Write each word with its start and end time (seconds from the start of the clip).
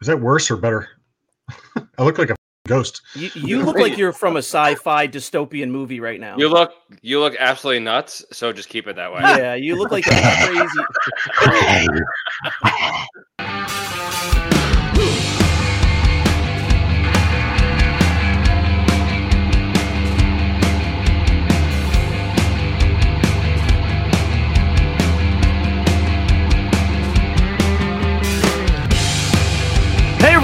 Is 0.00 0.06
that 0.06 0.20
worse 0.20 0.50
or 0.50 0.56
better? 0.56 0.88
I 1.98 2.04
look 2.04 2.18
like 2.18 2.30
a 2.30 2.36
ghost. 2.66 3.02
You, 3.14 3.30
you 3.34 3.62
look 3.64 3.76
like 3.76 3.98
you're 3.98 4.12
from 4.12 4.36
a 4.36 4.38
sci-fi 4.38 5.08
dystopian 5.08 5.70
movie 5.70 6.00
right 6.00 6.20
now. 6.20 6.36
You 6.38 6.48
look 6.48 6.72
you 7.02 7.20
look 7.20 7.34
absolutely 7.38 7.80
nuts, 7.80 8.24
so 8.32 8.52
just 8.52 8.68
keep 8.68 8.86
it 8.86 8.96
that 8.96 9.12
way. 9.12 9.20
yeah, 9.20 9.54
you 9.54 9.76
look 9.76 9.90
like 9.90 10.06
a 10.06 10.10
crazy. 11.32 12.04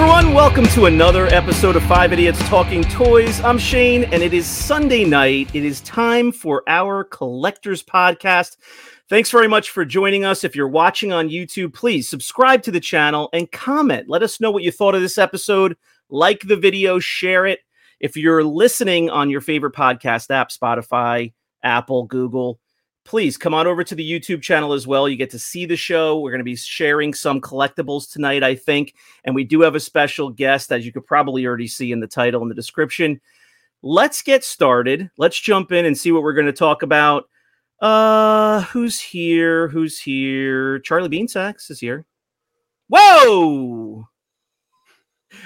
everyone, 0.08 0.34
welcome 0.34 0.64
to 0.66 0.86
another 0.86 1.26
episode 1.34 1.74
of 1.74 1.82
Five 1.82 2.12
Idiots 2.12 2.38
Talking 2.48 2.84
Toys. 2.84 3.40
I'm 3.40 3.58
Shane, 3.58 4.04
and 4.04 4.22
it 4.22 4.32
is 4.32 4.46
Sunday 4.46 5.04
night. 5.04 5.52
It 5.52 5.64
is 5.64 5.80
time 5.80 6.30
for 6.30 6.62
our 6.68 7.02
Collectors 7.02 7.82
Podcast. 7.82 8.56
Thanks 9.08 9.32
very 9.32 9.48
much 9.48 9.70
for 9.70 9.84
joining 9.84 10.24
us. 10.24 10.44
If 10.44 10.54
you're 10.54 10.68
watching 10.68 11.12
on 11.12 11.28
YouTube, 11.28 11.74
please 11.74 12.08
subscribe 12.08 12.62
to 12.62 12.70
the 12.70 12.78
channel 12.78 13.28
and 13.32 13.50
comment. 13.50 14.08
Let 14.08 14.22
us 14.22 14.40
know 14.40 14.52
what 14.52 14.62
you 14.62 14.70
thought 14.70 14.94
of 14.94 15.00
this 15.00 15.18
episode. 15.18 15.76
Like 16.08 16.42
the 16.42 16.56
video, 16.56 17.00
share 17.00 17.44
it. 17.44 17.58
If 17.98 18.16
you're 18.16 18.44
listening 18.44 19.10
on 19.10 19.28
your 19.28 19.40
favorite 19.40 19.74
podcast 19.74 20.30
app, 20.30 20.50
Spotify, 20.50 21.32
Apple, 21.64 22.04
Google, 22.04 22.60
please 23.06 23.36
come 23.38 23.54
on 23.54 23.66
over 23.66 23.84
to 23.84 23.94
the 23.94 24.08
YouTube 24.08 24.42
channel 24.42 24.72
as 24.72 24.86
well. 24.86 25.08
You 25.08 25.16
get 25.16 25.30
to 25.30 25.38
see 25.38 25.64
the 25.64 25.76
show. 25.76 26.18
We're 26.18 26.32
going 26.32 26.40
to 26.40 26.44
be 26.44 26.56
sharing 26.56 27.14
some 27.14 27.40
collectibles 27.40 28.10
tonight, 28.10 28.42
I 28.42 28.54
think. 28.54 28.94
And 29.24 29.34
we 29.34 29.44
do 29.44 29.60
have 29.62 29.74
a 29.74 29.80
special 29.80 30.28
guest, 30.30 30.72
as 30.72 30.84
you 30.84 30.92
could 30.92 31.06
probably 31.06 31.46
already 31.46 31.68
see 31.68 31.92
in 31.92 32.00
the 32.00 32.06
title 32.06 32.42
and 32.42 32.50
the 32.50 32.54
description. 32.54 33.20
Let's 33.82 34.22
get 34.22 34.44
started. 34.44 35.10
Let's 35.16 35.40
jump 35.40 35.72
in 35.72 35.84
and 35.84 35.96
see 35.96 36.12
what 36.12 36.22
we're 36.22 36.34
going 36.34 36.46
to 36.46 36.52
talk 36.52 36.82
about. 36.82 37.28
Uh, 37.80 38.62
who's 38.62 39.00
here? 39.00 39.68
Who's 39.68 40.00
here? 40.00 40.80
Charlie 40.80 41.08
Beansacks 41.08 41.70
is 41.70 41.78
here. 41.78 42.04
Whoa! 42.88 44.08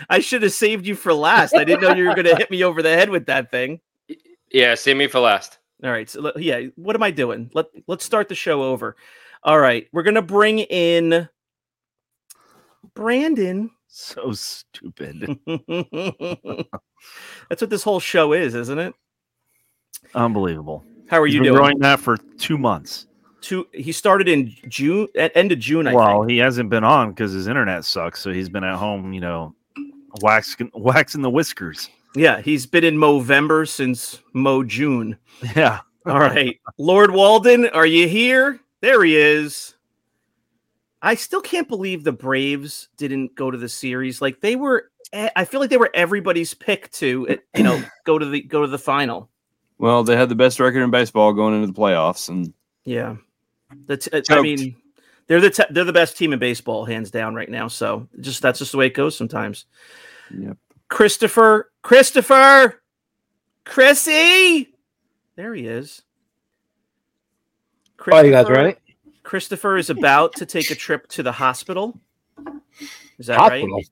I 0.08 0.20
should 0.20 0.42
have 0.42 0.52
saved 0.52 0.86
you 0.86 0.94
for 0.94 1.12
last. 1.12 1.54
I 1.54 1.64
didn't 1.64 1.82
know 1.82 1.94
you 1.94 2.06
were 2.06 2.14
going 2.14 2.26
to 2.26 2.36
hit 2.36 2.50
me 2.50 2.62
over 2.62 2.82
the 2.82 2.90
head 2.90 3.10
with 3.10 3.26
that 3.26 3.50
thing. 3.50 3.80
Yeah, 4.52 4.74
save 4.74 4.96
me 4.96 5.06
for 5.06 5.20
last. 5.20 5.59
All 5.82 5.90
right. 5.90 6.08
So 6.08 6.32
yeah, 6.36 6.62
what 6.76 6.96
am 6.96 7.02
I 7.02 7.10
doing? 7.10 7.50
Let 7.54 7.66
let's 7.86 8.04
start 8.04 8.28
the 8.28 8.34
show 8.34 8.62
over. 8.62 8.96
All 9.42 9.58
right, 9.58 9.86
we're 9.92 10.02
gonna 10.02 10.22
bring 10.22 10.58
in 10.60 11.28
Brandon. 12.94 13.70
So 13.88 14.32
stupid. 14.32 15.38
That's 17.48 17.60
what 17.60 17.70
this 17.70 17.82
whole 17.82 18.00
show 18.00 18.32
is, 18.34 18.54
isn't 18.54 18.78
it? 18.78 18.94
Unbelievable. 20.14 20.84
How 21.08 21.20
are 21.20 21.26
He's 21.26 21.34
you 21.34 21.40
been 21.40 21.52
doing? 21.52 21.56
growing 21.56 21.78
that 21.80 21.98
for 21.98 22.16
two 22.38 22.56
months. 22.56 23.06
Two. 23.40 23.66
He 23.72 23.90
started 23.90 24.28
in 24.28 24.54
June, 24.68 25.08
at 25.16 25.34
end 25.34 25.50
of 25.50 25.58
June. 25.58 25.86
I 25.86 25.94
well, 25.94 26.20
think. 26.20 26.30
he 26.30 26.38
hasn't 26.38 26.70
been 26.70 26.84
on 26.84 27.10
because 27.10 27.32
his 27.32 27.48
internet 27.48 27.84
sucks. 27.84 28.20
So 28.20 28.32
he's 28.32 28.48
been 28.48 28.64
at 28.64 28.76
home, 28.76 29.12
you 29.12 29.20
know, 29.20 29.54
waxing 30.20 30.70
waxing 30.74 31.22
the 31.22 31.30
whiskers. 31.30 31.88
Yeah, 32.14 32.40
he's 32.40 32.66
been 32.66 32.84
in 32.84 32.96
Movember 32.96 33.68
since 33.68 34.20
Mo 34.32 34.62
June. 34.64 35.16
Yeah. 35.54 35.80
All 36.06 36.18
right, 36.18 36.58
Lord 36.78 37.10
Walden, 37.10 37.68
are 37.68 37.84
you 37.84 38.08
here? 38.08 38.58
There 38.80 39.04
he 39.04 39.16
is. 39.18 39.74
I 41.02 41.14
still 41.14 41.42
can't 41.42 41.68
believe 41.68 42.04
the 42.04 42.12
Braves 42.12 42.88
didn't 42.96 43.34
go 43.34 43.50
to 43.50 43.58
the 43.58 43.68
series. 43.68 44.22
Like 44.22 44.40
they 44.40 44.56
were, 44.56 44.90
I 45.12 45.44
feel 45.44 45.60
like 45.60 45.68
they 45.68 45.76
were 45.76 45.90
everybody's 45.92 46.54
pick 46.54 46.90
to, 46.92 47.28
uh, 47.28 47.36
you 47.54 47.64
know, 47.64 47.82
go 48.06 48.18
to 48.18 48.24
the 48.24 48.42
go 48.42 48.62
to 48.62 48.66
the 48.66 48.78
final. 48.78 49.28
Well, 49.78 50.02
they 50.02 50.16
had 50.16 50.30
the 50.30 50.34
best 50.34 50.58
record 50.58 50.82
in 50.82 50.90
baseball 50.90 51.32
going 51.32 51.54
into 51.54 51.66
the 51.66 51.78
playoffs, 51.78 52.28
and 52.28 52.52
Yeah, 52.84 53.16
that's. 53.86 54.08
I 54.30 54.40
mean, 54.40 54.76
they're 55.26 55.40
the 55.40 55.50
te- 55.50 55.64
they're 55.70 55.84
the 55.84 55.92
best 55.92 56.16
team 56.16 56.32
in 56.32 56.38
baseball, 56.38 56.84
hands 56.84 57.10
down, 57.10 57.34
right 57.34 57.48
now. 57.48 57.68
So 57.68 58.08
just 58.20 58.42
that's 58.42 58.58
just 58.58 58.72
the 58.72 58.78
way 58.78 58.86
it 58.86 58.94
goes 58.94 59.16
sometimes. 59.16 59.66
Yep. 60.36 60.56
Christopher, 60.88 61.69
Christopher, 61.82 62.82
Chrissy, 63.64 64.74
there 65.36 65.54
he 65.54 65.66
is. 65.66 66.02
Oh, 68.10 68.20
you 68.20 68.30
guys 68.30 68.46
Christopher- 68.46 68.52
ready? 68.52 68.76
Christopher 69.22 69.76
is 69.76 69.90
about 69.90 70.34
to 70.36 70.46
take 70.46 70.70
a 70.70 70.74
trip 70.74 71.06
to 71.08 71.22
the 71.22 71.30
hospital. 71.32 72.00
Is 73.18 73.26
that 73.26 73.38
Hospital. 73.38 73.76
right? 73.76 73.90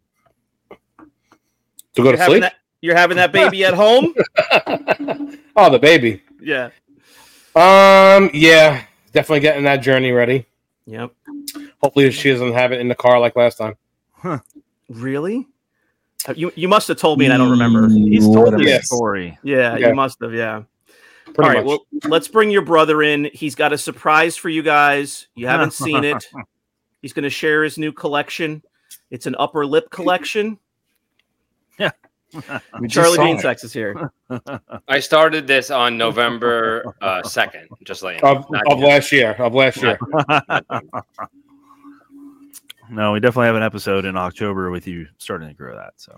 To 1.94 2.02
go 2.02 2.08
You're 2.08 2.16
to 2.16 2.24
sleep? 2.24 2.40
that, 2.40 2.54
you're 2.80 2.96
having 2.96 3.16
that 3.18 3.30
baby 3.30 3.64
at 3.64 3.74
home? 3.74 4.14
oh, 5.56 5.70
the 5.70 5.78
baby. 5.80 6.22
Yeah. 6.40 6.70
Um, 7.54 8.30
yeah, 8.32 8.84
definitely 9.12 9.40
getting 9.40 9.64
that 9.64 9.76
journey 9.76 10.12
ready. 10.12 10.46
Yep. 10.86 11.12
Hopefully, 11.82 12.10
she 12.10 12.30
doesn't 12.30 12.52
have 12.52 12.72
it 12.72 12.80
in 12.80 12.88
the 12.88 12.94
car 12.94 13.20
like 13.20 13.36
last 13.36 13.58
time. 13.58 13.76
Huh. 14.12 14.38
Really? 14.88 15.46
Uh, 16.26 16.34
You 16.36 16.52
you 16.56 16.68
must 16.68 16.88
have 16.88 16.96
told 16.96 17.18
me 17.18 17.26
and 17.26 17.34
I 17.34 17.36
don't 17.36 17.50
remember. 17.50 17.88
He's 17.88 18.24
told 18.24 18.54
this 18.54 18.66
Yes. 18.66 18.86
story. 18.86 19.38
Yeah, 19.42 19.76
Yeah. 19.76 19.88
you 19.88 19.94
must 19.94 20.18
have. 20.22 20.34
Yeah. 20.34 20.62
Pretty 21.26 21.40
All 21.42 21.48
right. 21.48 21.56
much. 21.58 21.66
Well, 21.66 21.86
let's 22.10 22.26
bring 22.26 22.50
your 22.50 22.62
brother 22.62 23.02
in. 23.02 23.30
He's 23.32 23.54
got 23.54 23.72
a 23.72 23.78
surprise 23.78 24.36
for 24.36 24.48
you 24.48 24.62
guys. 24.62 25.28
You 25.34 25.46
haven't 25.46 25.72
seen 25.72 26.04
it. 26.04 26.26
He's 27.02 27.12
going 27.12 27.22
to 27.24 27.30
share 27.30 27.62
his 27.62 27.78
new 27.78 27.92
collection. 27.92 28.62
It's 29.10 29.26
an 29.26 29.36
upper 29.38 29.64
lip 29.64 29.90
collection. 29.90 30.58
we 31.78 31.88
just 32.88 32.94
Charlie 32.94 33.16
saw 33.16 33.24
it. 33.26 33.36
Beansex 33.38 33.64
is 33.64 33.72
here. 33.72 34.10
I 34.88 34.98
started 35.00 35.46
this 35.46 35.70
on 35.70 35.96
November 35.96 36.94
uh, 37.00 37.22
second, 37.22 37.68
just 37.84 38.02
like 38.02 38.22
of, 38.24 38.44
of 38.68 38.80
last 38.80 39.12
year, 39.12 39.32
of 39.38 39.54
last 39.54 39.80
year. 39.80 39.98
No, 42.90 43.12
we 43.12 43.20
definitely 43.20 43.46
have 43.46 43.56
an 43.56 43.62
episode 43.62 44.04
in 44.04 44.16
October 44.16 44.70
with 44.70 44.86
you 44.86 45.06
starting 45.18 45.48
to 45.48 45.54
grow 45.54 45.74
that. 45.76 45.94
So 45.96 46.16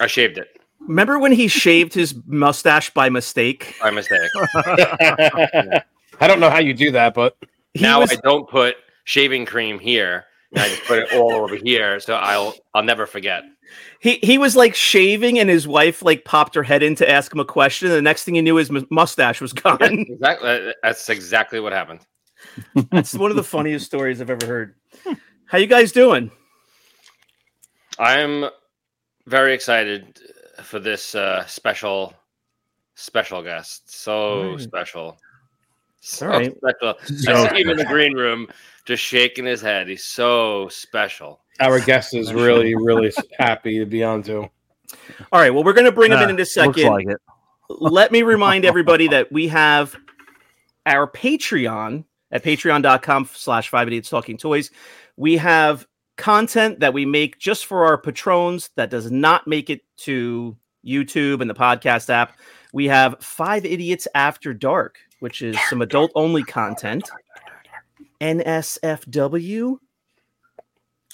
I 0.00 0.06
shaved 0.06 0.38
it 0.38 0.48
Remember 0.80 1.18
when 1.18 1.32
he 1.32 1.46
shaved 1.48 1.92
his 1.92 2.14
mustache 2.26 2.90
by 2.90 3.10
mistake? 3.10 3.74
by 3.82 3.90
mistake. 3.90 4.30
I 6.20 6.26
don't 6.26 6.40
know 6.40 6.50
how 6.50 6.58
you 6.58 6.74
do 6.74 6.90
that, 6.92 7.14
but 7.14 7.36
He 7.74 7.82
now 7.82 8.00
was- 8.00 8.12
I 8.12 8.16
don't 8.22 8.48
put 8.48 8.76
shaving 9.04 9.46
cream 9.46 9.78
here. 9.78 10.24
I 10.56 10.68
just 10.68 10.82
put 10.84 10.98
it 10.98 11.12
all 11.14 11.32
over 11.32 11.54
here, 11.54 12.00
so 12.00 12.14
I'll 12.14 12.54
I'll 12.74 12.82
never 12.82 13.06
forget. 13.06 13.44
he 14.00 14.18
he 14.20 14.36
was 14.36 14.56
like 14.56 14.74
shaving, 14.74 15.38
and 15.38 15.48
his 15.48 15.68
wife 15.68 16.02
like 16.02 16.24
popped 16.24 16.56
her 16.56 16.64
head 16.64 16.82
in 16.82 16.96
to 16.96 17.08
ask 17.08 17.32
him 17.32 17.38
a 17.38 17.44
question. 17.44 17.86
And 17.88 17.96
the 17.96 18.02
next 18.02 18.24
thing 18.24 18.34
he 18.34 18.42
knew, 18.42 18.56
his 18.56 18.68
mu- 18.68 18.84
mustache 18.90 19.40
was 19.40 19.52
gone. 19.52 19.78
Exactly. 19.80 20.72
That's 20.82 21.08
exactly 21.08 21.60
what 21.60 21.72
happened. 21.72 22.00
That's 22.90 23.14
one 23.14 23.30
of 23.30 23.36
the 23.36 23.44
funniest 23.44 23.86
stories 23.86 24.20
I've 24.20 24.28
ever 24.30 24.44
heard. 24.44 24.74
How 25.50 25.58
you 25.58 25.66
guys 25.66 25.90
doing? 25.90 26.30
I'm 27.98 28.46
very 29.26 29.52
excited 29.52 30.18
for 30.62 30.78
this 30.78 31.14
uh, 31.14 31.44
special 31.46 32.14
special 32.94 33.42
guest. 33.42 33.92
So 33.92 34.52
Right. 34.52 34.60
special. 34.60 35.18
So 36.00 36.26
All 36.30 36.38
right. 36.38 36.56
special. 36.56 36.94
So 37.16 37.32
I 37.46 37.52
see 37.54 37.62
him 37.62 37.70
in 37.70 37.76
the 37.78 37.84
green 37.84 38.14
room 38.14 38.46
just 38.84 39.02
shaking 39.02 39.44
his 39.44 39.60
head. 39.60 39.88
He's 39.88 40.04
so 40.04 40.68
special. 40.68 41.40
our 41.60 41.80
guest 41.80 42.14
is 42.14 42.32
really, 42.32 42.74
really 42.76 43.12
happy 43.38 43.78
to 43.80 43.86
be 43.86 44.04
on 44.04 44.22
too. 44.22 44.48
All 45.32 45.40
right. 45.40 45.50
Well, 45.52 45.64
we're 45.64 45.72
going 45.72 45.84
to 45.86 45.92
bring 45.92 46.12
him 46.12 46.18
in 46.18 46.26
Ah, 46.26 46.30
in 46.30 46.36
a 46.36 46.38
looks 46.38 46.52
second. 46.52 46.86
like 46.86 47.06
it. 47.08 47.18
let 47.68 48.12
me 48.12 48.22
remind 48.22 48.64
everybody 48.64 49.08
that 49.08 49.30
we 49.32 49.48
have 49.48 49.96
our 50.86 51.06
Patreon 51.10 52.04
at 52.30 52.44
patreon.com 52.44 53.28
slash 53.32 53.68
five 53.68 53.88
idiots 53.88 54.10
talking 54.10 54.36
toys. 54.36 54.70
We 55.16 55.36
have 55.36 55.86
content 56.16 56.80
that 56.80 56.92
we 56.92 57.06
make 57.06 57.38
just 57.38 57.66
for 57.66 57.84
our 57.86 57.98
patrons 57.98 58.70
that 58.76 58.90
does 58.90 59.10
not 59.10 59.46
make 59.46 59.70
it 59.70 59.80
to 59.96 60.56
YouTube 60.86 61.40
and 61.40 61.48
the 61.48 61.54
podcast 61.54 62.10
app. 62.10 62.38
We 62.72 62.86
have 62.86 63.16
Five 63.20 63.64
Idiots 63.64 64.06
After 64.14 64.54
Dark, 64.54 64.98
which 65.18 65.42
is 65.42 65.58
some 65.68 65.82
adult 65.82 66.12
only 66.14 66.44
content. 66.44 67.10
NSFW. 68.20 69.78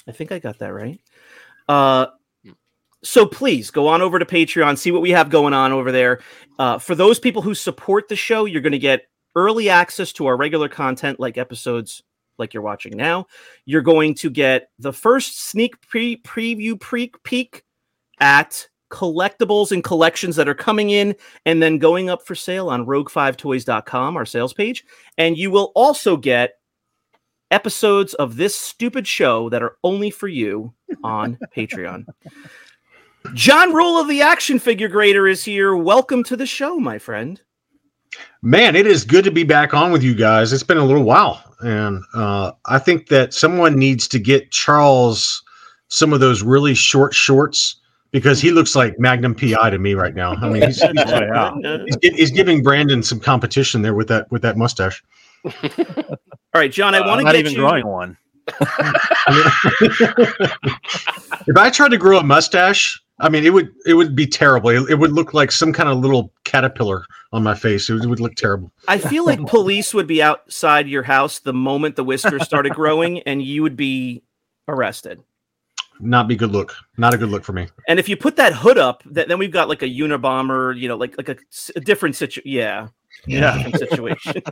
I 0.09 0.13
think 0.13 0.33
I 0.33 0.39
got 0.39 0.59
that 0.59 0.73
right. 0.73 1.01
Uh, 1.69 2.07
so 3.03 3.27
please 3.27 3.71
go 3.71 3.89
on 3.89 4.03
over 4.03 4.19
to 4.19 4.25
Patreon, 4.25 4.77
see 4.77 4.91
what 4.91 5.03
we 5.03 5.11
have 5.11 5.31
going 5.31 5.55
on 5.55 5.73
over 5.73 5.93
there. 5.93 6.21
Uh, 6.59 6.79
for 6.79 6.95
those 6.95 7.19
people 7.19 7.43
who 7.43 7.55
support 7.55 8.09
the 8.09 8.17
show, 8.17 8.45
you're 8.45 8.63
going 8.63 8.73
to 8.73 8.79
get 8.79 9.03
early 9.37 9.69
access 9.69 10.13
to 10.15 10.27
our 10.27 10.37
regular 10.37 10.69
content, 10.69 11.21
like 11.21 11.39
episodes 11.39 12.03
like 12.39 12.53
you're 12.53 12.63
watching 12.63 12.97
now. 12.97 13.27
You're 13.65 13.83
going 13.83 14.15
to 14.17 14.31
get 14.31 14.71
the 14.79 14.93
first 14.93 15.45
sneak 15.49 15.81
pre 15.83 16.17
preview 16.23 16.81
pre 16.81 17.13
peek 17.23 17.63
at 18.19 18.67
collectibles 18.91 19.73
and 19.73 19.83
collections 19.85 20.37
that 20.37 20.49
are 20.49 20.55
coming 20.55 20.91
in 20.91 21.15
and 21.45 21.63
then 21.63 21.79
going 21.79 22.09
up 22.09 22.27
for 22.27 22.35
sale 22.35 22.69
on 22.69 22.87
rogue5toys.com, 22.87 24.17
our 24.17 24.25
sales 24.25 24.53
page. 24.53 24.85
And 25.19 25.37
you 25.37 25.51
will 25.51 25.73
also 25.75 26.17
get 26.17 26.55
episodes 27.51 28.15
of 28.15 28.37
this 28.37 28.57
stupid 28.57 29.07
show 29.07 29.49
that 29.51 29.63
are 29.63 29.77
only 29.85 30.11
for 30.11 30.29
you 30.29 30.73
on 31.03 31.39
Patreon. 31.57 32.07
John 33.35 33.73
Rula 33.73 34.03
of 34.03 34.09
the 34.09 34.23
Action 34.23 34.59
Figure 34.59 34.89
Grader 34.89 35.27
is 35.27 35.45
here. 35.45 35.77
Welcome 35.77 36.23
to 36.25 36.37
the 36.37 36.47
show, 36.47 36.79
my 36.79 36.99
friend. 36.99 37.41
Man, 38.43 38.77
it 38.77 38.87
is 38.87 39.05
good 39.05 39.25
to 39.25 39.31
be 39.31 39.45
back 39.45 39.75
on 39.75 39.91
with 39.93 40.03
you 40.03 40.15
guys. 40.15 40.53
It's 40.53 40.63
been 40.63 40.79
a 40.79 40.85
little 40.85 41.03
while, 41.03 41.43
and 41.61 42.03
uh, 42.15 42.53
I 42.67 42.79
think 42.79 43.09
that 43.09 43.35
someone 43.35 43.79
needs 43.79 44.07
to 44.09 44.19
get 44.19 44.51
Charles 44.51 45.43
some 45.89 46.13
of 46.13 46.21
those 46.21 46.43
really 46.43 46.75
short 46.75 47.15
shorts 47.15 47.77
because 48.11 48.41
he 48.41 48.51
looks 48.51 48.75
like 48.75 48.99
Magnum 48.99 49.35
PI 49.35 49.71
to 49.71 49.79
me 49.79 49.95
right 49.95 50.15
now. 50.15 50.35
I 50.35 50.49
mean, 50.49 50.63
he's, 50.63 50.81
he's, 50.83 50.93
yeah. 50.97 51.55
he's, 52.01 52.15
he's 52.15 52.31
giving 52.31 52.63
Brandon 52.63 53.03
some 53.03 53.21
competition 53.21 53.83
there 53.83 53.95
with 53.95 54.09
that 54.09 54.31
with 54.31 54.43
that 54.43 54.57
mustache. 54.57 55.03
All 55.45 56.19
right, 56.55 56.73
John, 56.73 56.95
I 56.95 57.01
I'm 57.01 57.07
want 57.07 57.21
to 57.21 57.25
not 57.25 57.33
get 57.33 57.41
even 57.41 57.53
you. 57.53 57.59
growing 57.59 57.87
one. 57.87 58.17
if 61.47 61.57
I 61.57 61.71
tried 61.71 61.91
to 61.91 61.99
grow 61.99 62.19
a 62.19 62.23
mustache, 62.23 63.03
I 63.19 63.31
mean, 63.31 63.45
it 63.45 63.51
would 63.51 63.73
it 63.87 63.95
would 63.95 64.15
be 64.15 64.27
terrible. 64.27 64.69
It, 64.71 64.91
it 64.91 64.99
would 64.99 65.13
look 65.13 65.33
like 65.33 65.51
some 65.51 65.73
kind 65.73 65.89
of 65.89 65.99
little 65.99 66.33
caterpillar 66.45 67.05
on 67.33 67.43
my 67.43 67.55
face. 67.55 67.89
It 67.89 67.95
would, 67.95 68.05
it 68.05 68.09
would 68.09 68.21
look 68.21 68.35
terrible. 68.35 68.71
I 68.89 68.99
feel 68.99 69.25
like 69.25 69.41
police 69.47 69.95
would 69.95 70.07
be 70.07 70.23
outside 70.23 70.87
your 70.89 71.03
house 71.03 71.39
the 71.39 71.55
moment 71.55 71.97
the 71.97 72.05
whiskers 72.05 72.45
started 72.45 72.75
growing, 72.75 73.21
and 73.21 73.43
you 73.43 73.63
would 73.63 73.77
be 73.77 74.23
arrested. 74.69 75.23
Not 75.99 76.29
be 76.29 76.37
good 76.37 76.53
look. 76.53 76.75
Not 76.99 77.15
a 77.15 77.17
good 77.17 77.31
look 77.31 77.43
for 77.43 77.55
me. 77.55 77.69
And 77.89 77.99
if 77.99 78.07
you 78.07 78.19
put 78.19 78.37
that 78.37 78.53
hood 78.53 78.77
up, 78.77 79.03
th- 79.15 79.29
then 79.29 79.39
we've 79.39 79.51
got 79.51 79.71
like 79.71 79.81
a 79.83 79.87
Unabomber, 79.89 80.79
you 80.79 80.89
know, 80.89 80.97
like 80.97 81.17
like 81.17 81.31
a, 81.31 81.37
s- 81.51 81.71
a 81.75 81.81
different 81.81 82.17
situation. 82.17 82.43
Yeah, 82.53 82.89
Yeah. 83.27 83.71
situation. 83.79 84.43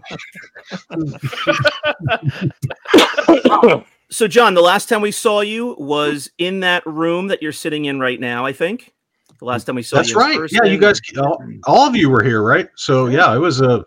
so, 4.11 4.29
John, 4.29 4.55
the 4.55 4.63
last 4.63 4.89
time 4.89 5.01
we 5.01 5.11
saw 5.11 5.41
you 5.41 5.75
was 5.79 6.31
in 6.39 6.61
that 6.61 6.87
room 6.87 7.29
that 7.29 7.43
you're 7.43 7.53
sitting 7.53 7.87
in 7.87 8.01
right 8.01 8.21
now. 8.21 8.45
I 8.45 8.53
think 8.53 8.93
the 9.39 9.45
last 9.45 9.65
time 9.65 9.77
we 9.77 9.83
saw 9.83 9.97
That's 9.97 10.11
you. 10.11 10.21
in 10.21 10.41
right. 10.41 10.51
Yeah, 10.53 10.65
you 10.65 10.79
guys, 10.79 11.01
all, 11.19 11.43
all 11.65 11.89
of 11.89 11.97
you 11.97 12.11
were 12.11 12.23
here, 12.23 12.43
right? 12.43 12.69
So 12.77 13.07
yeah, 13.07 13.35
it 13.35 13.39
was 13.39 13.61
a 13.61 13.85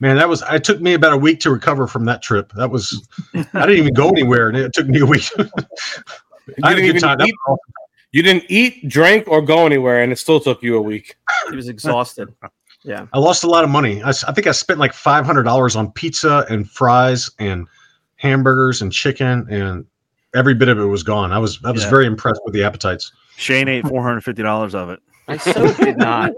man. 0.00 0.16
That 0.16 0.28
was. 0.28 0.42
It 0.50 0.64
took 0.64 0.80
me 0.80 0.94
about 0.94 1.12
a 1.12 1.16
week 1.16 1.40
to 1.40 1.50
recover 1.50 1.86
from 1.86 2.04
that 2.06 2.22
trip. 2.22 2.52
That 2.56 2.70
was. 2.70 3.08
I 3.34 3.42
didn't 3.66 3.78
even 3.78 3.94
go 3.94 4.08
anywhere, 4.08 4.48
and 4.48 4.56
it 4.56 4.72
took 4.72 4.86
me 4.88 5.00
a 5.00 5.06
week. 5.06 5.24
I 5.38 5.40
had 5.40 5.52
a 5.52 5.54
didn't 6.54 6.76
good 6.76 6.84
even 6.84 7.00
time. 7.00 7.20
Eat- 7.22 7.34
was 7.46 7.58
You 8.12 8.22
didn't 8.22 8.44
eat, 8.48 8.88
drink, 8.88 9.26
or 9.28 9.40
go 9.40 9.64
anywhere, 9.64 10.02
and 10.02 10.12
it 10.12 10.18
still 10.18 10.40
took 10.40 10.62
you 10.62 10.76
a 10.76 10.82
week. 10.82 11.16
He 11.50 11.56
was 11.56 11.68
exhausted. 11.68 12.34
Yeah. 12.84 13.06
I 13.12 13.18
lost 13.18 13.44
a 13.44 13.46
lot 13.46 13.62
of 13.62 13.70
money. 13.70 14.02
I 14.04 14.12
think 14.12 14.46
I 14.46 14.52
spent 14.52 14.80
like 14.80 14.92
five 14.92 15.24
hundred 15.24 15.44
dollars 15.44 15.76
on 15.76 15.92
pizza 15.92 16.44
and 16.50 16.68
fries 16.68 17.30
and 17.38 17.66
hamburgers 18.22 18.80
and 18.82 18.92
chicken, 18.92 19.46
and 19.50 19.84
every 20.34 20.54
bit 20.54 20.68
of 20.68 20.78
it 20.78 20.84
was 20.84 21.02
gone. 21.02 21.32
I 21.32 21.38
was 21.38 21.58
I 21.64 21.72
was 21.72 21.82
Yeah. 21.82 21.90
very 21.90 22.06
impressed 22.06 22.40
with 22.44 22.54
the 22.54 22.62
appetites. 22.62 23.12
Shane 23.36 23.68
ate 23.68 23.86
four 23.86 24.02
hundred 24.02 24.22
fifty 24.22 24.42
dollars 24.42 24.74
of 24.74 24.88
it. 24.90 25.00
I 25.28 25.36
so 25.36 25.72
did 25.74 25.96
not. 26.10 26.32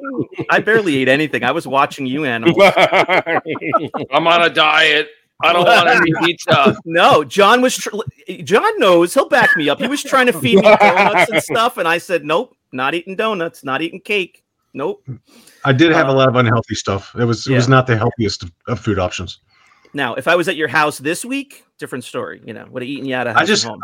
I 0.50 0.60
barely 0.60 0.96
ate 0.96 1.08
anything. 1.08 1.44
I 1.44 1.52
was 1.52 1.66
watching 1.66 2.06
you 2.06 2.25
animals. 2.25 2.56
I'm 4.12 4.26
on 4.26 4.42
a 4.42 4.50
diet. 4.50 5.08
I 5.42 5.52
don't 5.52 5.64
want 5.66 5.88
any 5.88 6.12
pizza. 6.25 6.76
No, 6.86 7.22
John 7.25 7.60
was. 7.60 7.76
Tr- 7.76 7.90
John 8.44 8.78
knows. 8.78 9.12
He'll 9.12 9.28
back 9.28 9.54
me 9.56 9.69
up. 9.69 9.78
He 9.81 9.88
was 9.88 10.02
trying 10.02 10.26
to 10.26 10.32
feed 10.32 10.56
me 10.56 10.62
donuts 10.62 11.31
and 11.31 11.42
stuff, 11.42 11.76
and 11.76 11.86
I 11.86 11.98
said, 11.98 12.25
"Nope, 12.25 12.56
not 12.72 12.94
eating 12.94 13.16
donuts, 13.16 13.62
not 13.64 13.82
eating 13.82 14.00
cake. 14.00 14.42
Nope." 14.72 15.06
I 15.64 15.72
did 15.72 15.92
have 15.92 16.08
Uh, 16.08 16.12
a 16.12 16.14
lot 16.14 16.28
of 16.28 16.36
unhealthy 16.36 16.75
stuff. 16.76 17.14
It 17.19 17.25
was 17.25 17.46
it 17.46 17.54
was 17.54 17.69
not 17.69 17.86
the 17.86 17.96
healthiest 17.98 18.44
of, 18.44 18.52
of 18.69 18.81
food 18.81 18.98
options. 18.98 19.40
Now, 19.92 20.14
if 20.14 20.26
I 20.28 20.34
was 20.36 20.48
at 20.48 20.56
your 20.56 20.69
house 20.69 20.98
this 20.98 21.25
week, 21.25 21.63
different 21.79 22.05
story. 22.05 22.41
You 22.44 22.55
know, 22.55 22.67
would 22.71 22.82
have 22.82 22.88
eaten 22.88 23.06
you 23.06 23.15
out 23.15 23.26
of 23.26 23.37
I 23.37 23.44
just- 23.44 23.65
and 23.65 23.73
home. 23.73 23.81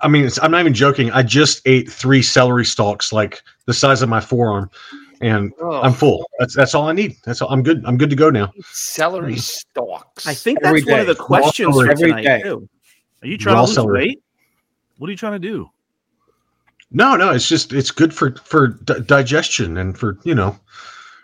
I 0.00 0.06
mean, 0.06 0.24
it's, 0.24 0.40
I'm 0.40 0.52
not 0.52 0.60
even 0.60 0.74
joking. 0.74 1.10
I 1.10 1.22
just 1.22 1.60
ate 1.66 1.90
three 1.90 2.22
celery 2.22 2.64
stalks, 2.64 3.12
like 3.12 3.42
the 3.66 3.74
size 3.74 4.00
of 4.00 4.08
my 4.08 4.20
forearm, 4.20 4.70
and 5.20 5.52
oh. 5.60 5.80
I'm 5.82 5.92
full. 5.92 6.24
That's 6.38 6.54
that's 6.54 6.74
all 6.74 6.88
I 6.88 6.92
need. 6.92 7.16
That's 7.24 7.42
all. 7.42 7.50
I'm 7.50 7.62
good. 7.62 7.82
I'm 7.84 7.98
good 7.98 8.10
to 8.10 8.16
go 8.16 8.30
now. 8.30 8.52
Celery 8.70 9.34
mm. 9.34 9.40
stalks. 9.40 10.26
I 10.26 10.34
think 10.34 10.60
Every 10.62 10.82
that's 10.82 10.90
one 10.92 11.00
of 11.00 11.06
the 11.08 11.16
questions 11.16 11.74
for 11.74 11.90
Every 11.90 12.10
tonight 12.10 12.22
day. 12.22 12.42
too. 12.42 12.68
Are 13.22 13.26
you 13.26 13.36
trying 13.36 13.56
Raw 13.56 13.62
to 13.62 13.66
lose 13.66 13.74
celery. 13.74 13.98
weight? 13.98 14.22
What 14.98 15.08
are 15.08 15.10
you 15.10 15.16
trying 15.16 15.32
to 15.32 15.38
do? 15.40 15.68
No, 16.90 17.16
no, 17.16 17.30
it's 17.32 17.48
just 17.48 17.72
it's 17.72 17.90
good 17.90 18.14
for 18.14 18.34
for 18.36 18.68
di- 18.68 19.00
digestion 19.00 19.76
and 19.76 19.98
for 19.98 20.18
you 20.24 20.34
know, 20.34 20.58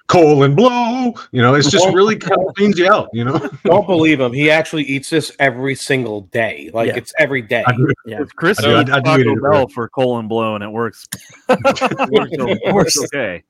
colon 0.06 0.55
blow. 0.55 1.15
You 1.33 1.43
know, 1.43 1.55
it's 1.55 1.71
just 1.71 1.87
really 1.95 2.17
kind 2.17 2.41
of 2.47 2.55
cleans 2.55 2.79
you 2.79 2.91
out. 2.91 3.09
You 3.12 3.25
know, 3.25 3.39
Don't 3.65 3.87
believe 3.87 4.21
him. 4.21 4.33
He 4.33 4.51
actually 4.51 4.83
eats 4.85 5.11
this 5.11 5.33
every 5.39 5.75
single 5.75 6.23
day. 6.23 6.71
Like 6.75 6.89
Yeah. 6.89 6.97
it's 6.97 7.12
every 7.19 7.43
day. 7.43 7.65
Yeah. 8.06 8.23
It's 8.23 8.33
Chris 8.33 8.59
I 8.61 8.62
do- 8.62 8.75
I- 8.75 8.81
eats 8.83 8.91
I 8.91 9.01
do 9.01 9.25
Taco 9.25 9.33
it, 9.33 9.43
Bell 9.43 9.51
right. 9.65 9.71
for 9.73 9.89
colon 9.89 10.29
blow, 10.29 10.55
and 10.55 10.62
it 10.65 10.71
works. 10.71 11.06
it 11.49 12.11
works, 12.11 12.31
it 12.33 12.75
works 12.75 12.99
okay, 13.05 13.43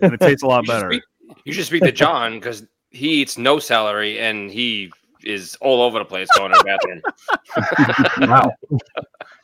and 0.00 0.14
it 0.14 0.20
tastes 0.20 0.42
a 0.42 0.46
lot 0.46 0.62
You 0.62 0.66
should 0.66 0.72
better. 0.80 0.92
speak- 0.92 1.02
You 1.44 1.52
should 1.52 1.66
speak 1.66 1.82
to 1.84 1.92
John 1.92 2.34
because 2.34 2.64
he 2.90 3.22
eats 3.22 3.38
no 3.38 3.58
celery 3.58 4.18
and 4.20 4.50
he 4.50 4.90
is 5.24 5.56
all 5.60 5.82
over 5.82 5.98
the 5.98 6.04
place 6.04 6.28
going 6.36 6.52
to 6.52 6.58
the 6.58 6.64
bathroom. 6.64 8.28
wow. 8.30 8.50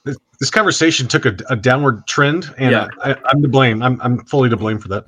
This, 0.05 0.17
this 0.41 0.51
conversation 0.51 1.07
took 1.07 1.27
a, 1.27 1.37
a 1.51 1.57
downward 1.57 2.07
trend, 2.07 2.55
and 2.57 2.71
Yeah. 2.71 2.89
I, 3.03 3.15
I'm 3.27 3.43
to 3.43 3.49
blame. 3.49 3.83
I'm 3.83 4.01
I'm 4.01 4.25
fully 4.25 4.49
to 4.49 4.57
blame 4.57 4.79
for 4.79 4.89
that. 4.89 5.05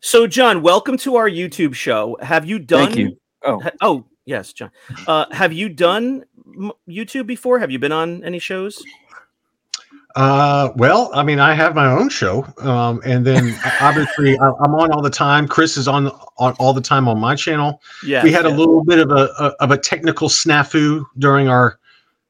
So, 0.00 0.28
John, 0.28 0.62
welcome 0.62 0.96
to 0.98 1.16
our 1.16 1.28
YouTube 1.28 1.74
show. 1.74 2.16
Have 2.20 2.44
you 2.44 2.60
done? 2.60 2.84
Thank 2.84 2.96
you. 2.96 3.18
Oh. 3.42 3.58
Ha- 3.60 3.70
oh, 3.80 4.04
yes, 4.24 4.52
John. 4.52 4.70
Uh, 5.08 5.24
have 5.32 5.52
you 5.52 5.68
done 5.68 6.24
YouTube 6.88 7.26
before? 7.26 7.58
Have 7.58 7.72
you 7.72 7.80
been 7.80 7.90
on 7.92 8.22
any 8.22 8.38
shows? 8.38 8.80
Uh, 10.16 10.72
well, 10.76 11.10
I 11.12 11.22
mean, 11.22 11.38
I 11.38 11.52
have 11.52 11.74
my 11.74 11.86
own 11.86 12.08
show, 12.08 12.46
um, 12.58 13.02
and 13.04 13.24
then 13.26 13.54
obviously 13.82 14.38
I, 14.38 14.48
I'm 14.48 14.74
on 14.74 14.90
all 14.90 15.02
the 15.02 15.10
time. 15.10 15.46
Chris 15.46 15.76
is 15.76 15.86
on, 15.86 16.08
on 16.38 16.54
all 16.54 16.72
the 16.72 16.80
time 16.80 17.06
on 17.06 17.20
my 17.20 17.34
channel. 17.34 17.82
Yeah, 18.04 18.22
we 18.24 18.32
had 18.32 18.46
a 18.46 18.50
little 18.50 18.82
bit 18.82 18.98
of 18.98 19.10
a, 19.10 19.28
a 19.38 19.44
of 19.60 19.70
a 19.72 19.78
technical 19.78 20.28
snafu 20.30 21.04
during 21.18 21.48
our 21.48 21.78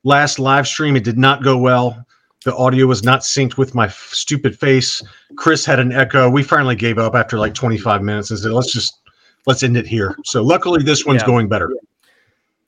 last 0.03 0.41
live 0.41 0.67
stream. 0.67 0.97
It 0.97 1.05
did 1.05 1.17
not 1.17 1.45
go 1.45 1.57
well. 1.57 2.05
The 2.45 2.55
audio 2.57 2.87
was 2.87 3.05
not 3.05 3.21
synced 3.21 3.57
with 3.57 3.75
my 3.75 3.87
f- 3.87 4.11
stupid 4.13 4.59
face. 4.59 5.01
Chris 5.37 5.65
had 5.65 5.79
an 5.79 5.93
echo. 5.93 6.29
We 6.29 6.43
finally 6.43 6.77
gave 6.77 6.99
up 6.99 7.15
after 7.15 7.39
like 7.39 7.55
25 7.55 8.03
minutes 8.03 8.31
and 8.31 8.39
said, 8.41 8.51
"Let's 8.51 8.73
just 8.73 8.99
let's 9.47 9.63
end 9.63 9.77
it 9.77 9.87
here." 9.87 10.17
So 10.25 10.43
luckily, 10.43 10.83
this 10.83 11.07
one's 11.07 11.23
Yeah. 11.23 11.27
going 11.27 11.49
better. 11.49 11.71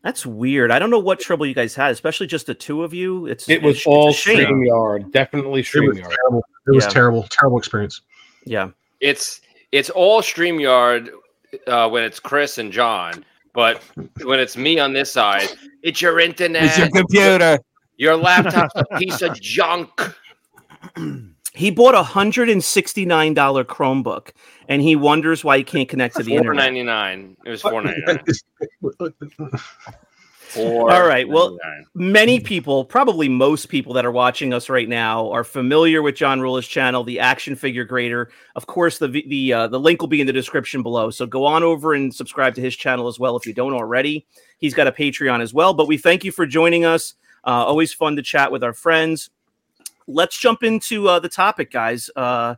That's 0.02 0.24
weird. 0.24 0.70
I 0.70 0.78
don't 0.78 0.90
know 0.90 0.98
what 1.00 1.18
trouble 1.20 1.44
you 1.44 1.54
guys 1.54 1.74
had, 1.74 1.90
especially 1.90 2.28
just 2.28 2.46
the 2.46 2.54
two 2.54 2.84
of 2.84 2.94
you. 2.94 3.26
It's 3.26 3.48
It 3.48 3.62
was 3.62 3.76
it's, 3.78 3.86
all 3.86 4.10
it's 4.10 4.18
a 4.18 4.20
shame. 4.20 4.46
StreamYard. 4.46 5.10
Definitely 5.12 5.60
It 5.60 5.66
was 5.74 5.96
StreamYard. 5.98 6.10
terrible. 6.14 6.44
It 6.66 6.70
was 6.74 6.84
Yeah. 6.84 6.90
terrible. 6.90 7.26
Terrible 7.30 7.58
experience. 7.58 8.02
Yeah, 8.44 8.70
it's 9.00 9.40
it's 9.72 9.90
all 9.90 10.22
StreamYard 10.22 11.10
uh, 11.67 11.88
when 11.90 12.05
it's 12.05 12.20
Chris 12.20 12.58
and 12.58 12.72
John, 12.72 13.24
but 13.52 13.82
when 14.22 14.38
it's 14.40 14.56
me 14.56 14.78
on 14.78 14.93
this 14.93 15.12
side, 15.12 15.48
it's 15.82 16.00
your 16.00 16.20
internet. 16.20 16.64
It's 16.64 16.78
your 16.78 16.88
computer. 16.90 17.58
Your 17.96 18.17
laptop's 18.17 18.74
a 18.76 18.84
piece 18.98 19.20
of 19.22 19.38
junk. 19.40 19.90
he 21.58 21.70
bought 21.72 21.94
a 21.94 22.03
hundred 22.03 22.48
and 22.48 22.62
sixty 22.62 23.05
nine 23.05 23.34
dollar 23.34 23.65
Chromebook, 23.65 24.31
and 24.69 24.81
he 24.81 24.94
wonders 24.94 25.43
why 25.44 25.58
he 25.58 25.65
can't 25.65 25.88
connect 25.88 26.17
to 26.17 26.22
the 26.22 26.31
Four 26.31 26.38
internet. 26.38 26.65
ninety 26.65 26.82
nine. 26.84 27.36
It 27.44 27.50
was 27.50 27.62
four 27.62 27.82
ninety 27.82 28.00
nine. 28.06 28.22
All 30.56 31.06
right, 31.06 31.29
well- 31.29 31.58
many 31.94 32.41
people, 32.41 32.82
probably 32.84 33.29
most 33.29 33.67
people 33.67 33.93
that 33.93 34.06
are 34.06 34.10
watching 34.10 34.55
us 34.55 34.70
right 34.70 34.88
now, 34.88 35.31
are 35.31 35.44
familiar 35.44 36.00
with 36.00 36.15
John 36.15 36.41
Rula's 36.41 36.67
channel, 36.67 37.05
the 37.05 37.20
Action 37.20 37.55
Figure 37.55 37.84
Grader. 37.84 38.31
Of 38.56 38.67
course, 38.67 38.98
the 38.98 39.08
the 39.08 39.53
uh, 39.53 39.67
the 39.67 39.79
link 39.81 40.00
will 40.00 40.08
be 40.08 40.20
in 40.22 40.27
the 40.27 40.32
description 40.32 40.82
below. 40.82 41.10
So 41.10 41.27
go 41.27 41.44
on 41.44 41.62
over 41.62 41.93
and 41.93 42.15
subscribe 42.15 42.55
to 42.55 42.60
his 42.62 42.74
channel 42.77 43.08
as 43.08 43.19
well 43.19 43.36
if 43.36 43.46
you 43.46 43.53
don't 43.53 43.74
already. 43.74 44.27
He's 44.58 44.74
got 44.74 44.86
a 44.86 44.93
Patreon 44.93 45.41
as 45.43 45.53
well. 45.53 45.74
But 45.74 45.86
we 45.86 45.98
thank 45.98 46.24
you 46.24 46.32
for 46.32 46.46
joining 46.46 46.84
us. 46.84 47.15
Uh, 47.44 47.65
always 47.67 47.93
fun 47.93 48.17
to 48.17 48.22
chat 48.22 48.50
with 48.50 48.65
our 48.65 48.72
friends. 48.72 49.31
Let's 50.08 50.36
jump 50.36 50.65
into 50.65 51.08
uh, 51.08 51.20
the 51.20 51.29
topic, 51.29 51.70
guys. 51.70 52.10
Uh, 52.17 52.56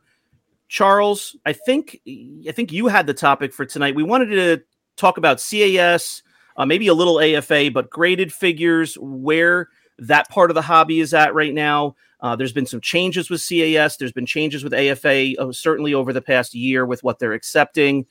Charles, 0.69 1.37
I 1.45 1.53
think 1.53 2.01
I 2.07 2.53
think 2.53 2.73
you 2.73 2.87
had 2.87 3.07
the 3.07 3.15
topic 3.15 3.53
for 3.53 3.67
tonight. 3.67 3.95
We 3.95 4.05
wanted 4.05 4.27
to 4.27 4.63
talk 4.97 5.19
about 5.19 5.39
CAS 5.39 6.23
uh, 6.61 6.67
maybe 6.67 6.89
a 6.89 6.95
little 6.95 7.21
AFA, 7.21 7.71
but 7.73 7.89
graded 7.89 8.31
figures, 8.33 8.97
where 9.01 9.69
that 9.99 10.29
part 10.29 10.51
of 10.51 10.55
the 10.55 10.63
hobby 10.63 11.01
is 11.01 11.15
at 11.15 11.35
right 11.35 11.55
now. 11.55 11.97
Uh, 12.21 12.37
there's 12.37 12.53
been 12.53 12.67
some 12.67 12.83
changes 12.83 13.31
with 13.31 13.41
CAS. 13.47 13.97
There's 13.97 14.13
been 14.13 14.27
changes 14.27 14.63
with 14.63 14.75
AFA, 14.75 15.33
uh, 15.39 15.53
certainly 15.53 15.95
over 15.95 16.13
the 16.13 16.21
past 16.21 16.55
year 16.55 16.85
with 16.85 17.03
what 17.03 17.19
they're 17.19 17.33
accepting, 17.33 18.05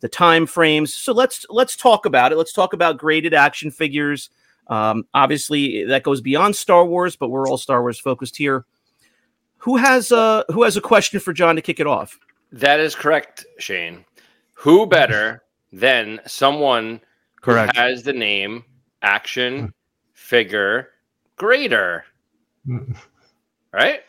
the 0.00 0.08
time 0.08 0.46
frames. 0.46 0.92
So 0.92 1.14
let's 1.14 1.46
let's 1.48 1.76
talk 1.76 2.04
about 2.04 2.30
it. 2.30 2.36
Let's 2.36 2.52
talk 2.52 2.74
about 2.74 2.98
graded 2.98 3.32
action 3.32 3.70
figures. 3.70 4.28
Um, 4.66 5.04
obviously, 5.14 5.84
that 5.84 6.02
goes 6.02 6.20
beyond 6.20 6.56
Star 6.56 6.84
Wars, 6.84 7.16
but 7.16 7.30
we're 7.30 7.48
all 7.48 7.56
Star 7.56 7.80
Wars 7.80 7.98
focused 7.98 8.36
here. 8.36 8.66
Who 9.64 9.76
has 9.78 10.12
uh 10.12 10.44
who 10.52 10.62
has 10.62 10.76
a 10.76 10.80
question 10.82 11.20
for 11.20 11.32
John 11.32 11.56
to 11.56 11.62
kick 11.62 11.80
it 11.80 11.86
off? 11.86 12.18
That 12.52 12.80
is 12.80 12.94
correct, 12.94 13.46
Shane. 13.58 14.04
Who 14.52 14.86
better 14.86 15.42
than 15.72 16.20
someone 16.26 17.00
Correct. 17.40 17.74
who 17.74 17.82
has 17.82 18.02
the 18.02 18.12
name 18.12 18.64
Action 19.02 19.72
Figure 20.12 20.90
grader, 21.36 22.04
Mm. 22.68 22.96
right? 23.72 24.00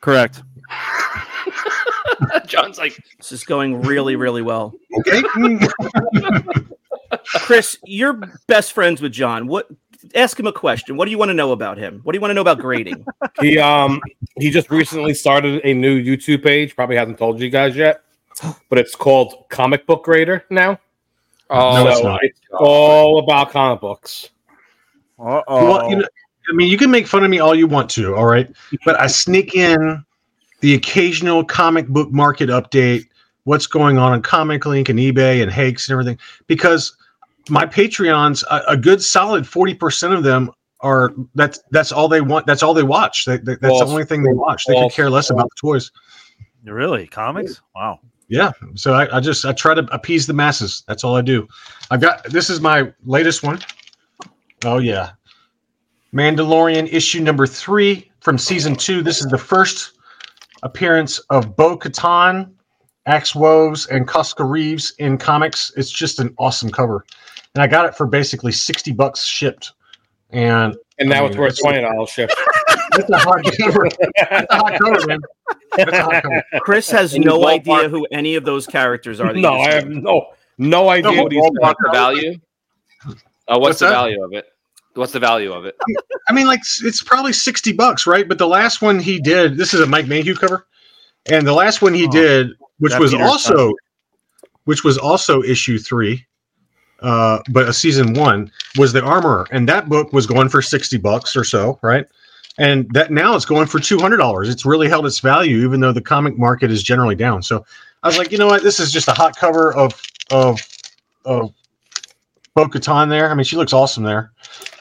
Correct. 0.00 0.42
John's 2.46 2.78
like, 2.78 2.96
This 3.18 3.32
is 3.32 3.44
going 3.44 3.82
really, 3.82 4.16
really 4.16 4.42
well. 4.42 4.74
Okay. 5.00 5.22
Chris, 7.34 7.76
you're 7.84 8.14
best 8.46 8.72
friends 8.72 9.00
with 9.02 9.12
John. 9.12 9.46
What? 9.46 9.68
Ask 10.14 10.38
him 10.38 10.46
a 10.46 10.52
question. 10.52 10.96
What 10.96 11.04
do 11.06 11.10
you 11.10 11.18
want 11.18 11.30
to 11.30 11.34
know 11.34 11.52
about 11.52 11.78
him? 11.78 12.00
What 12.04 12.12
do 12.12 12.16
you 12.16 12.20
want 12.20 12.30
to 12.30 12.34
know 12.34 12.40
about 12.42 12.58
grading? 12.58 13.04
He 13.40 13.58
um 13.58 14.00
he 14.38 14.50
just 14.50 14.70
recently 14.70 15.12
started 15.14 15.60
a 15.64 15.74
new 15.74 16.02
YouTube 16.02 16.42
page. 16.42 16.74
Probably 16.74 16.96
hasn't 16.96 17.18
told 17.18 17.40
you 17.40 17.50
guys 17.50 17.76
yet, 17.76 18.02
but 18.70 18.78
it's 18.78 18.94
called 18.94 19.44
Comic 19.50 19.86
Book 19.86 20.04
Grader 20.04 20.44
now. 20.50 20.78
oh, 21.50 21.84
No, 21.84 21.90
it's 21.90 22.02
not. 22.02 22.20
it's 22.22 22.40
all 22.52 23.18
about 23.18 23.50
comic 23.50 23.80
books. 23.80 24.30
Uh 25.18 25.42
Well, 25.48 25.90
you 25.90 25.96
know, 25.96 26.06
I 26.50 26.52
mean, 26.54 26.68
you 26.70 26.78
can 26.78 26.90
make 26.90 27.06
fun 27.06 27.24
of 27.24 27.30
me 27.30 27.40
all 27.40 27.54
you 27.54 27.66
want 27.66 27.90
to, 27.90 28.14
all 28.14 28.26
right, 28.26 28.48
but 28.84 28.98
I 29.00 29.06
sneak 29.08 29.54
in 29.54 30.04
the 30.60 30.74
occasional 30.74 31.44
comic 31.44 31.88
book 31.88 32.10
market 32.12 32.48
update, 32.48 33.08
what's 33.44 33.66
going 33.66 33.98
on 33.98 34.12
on 34.12 34.22
Comic 34.22 34.64
Link 34.64 34.88
and 34.88 34.98
eBay 34.98 35.42
and 35.42 35.50
Hakes 35.50 35.88
and 35.88 35.92
everything, 35.94 36.18
because 36.46 36.96
my 37.48 37.66
Patreons, 37.66 38.42
a, 38.50 38.62
a 38.72 38.76
good 38.76 39.02
solid 39.02 39.46
forty 39.46 39.74
percent 39.74 40.14
of 40.14 40.22
them 40.22 40.50
are 40.80 41.12
that's 41.34 41.60
that's 41.70 41.92
all 41.92 42.08
they 42.08 42.20
want. 42.20 42.46
That's 42.46 42.62
all 42.62 42.74
they 42.74 42.82
watch. 42.82 43.24
They, 43.24 43.38
they- 43.38 43.56
that's 43.56 43.66
False. 43.68 43.80
the 43.84 43.86
only 43.90 44.04
thing 44.04 44.22
they 44.22 44.32
watch. 44.32 44.64
They 44.66 44.74
could 44.74 44.92
care 44.92 45.10
less 45.10 45.30
about 45.30 45.48
the 45.50 45.56
toys. 45.60 45.90
really 46.64 47.06
comics? 47.06 47.60
Wow. 47.74 48.00
Yeah. 48.28 48.50
So 48.74 48.92
I, 48.94 49.16
I 49.16 49.20
just 49.20 49.44
I 49.44 49.52
try 49.52 49.74
to 49.74 49.86
appease 49.94 50.26
the 50.26 50.32
masses. 50.32 50.82
That's 50.88 51.04
all 51.04 51.16
I 51.16 51.22
do. 51.22 51.46
I've 51.90 52.00
got 52.00 52.24
this 52.24 52.50
is 52.50 52.60
my 52.60 52.92
latest 53.04 53.42
one. 53.42 53.60
Oh 54.64 54.78
yeah. 54.78 55.10
Mandalorian 56.14 56.92
issue 56.92 57.20
number 57.20 57.46
three 57.46 58.10
from 58.20 58.38
season 58.38 58.74
two. 58.74 59.02
This 59.02 59.20
is 59.20 59.26
the 59.26 59.38
first 59.38 59.92
appearance 60.62 61.18
of 61.30 61.56
Bo 61.56 61.76
Katan, 61.78 62.50
Axe 63.06 63.34
Woves, 63.34 63.86
and 63.86 64.08
Koska 64.08 64.44
Reeves 64.44 64.94
in 64.98 65.18
comics. 65.18 65.72
It's 65.76 65.90
just 65.90 66.18
an 66.18 66.34
awesome 66.38 66.70
cover. 66.70 67.04
And 67.56 67.62
I 67.62 67.66
got 67.66 67.86
it 67.86 67.94
for 67.96 68.06
basically 68.06 68.52
60 68.52 68.92
bucks 68.92 69.24
shipped. 69.24 69.72
And 70.30 70.76
And 70.98 71.08
now 71.08 71.24
I 71.24 71.28
it's 71.28 71.36
worth 71.36 71.58
twenty 71.58 71.80
dollars 71.80 72.10
shift. 72.10 72.34
that's 72.90 73.08
a 73.08 73.16
hot 73.18 73.42
cover. 73.58 73.88
That's 74.30 74.46
a 74.50 74.56
hot 74.56 74.78
cover, 74.78 75.06
man. 75.06 75.18
That's 75.76 75.92
a 75.92 76.02
hot 76.02 76.22
cover. 76.22 76.42
Chris 76.60 76.90
has 76.90 77.14
In 77.14 77.22
no 77.22 77.38
ballpark. 77.38 77.76
idea 77.76 77.88
who 77.88 78.06
any 78.10 78.34
of 78.34 78.44
those 78.44 78.66
characters 78.66 79.20
are. 79.20 79.32
no, 79.32 79.54
I 79.54 79.72
have 79.72 79.88
no 79.88 80.26
no 80.58 80.88
idea 80.90 81.12
No, 81.12 81.22
what 81.22 81.32
he's 81.32 81.42
ballpark 81.42 81.74
the 81.82 81.90
value. 81.92 82.34
Uh, 83.06 83.14
what's, 83.58 83.60
What's 83.60 83.78
the 83.78 83.86
that? 83.86 83.92
value 83.92 84.22
of 84.24 84.32
it? 84.32 84.46
What's 84.94 85.12
the 85.12 85.20
value 85.20 85.52
of 85.52 85.64
it? 85.64 85.76
I 86.28 86.32
mean, 86.32 86.46
like 86.48 86.60
it's 86.82 87.02
probably 87.02 87.32
sixty 87.32 87.72
bucks, 87.72 88.06
right? 88.06 88.28
But 88.28 88.38
the 88.38 88.48
last 88.48 88.82
one 88.82 88.98
he 88.98 89.20
did, 89.20 89.56
this 89.56 89.72
is 89.74 89.80
a 89.80 89.86
Mike 89.86 90.08
Mayhew 90.08 90.34
cover, 90.34 90.66
and 91.30 91.46
the 91.46 91.52
last 91.54 91.82
one 91.82 91.94
he 91.94 92.06
Oh. 92.06 92.10
did, 92.10 92.48
which 92.78 92.98
was 92.98 93.12
Peter's 93.12 93.28
also, 93.30 93.72
which 94.64 94.82
was 94.82 94.98
also 94.98 95.42
issue 95.42 95.78
three, 95.78 96.26
uh, 97.00 97.40
but 97.50 97.68
a 97.68 97.72
season 97.72 98.14
one 98.14 98.50
was 98.78 98.92
the 98.92 99.02
Armorer, 99.02 99.46
and 99.50 99.68
that 99.68 99.88
book 99.88 100.12
was 100.12 100.26
going 100.26 100.48
for 100.48 100.62
sixty 100.62 100.96
bucks 100.96 101.36
or 101.36 101.44
so, 101.44 101.78
right? 101.82 102.06
And 102.58 102.88
that 102.94 103.10
now 103.10 103.36
it's 103.36 103.44
going 103.44 103.66
for 103.66 103.78
two 103.78 103.98
hundred 103.98 104.16
dollars. 104.18 104.48
It's 104.48 104.64
really 104.64 104.88
held 104.88 105.06
its 105.06 105.20
value, 105.20 105.64
even 105.64 105.80
though 105.80 105.92
the 105.92 106.00
comic 106.00 106.38
market 106.38 106.70
is 106.70 106.82
generally 106.82 107.14
down. 107.14 107.42
So 107.42 107.64
I 108.02 108.08
was 108.08 108.18
like, 108.18 108.32
you 108.32 108.38
know 108.38 108.46
what? 108.46 108.62
This 108.62 108.80
is 108.80 108.92
just 108.92 109.08
a 109.08 109.12
hot 109.12 109.36
cover 109.36 109.74
of 109.74 110.00
of 110.30 110.60
of 111.24 111.52
Bo 112.54 112.66
Katan 112.66 113.10
there. 113.10 113.30
I 113.30 113.34
mean, 113.34 113.44
she 113.44 113.56
looks 113.56 113.72
awesome 113.72 114.04
there. 114.04 114.32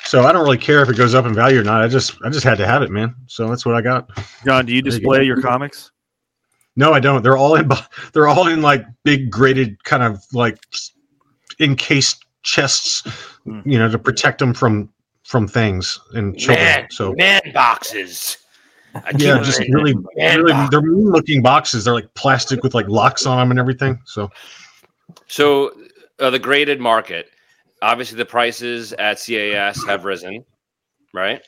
So 0.05 0.23
I 0.23 0.31
don't 0.31 0.43
really 0.43 0.57
care 0.57 0.81
if 0.83 0.89
it 0.89 0.95
goes 0.95 1.15
up 1.15 1.25
in 1.25 1.33
value 1.33 1.59
or 1.59 1.63
not. 1.63 1.81
I 1.81 1.87
just 1.87 2.15
I 2.23 2.29
just 2.29 2.45
had 2.45 2.57
to 2.59 2.67
have 2.67 2.81
it, 2.81 2.91
man. 2.91 3.15
So 3.27 3.49
that's 3.49 3.65
what 3.65 3.75
I 3.75 3.81
got. 3.81 4.09
John, 4.45 4.65
do 4.65 4.73
you 4.73 4.81
There 4.81 4.91
you 4.93 4.99
display 4.99 5.23
your 5.23 5.41
comics? 5.41 5.91
No, 6.75 6.93
I 6.93 6.99
don't. 6.99 7.23
They're 7.23 7.37
all 7.37 7.55
in 7.55 7.69
they're 8.13 8.27
all 8.27 8.47
in 8.47 8.61
like 8.61 8.85
big 9.03 9.29
graded 9.29 9.83
kind 9.83 10.03
of 10.03 10.23
like 10.31 10.59
encased 11.59 12.23
chests, 12.43 13.01
Hmm. 13.45 13.61
you 13.65 13.77
know, 13.77 13.89
to 13.89 13.97
protect 13.99 14.39
them 14.39 14.53
from 14.53 14.89
from 15.23 15.47
things 15.47 15.99
and 16.13 16.37
children. 16.37 16.65
Man, 16.65 16.87
so 16.91 17.13
man 17.17 17.41
boxes. 17.53 18.37
I 18.93 19.11
yeah, 19.17 19.39
just 19.39 19.57
saying 19.57 19.71
really 19.73 19.93
really 20.17 20.53
box. 20.53 20.69
they're 20.71 20.81
mean 20.81 21.09
looking 21.09 21.41
boxes. 21.41 21.83
They're 21.85 21.93
like 21.93 22.13
plastic 22.13 22.63
with 22.63 22.73
like 22.73 22.87
locks 22.87 23.25
on 23.25 23.37
them 23.39 23.51
and 23.51 23.59
everything. 23.59 23.99
So 24.05 24.29
So 25.27 25.73
uh, 26.19 26.29
the 26.29 26.39
graded 26.39 26.79
market, 26.79 27.29
obviously 27.81 28.17
the 28.17 28.25
prices 28.25 28.93
at 28.93 29.17
CAS 29.19 29.83
have 29.85 30.05
risen, 30.05 30.45
right? 31.13 31.41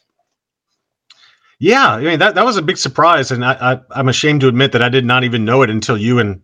Yeah, 1.59 1.91
I 1.93 2.01
mean 2.01 2.19
that 2.19 2.35
that 2.35 2.45
was 2.45 2.57
a 2.57 2.61
big 2.61 2.77
surprise, 2.77 3.31
and 3.31 3.43
I, 3.45 3.53
I 3.73 3.79
I'm 3.91 4.09
ashamed 4.09 4.41
to 4.41 4.47
admit 4.47 4.71
that 4.73 4.83
I 4.83 4.89
did 4.89 5.05
not 5.05 5.23
even 5.23 5.45
know 5.45 5.61
it 5.63 5.69
until 5.69 5.97
you 5.97 6.19
and 6.19 6.41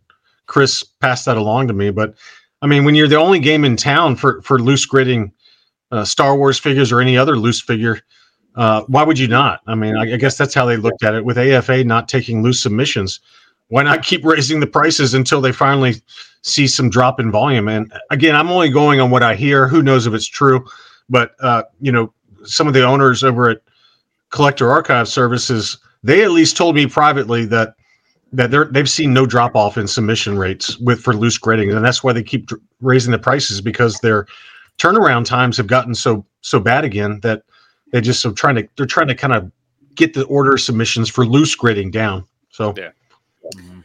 Chris 0.48 0.84
passed 0.84 1.26
that 1.26 1.38
along 1.38 1.68
to 1.68 1.74
me. 1.74 1.92
But 1.92 2.16
I 2.64 2.68
mean, 2.68 2.86
when 2.86 2.96
you're 2.96 3.10
the 3.10 3.18
only 3.18 3.40
game 3.40 3.66
in 3.66 3.76
town 3.76 4.16
for 4.16 4.42
for 4.42 4.58
loose 4.58 4.88
gridding 4.88 5.32
uh, 5.92 6.06
Star 6.06 6.36
Wars 6.36 6.58
figures 6.58 6.92
or 6.92 7.02
any 7.02 7.18
other 7.18 7.38
loose 7.38 7.62
figure, 7.62 8.00
uh, 8.56 8.84
why 8.88 9.04
would 9.04 9.20
you 9.20 9.28
not? 9.28 9.60
I 9.68 9.76
mean, 9.76 9.96
I, 9.96 10.14
I 10.14 10.18
guess 10.18 10.38
that's 10.38 10.56
how 10.56 10.66
they 10.66 10.78
looked 10.78 11.04
at 11.04 11.14
it 11.14 11.26
with 11.26 11.38
AFA 11.38 11.84
not 11.84 12.08
taking 12.08 12.42
loose 12.42 12.62
submissions. 12.62 13.20
Why 13.68 13.84
not 13.84 14.02
keep 14.02 14.26
raising 14.26 14.62
the 14.62 14.68
prices 14.68 15.14
until 15.14 15.42
they 15.42 15.52
finally 15.52 15.96
see 16.42 16.66
some 16.66 16.90
drop 16.90 17.20
in 17.20 17.32
volume? 17.32 17.68
And 17.68 17.94
again, 18.10 18.36
I'm 18.36 18.50
only 18.50 18.70
going 18.70 19.00
on 19.00 19.12
what 19.12 19.24
I 19.24 19.36
hear. 19.36 19.68
Who 19.68 19.84
knows 19.84 20.08
if 20.08 20.14
it's 20.14 20.26
true? 20.26 20.66
But 21.10 21.36
uh, 21.42 21.64
you 21.82 21.92
know, 21.92 22.14
some 22.46 22.68
of 22.68 22.74
the 22.74 22.84
owners 22.84 23.24
over 23.24 23.50
at 23.50 23.62
collector 24.30 24.72
archive 24.72 25.08
services 25.08 25.78
they 26.04 26.24
at 26.24 26.32
least 26.32 26.58
told 26.58 26.76
me 26.76 26.86
privately 26.86 27.46
that 27.46 27.76
that 28.34 28.52
they're 28.52 28.66
they've 28.66 28.90
seen 28.90 29.14
no 29.14 29.26
drop 29.26 29.56
off 29.56 29.78
in 29.78 29.88
submission 29.88 30.38
rates 30.38 30.78
with 30.80 31.00
for 31.02 31.14
loose 31.14 31.38
gridding 31.38 31.74
and 31.74 31.86
that's 31.86 32.04
why 32.04 32.12
they 32.12 32.24
keep 32.24 32.50
raising 32.82 33.12
the 33.12 33.20
prices 33.20 33.62
because 33.62 33.98
their 34.00 34.26
turnaround 34.78 35.26
times 35.26 35.56
have 35.56 35.68
gotten 35.68 35.94
so 35.96 36.26
so 36.42 36.60
bad 36.60 36.84
again 36.84 37.20
that 37.22 37.44
they 37.92 38.02
just 38.02 38.26
are 38.26 38.32
trying 38.32 38.56
to 38.56 38.68
they're 38.76 38.86
trying 38.86 39.08
to 39.08 39.16
kind 39.16 39.34
of 39.34 39.52
get 39.96 40.14
the 40.14 40.26
order 40.26 40.58
submissions 40.58 41.10
for 41.10 41.26
loose 41.26 41.56
gridding 41.56 41.92
down 41.92 42.26
so 42.50 42.74
Yeah. 42.76 42.90
Mm-hmm. 43.56 43.82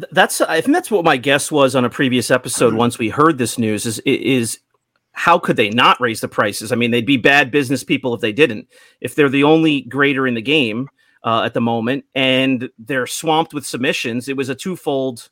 Th- 0.00 0.08
That's 0.12 0.40
I 0.40 0.60
think 0.60 0.74
that's 0.74 0.90
what 0.90 1.04
my 1.04 1.16
guess 1.16 1.52
was 1.52 1.76
on 1.76 1.84
a 1.84 1.90
previous 1.90 2.30
episode. 2.30 2.70
Mm-hmm. 2.70 2.78
Once 2.78 2.98
we 2.98 3.08
heard 3.10 3.38
this 3.38 3.58
news, 3.58 3.84
is 3.86 3.98
is 4.00 4.58
how 5.12 5.38
could 5.38 5.56
they 5.56 5.70
not 5.70 6.00
raise 6.00 6.20
the 6.20 6.28
prices? 6.28 6.72
I 6.72 6.76
mean, 6.76 6.90
they'd 6.90 7.06
be 7.06 7.16
bad 7.16 7.50
business 7.50 7.84
people 7.84 8.14
if 8.14 8.20
they 8.20 8.32
didn't. 8.32 8.68
If 9.00 9.14
they're 9.14 9.28
the 9.28 9.44
only 9.44 9.82
grader 9.82 10.26
in 10.26 10.34
the 10.34 10.42
game 10.42 10.88
uh, 11.26 11.42
at 11.42 11.52
the 11.52 11.60
moment 11.60 12.04
and 12.14 12.70
they're 12.78 13.06
swamped 13.06 13.52
with 13.52 13.66
submissions, 13.66 14.28
it 14.28 14.36
was 14.36 14.48
a 14.48 14.54
twofold 14.54 15.28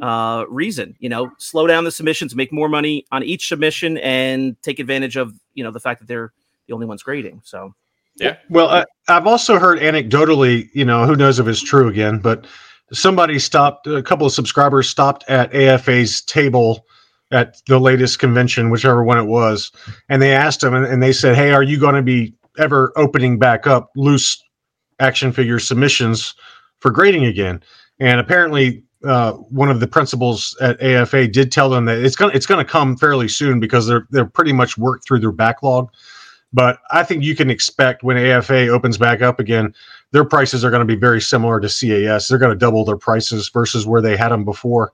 uh, 0.00 0.44
reason. 0.48 0.94
You 1.00 1.08
know, 1.08 1.30
slow 1.38 1.66
down 1.66 1.84
the 1.84 1.90
submissions, 1.90 2.34
make 2.34 2.52
more 2.52 2.68
money 2.68 3.04
on 3.12 3.22
each 3.22 3.48
submission, 3.48 3.98
and 3.98 4.60
take 4.62 4.78
advantage 4.78 5.16
of 5.16 5.34
you 5.54 5.64
know 5.64 5.70
the 5.70 5.80
fact 5.80 6.00
that 6.00 6.06
they're 6.06 6.32
the 6.68 6.72
only 6.72 6.86
ones 6.86 7.02
grading. 7.02 7.42
So 7.44 7.74
yeah. 8.16 8.36
Well, 8.48 8.68
I, 8.68 8.84
I've 9.08 9.26
also 9.26 9.58
heard 9.58 9.80
anecdotally, 9.80 10.70
you 10.72 10.84
know, 10.84 11.04
who 11.04 11.16
knows 11.16 11.40
if 11.40 11.48
it's 11.48 11.62
true 11.62 11.88
again, 11.88 12.20
but 12.20 12.46
somebody 12.92 13.40
stopped, 13.40 13.88
a 13.88 14.04
couple 14.04 14.24
of 14.24 14.32
subscribers 14.32 14.88
stopped 14.88 15.24
at 15.28 15.52
AFA's 15.52 16.22
table 16.22 16.86
at 17.32 17.60
the 17.66 17.80
latest 17.80 18.20
convention, 18.20 18.70
whichever 18.70 19.02
one 19.02 19.18
it 19.18 19.24
was, 19.24 19.72
and 20.08 20.22
they 20.22 20.32
asked 20.32 20.60
them, 20.60 20.74
and, 20.74 20.86
and 20.86 21.02
they 21.02 21.12
said, 21.12 21.34
"Hey, 21.34 21.50
are 21.50 21.62
you 21.64 21.80
going 21.80 21.96
to 21.96 22.02
be 22.02 22.34
ever 22.56 22.92
opening 22.94 23.36
back 23.36 23.66
up 23.66 23.90
loose 23.96 24.40
action 25.00 25.32
figure 25.32 25.58
submissions 25.58 26.34
for 26.78 26.90
grading 26.90 27.24
again?" 27.26 27.62
And 28.00 28.20
apparently, 28.20 28.82
uh, 29.04 29.32
one 29.32 29.70
of 29.70 29.80
the 29.80 29.86
principals 29.86 30.56
at 30.60 30.82
AFA 30.82 31.28
did 31.28 31.52
tell 31.52 31.68
them 31.68 31.84
that 31.86 31.98
it's 31.98 32.16
gonna 32.16 32.32
it's 32.34 32.46
gonna 32.46 32.64
come 32.64 32.96
fairly 32.96 33.28
soon 33.28 33.60
because 33.60 33.86
they're 33.86 34.06
they're 34.10 34.24
pretty 34.24 34.52
much 34.52 34.78
worked 34.78 35.06
through 35.06 35.20
their 35.20 35.32
backlog. 35.32 35.90
But 36.54 36.78
I 36.92 37.02
think 37.02 37.24
you 37.24 37.34
can 37.34 37.50
expect 37.50 38.04
when 38.04 38.16
AFA 38.16 38.68
opens 38.68 38.96
back 38.96 39.22
up 39.22 39.40
again, 39.40 39.74
their 40.12 40.24
prices 40.24 40.64
are 40.64 40.70
going 40.70 40.86
to 40.86 40.94
be 40.94 40.98
very 40.98 41.20
similar 41.20 41.58
to 41.58 41.66
CAS. 41.66 42.28
They're 42.28 42.38
going 42.38 42.52
to 42.52 42.58
double 42.58 42.84
their 42.84 42.96
prices 42.96 43.48
versus 43.48 43.88
where 43.88 44.00
they 44.00 44.16
had 44.16 44.28
them 44.28 44.44
before, 44.44 44.92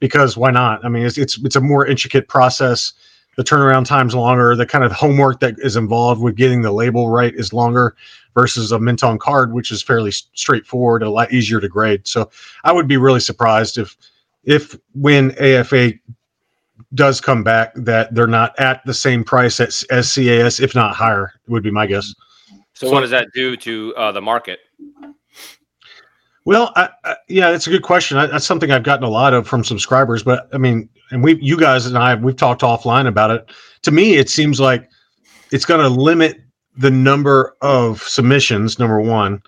because 0.00 0.38
why 0.38 0.50
not? 0.50 0.82
I 0.82 0.88
mean, 0.88 1.04
it's 1.04 1.18
it's 1.18 1.38
it's 1.44 1.56
a 1.56 1.60
more 1.60 1.86
intricate 1.86 2.28
process. 2.28 2.94
The 3.36 3.44
turnaround 3.44 3.86
time's 3.86 4.14
longer. 4.14 4.54
The 4.54 4.66
kind 4.66 4.84
of 4.84 4.92
homework 4.92 5.40
that 5.40 5.54
is 5.58 5.76
involved 5.76 6.20
with 6.20 6.36
getting 6.36 6.62
the 6.62 6.72
label 6.72 7.08
right 7.08 7.34
is 7.34 7.52
longer 7.52 7.96
versus 8.34 8.72
a 8.72 8.78
mint 8.78 9.02
on 9.02 9.18
card, 9.18 9.52
which 9.52 9.70
is 9.70 9.82
fairly 9.82 10.10
straightforward, 10.10 11.02
a 11.02 11.10
lot 11.10 11.32
easier 11.32 11.60
to 11.60 11.68
grade. 11.68 12.06
So 12.06 12.30
I 12.64 12.72
would 12.72 12.88
be 12.88 12.96
really 12.96 13.20
surprised 13.20 13.78
if 13.78 13.96
if 14.44 14.76
when 14.94 15.30
AFA 15.38 15.92
does 16.94 17.20
come 17.20 17.42
back 17.42 17.72
that 17.74 18.14
they're 18.14 18.26
not 18.26 18.58
at 18.58 18.84
the 18.84 18.94
same 18.94 19.24
price 19.24 19.60
as, 19.60 19.84
as 19.90 20.12
CAS, 20.12 20.60
if 20.60 20.74
not 20.74 20.94
higher, 20.94 21.32
would 21.48 21.62
be 21.62 21.70
my 21.70 21.86
guess. 21.86 22.14
So, 22.74 22.90
what 22.90 23.00
does 23.00 23.10
that 23.10 23.28
do 23.34 23.56
to 23.56 23.94
uh, 23.96 24.12
the 24.12 24.20
market? 24.20 24.60
Well, 26.44 26.72
I, 26.74 26.88
I, 27.04 27.16
yeah, 27.28 27.50
that's 27.50 27.66
a 27.66 27.70
good 27.70 27.82
question. 27.82 28.18
I, 28.18 28.26
that's 28.26 28.46
something 28.46 28.70
I've 28.70 28.82
gotten 28.82 29.04
a 29.04 29.10
lot 29.10 29.32
of 29.32 29.46
from 29.46 29.62
subscribers. 29.64 30.22
But 30.22 30.48
I 30.52 30.58
mean, 30.58 30.88
and 31.10 31.22
we, 31.22 31.38
you 31.40 31.56
guys 31.56 31.86
and 31.86 31.96
I, 31.96 32.14
we've 32.14 32.36
talked 32.36 32.62
offline 32.62 33.06
about 33.06 33.30
it. 33.30 33.50
To 33.82 33.90
me, 33.90 34.14
it 34.14 34.28
seems 34.28 34.60
like 34.60 34.88
it's 35.52 35.64
going 35.64 35.80
to 35.80 35.88
limit 35.88 36.40
the 36.76 36.90
number 36.90 37.54
of 37.60 38.02
submissions, 38.02 38.78
number 38.78 39.00
one, 39.00 39.42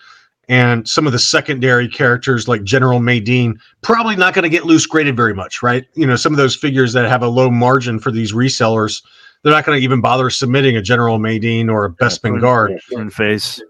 and 0.48 0.86
some 0.86 1.06
of 1.06 1.12
the 1.12 1.18
secondary 1.18 1.88
characters 1.88 2.46
like 2.46 2.62
General 2.64 3.00
Madine 3.00 3.58
probably 3.80 4.14
not 4.14 4.34
going 4.34 4.42
to 4.42 4.48
get 4.48 4.64
loose 4.64 4.86
graded 4.86 5.16
very 5.16 5.34
much, 5.34 5.62
right? 5.62 5.86
You 5.94 6.06
know, 6.06 6.16
some 6.16 6.32
of 6.32 6.36
those 6.36 6.54
figures 6.54 6.92
that 6.92 7.08
have 7.08 7.22
a 7.22 7.28
low 7.28 7.50
margin 7.50 7.98
for 7.98 8.10
these 8.10 8.32
resellers, 8.32 9.02
they're 9.42 9.52
not 9.52 9.64
going 9.64 9.78
to 9.78 9.82
even 9.82 10.00
bother 10.00 10.28
submitting 10.30 10.76
a 10.76 10.82
General 10.82 11.18
Madine 11.18 11.70
or 11.70 11.86
a 11.86 11.90
Bespin 11.90 12.40
guard. 12.40 12.78
Prune 12.88 13.10
face. 13.10 13.60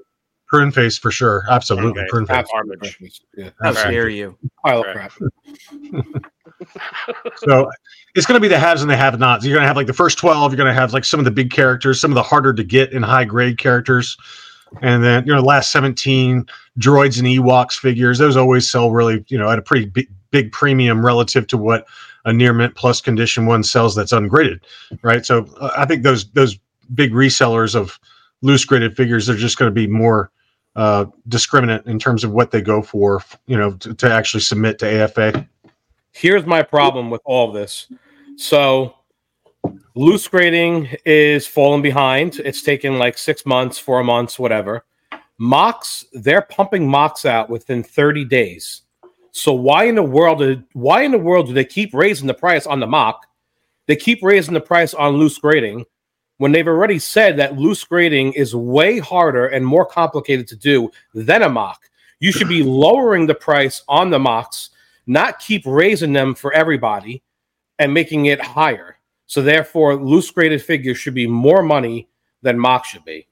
Prune 0.47 0.71
face 0.71 0.97
for 0.99 1.11
sure, 1.11 1.45
absolutely. 1.49 2.03
Okay. 2.03 2.09
Prune 2.11 2.27
face. 2.27 2.37
Absolutely. 2.55 3.13
Yeah. 3.37 3.51
How 3.61 3.73
Right. 3.73 3.91
dare 3.91 4.09
you? 4.09 4.37
Pile 4.65 4.83
of 4.85 4.93
crap. 4.93 5.13
So 7.37 7.69
it's 8.15 8.27
going 8.27 8.37
to 8.37 8.41
be 8.41 8.49
the 8.49 8.59
haves 8.59 8.81
and 8.81 8.91
the 8.91 8.97
have-nots. 8.97 9.45
You're 9.45 9.55
going 9.55 9.65
to 9.65 9.67
have 9.67 9.77
like 9.77 9.87
the 9.89 9.93
first 9.93 10.19
twelve. 10.19 10.53
You're 10.53 10.57
going 10.57 10.73
to 10.73 10.79
have 10.81 10.93
like 10.93 11.05
some 11.05 11.19
of 11.19 11.25
the 11.25 11.31
big 11.31 11.51
characters, 11.51 12.01
some 12.01 12.11
of 12.11 12.15
the 12.15 12.23
harder 12.23 12.53
to 12.55 12.63
get 12.65 12.93
and 12.93 13.05
high 13.05 13.25
grade 13.25 13.59
characters, 13.59 14.17
and 14.81 15.03
then 15.03 15.27
you 15.27 15.35
know 15.35 15.41
last 15.43 15.73
seventeen 15.73 16.47
droids 16.79 17.19
and 17.19 17.27
Ewoks 17.27 17.75
figures. 17.75 18.19
Those 18.19 18.37
always 18.37 18.71
sell 18.71 18.93
really 18.93 19.25
you 19.29 19.37
know 19.37 19.51
at 19.51 19.59
a 19.59 19.63
pretty 19.63 19.87
big, 19.87 20.09
big 20.31 20.53
premium 20.53 21.05
relative 21.05 21.47
to 21.49 21.59
what 21.59 21.87
a 22.25 22.33
near 22.33 22.53
mint 22.55 22.75
plus 22.77 23.01
condition 23.01 23.47
one 23.47 23.63
sells 23.63 23.95
that's 23.95 24.13
ungraded, 24.13 24.65
right? 25.03 25.27
So 25.27 25.47
uh, 25.61 25.71
I 25.77 25.85
think 25.87 26.03
those 26.03 26.31
those 26.33 26.57
big 26.95 27.13
resellers 27.13 27.75
of 27.75 27.99
loose 28.45 28.65
graded 28.65 28.95
figures, 28.97 29.27
they're 29.27 29.37
just 29.37 29.59
going 29.59 29.71
to 29.71 29.75
be 29.75 29.87
more 29.87 30.31
uh, 30.77 31.07
discriminate 31.29 31.87
in 31.87 31.99
terms 31.99 32.25
of 32.25 32.33
what 32.33 32.51
they 32.51 32.61
go 32.61 32.83
for, 32.83 33.23
you 33.47 33.57
know, 33.57 33.73
to, 33.73 33.95
to 33.95 34.13
actually 34.13 34.41
submit 34.41 34.79
to 34.79 35.03
AFA. 35.03 35.49
Here's 36.13 36.45
my 36.45 36.63
problem 36.63 37.11
with 37.11 37.23
all 37.25 37.51
this. 37.51 37.91
So, 38.37 38.95
loose 39.95 40.29
grading 40.29 40.91
is 41.05 41.47
falling 41.47 41.83
behind. 41.83 42.37
It's 42.45 42.63
taken 42.63 42.99
like 42.99 43.17
six 43.17 43.47
months, 43.47 43.79
four 43.79 44.05
months, 44.05 44.39
whatever. 44.39 44.85
Mocks, 45.39 46.05
they're 46.13 46.43
pumping 46.43 46.87
mocks 46.87 47.25
out 47.25 47.49
within 47.49 47.83
30 47.83 48.25
days. 48.27 48.83
So 49.33 49.53
why 49.53 49.85
in 49.85 49.97
the 49.97 50.03
world 50.03 50.39
did 50.39 50.63
why 50.75 51.03
in 51.03 51.11
the 51.11 51.19
world 51.19 51.49
do 51.49 51.55
they 51.55 51.65
keep 51.65 51.93
raising 51.93 52.29
the 52.29 52.35
price 52.35 52.67
on 52.67 52.79
the 52.79 52.87
mock? 52.87 53.27
They 53.87 53.97
keep 53.97 54.23
raising 54.23 54.55
the 54.55 54.61
price 54.61 54.95
on 54.95 55.15
loose 55.15 55.39
grading 55.39 55.87
when 56.45 56.53
they've 56.53 56.69
already 56.69 56.99
said 56.99 57.39
that 57.39 57.57
loose 57.57 57.83
grading 57.85 58.35
is 58.35 58.55
way 58.55 58.99
harder 58.99 59.47
and 59.47 59.65
more 59.65 59.87
complicated 59.87 60.47
to 60.47 60.55
do 60.55 60.91
than 61.15 61.41
a 61.41 61.49
mock. 61.49 61.89
You 62.21 62.33
should 62.33 62.51
be 62.51 62.63
lowering 62.85 63.27
the 63.27 63.35
price 63.35 63.83
on 63.89 64.11
the 64.11 64.19
mocks, 64.19 64.69
not 65.07 65.39
keep 65.39 65.63
raising 65.65 66.13
them 66.13 66.35
for 66.35 66.53
everybody 66.53 67.23
and 67.79 67.95
making 67.95 68.27
it 68.27 68.43
higher. 68.43 68.99
So 69.25 69.41
therefore, 69.41 69.97
loose 69.97 70.31
graded 70.31 70.61
figures 70.61 70.99
should 70.99 71.15
be 71.15 71.27
more 71.27 71.63
money 71.63 72.11
than 72.43 72.59
mocks 72.59 72.89
should 72.89 73.07
be. 73.07 73.27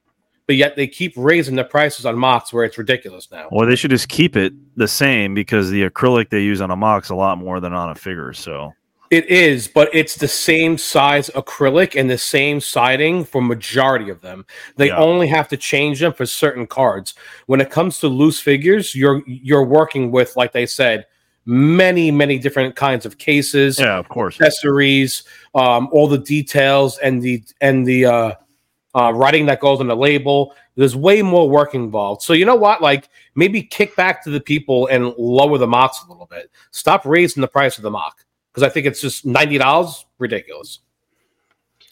But 0.47 0.57
yet 0.57 0.77
they 0.77 0.87
keep 0.87 1.13
raising 1.15 1.57
the 1.57 1.65
prices 1.65 2.07
on 2.07 2.17
mocks 2.17 2.51
where 2.51 2.65
it's 2.65 2.79
ridiculous 2.79 3.31
now. 3.31 3.49
Well, 3.53 3.69
they 3.69 3.77
should 3.77 3.91
just 3.91 4.09
keep 4.09 4.37
it 4.37 4.55
the 4.79 4.89
same 4.89 5.35
because 5.35 5.69
the 5.69 5.87
acrylic 5.87 6.31
they 6.31 6.41
use 6.41 6.63
on 6.63 6.71
a 6.71 6.77
mock's 6.77 7.11
a 7.11 7.15
lot 7.15 7.37
more 7.37 7.61
than 7.61 7.75
on 7.75 7.91
a 7.91 7.95
figure. 7.95 8.33
So 8.33 8.73
It 9.13 9.29
is, 9.29 9.69
but 9.69 9.91
it's 9.93 10.17
the 10.17 10.27
same 10.27 10.79
size 10.79 11.29
acrylic 11.35 12.01
and 12.01 12.09
the 12.09 12.17
same 12.17 12.63
siding 12.63 13.27
for 13.27 13.43
majority 13.43 14.09
of 14.09 14.23
them. 14.23 14.47
They 14.79 14.87
Yeah. 14.87 14.97
only 14.97 15.27
have 15.27 15.49
to 15.49 15.59
change 15.59 16.01
them 16.01 16.15
for 16.15 16.25
certain 16.25 16.67
cards. 16.67 17.13
When 17.45 17.61
it 17.61 17.69
comes 17.71 17.99
to 17.99 18.09
loose 18.09 18.41
figures, 18.41 18.95
you're 18.95 19.23
you're 19.27 19.65
working 19.67 20.13
with, 20.13 20.35
like 20.35 20.53
they 20.53 20.65
said, 20.65 21.05
many 21.45 22.11
many 22.11 22.39
different 22.39 22.75
kinds 22.75 23.05
of 23.05 23.19
cases, 23.19 23.79
yeah, 23.79 23.99
of 23.99 24.09
course. 24.09 24.41
accessories, 24.41 25.25
um, 25.55 25.91
all 25.93 26.09
the 26.09 26.17
details, 26.17 26.97
and 26.97 27.21
the 27.21 27.43
and 27.61 27.87
the 27.87 28.07
uh, 28.07 28.33
uh, 28.95 29.13
writing 29.15 29.45
that 29.45 29.61
goes 29.61 29.79
on 29.81 29.89
the 29.89 29.95
label. 29.97 30.55
There's 30.75 30.97
way 30.97 31.21
more 31.21 31.51
work 31.51 31.75
involved. 31.75 32.23
So 32.23 32.33
you 32.33 32.47
know 32.47 32.55
what? 32.57 32.81
Like 32.81 33.11
maybe 33.35 33.63
kick 33.63 33.95
back 33.95 34.25
to 34.25 34.31
the 34.31 34.41
people 34.41 34.87
and 34.87 35.13
lower 35.19 35.59
the 35.59 35.67
mocks 35.67 36.01
a 36.03 36.11
little 36.11 36.25
bit. 36.31 36.51
Stop 36.71 37.05
raising 37.05 37.43
the 37.43 37.49
price 37.49 37.77
of 37.77 37.83
the 37.83 37.91
mock 37.91 38.25
because 38.53 38.63
I 38.63 38.69
think 38.69 38.87
it's 38.87 39.01
just 39.01 39.25
ninety 39.25 39.59
dollars. 39.59 40.05
Ridiculous. 40.19 40.81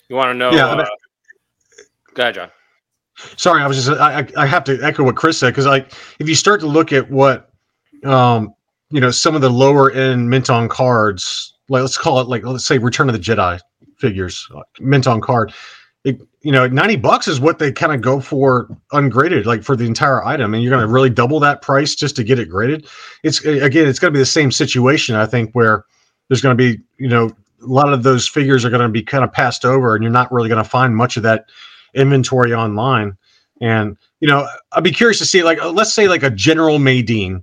You 0.08 0.16
want 0.16 0.28
to 0.28 0.34
know? 0.34 0.50
Yeah, 0.52 0.66
uh, 0.66 0.76
but- 0.76 0.88
go 2.14 2.22
ahead, 2.22 2.34
John. 2.34 2.50
Sorry, 3.36 3.62
I 3.62 3.66
was 3.66 3.84
just 3.84 4.00
I, 4.00 4.20
I 4.20 4.26
I 4.36 4.46
have 4.46 4.64
to 4.64 4.78
echo 4.82 5.04
what 5.04 5.16
Chris 5.16 5.38
said 5.38 5.50
because 5.50 5.66
like 5.66 5.92
if 6.18 6.28
you 6.28 6.34
start 6.34 6.60
to 6.60 6.66
look 6.66 6.92
at 6.92 7.10
what 7.10 7.50
um 8.04 8.54
you 8.90 9.00
know 9.00 9.10
some 9.10 9.34
of 9.34 9.40
the 9.40 9.50
lower 9.50 9.90
end 9.90 10.28
mint 10.28 10.48
on 10.48 10.68
cards 10.68 11.54
like 11.68 11.82
let's 11.82 11.98
call 11.98 12.20
it 12.20 12.28
like 12.28 12.44
let's 12.44 12.64
say 12.64 12.78
Return 12.78 13.08
of 13.08 13.12
the 13.12 13.20
Jedi 13.20 13.60
figures 13.98 14.48
uh, 14.54 14.62
mint 14.80 15.06
on 15.06 15.20
card 15.20 15.52
it, 16.04 16.18
you 16.40 16.50
know 16.50 16.66
90 16.66 16.96
bucks 16.96 17.28
is 17.28 17.40
what 17.40 17.58
they 17.58 17.70
kind 17.70 17.92
of 17.92 18.00
go 18.00 18.20
for 18.20 18.74
ungraded 18.92 19.44
like 19.44 19.62
for 19.62 19.76
the 19.76 19.84
entire 19.84 20.24
item 20.24 20.54
and 20.54 20.62
you're 20.62 20.70
going 20.70 20.80
to 20.80 20.90
really 20.90 21.10
double 21.10 21.38
that 21.40 21.60
price 21.60 21.94
just 21.94 22.16
to 22.16 22.24
get 22.24 22.38
it 22.38 22.48
graded 22.48 22.86
it's 23.22 23.44
again 23.44 23.86
it's 23.86 23.98
going 23.98 24.10
to 24.10 24.16
be 24.16 24.20
the 24.20 24.26
same 24.26 24.50
situation 24.50 25.14
I 25.14 25.26
think 25.26 25.52
where 25.52 25.84
there's 26.30 26.40
going 26.40 26.56
to 26.56 26.62
be 26.62 26.80
you 26.96 27.08
know 27.08 27.26
a 27.62 27.66
lot 27.66 27.92
of 27.92 28.02
those 28.02 28.26
figures 28.26 28.64
are 28.64 28.70
going 28.70 28.80
to 28.80 28.88
be 28.88 29.02
kind 29.02 29.22
of 29.22 29.30
passed 29.32 29.66
over 29.66 29.94
and 29.94 30.02
you're 30.02 30.12
not 30.12 30.32
really 30.32 30.48
going 30.48 30.62
to 30.62 30.68
find 30.68 30.96
much 30.96 31.18
of 31.18 31.22
that 31.24 31.50
inventory 31.92 32.54
online. 32.54 33.16
And 33.60 33.96
you 34.20 34.28
know, 34.28 34.48
I'd 34.72 34.84
be 34.84 34.92
curious 34.92 35.18
to 35.18 35.26
see 35.26 35.42
like 35.42 35.58
uh, 35.58 35.70
let's 35.70 35.92
say 35.92 36.08
like 36.08 36.22
a 36.22 36.30
General 36.30 36.78
Madine, 36.78 37.42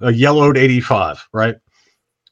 a 0.00 0.12
yellowed 0.12 0.56
85, 0.56 1.28
right? 1.32 1.56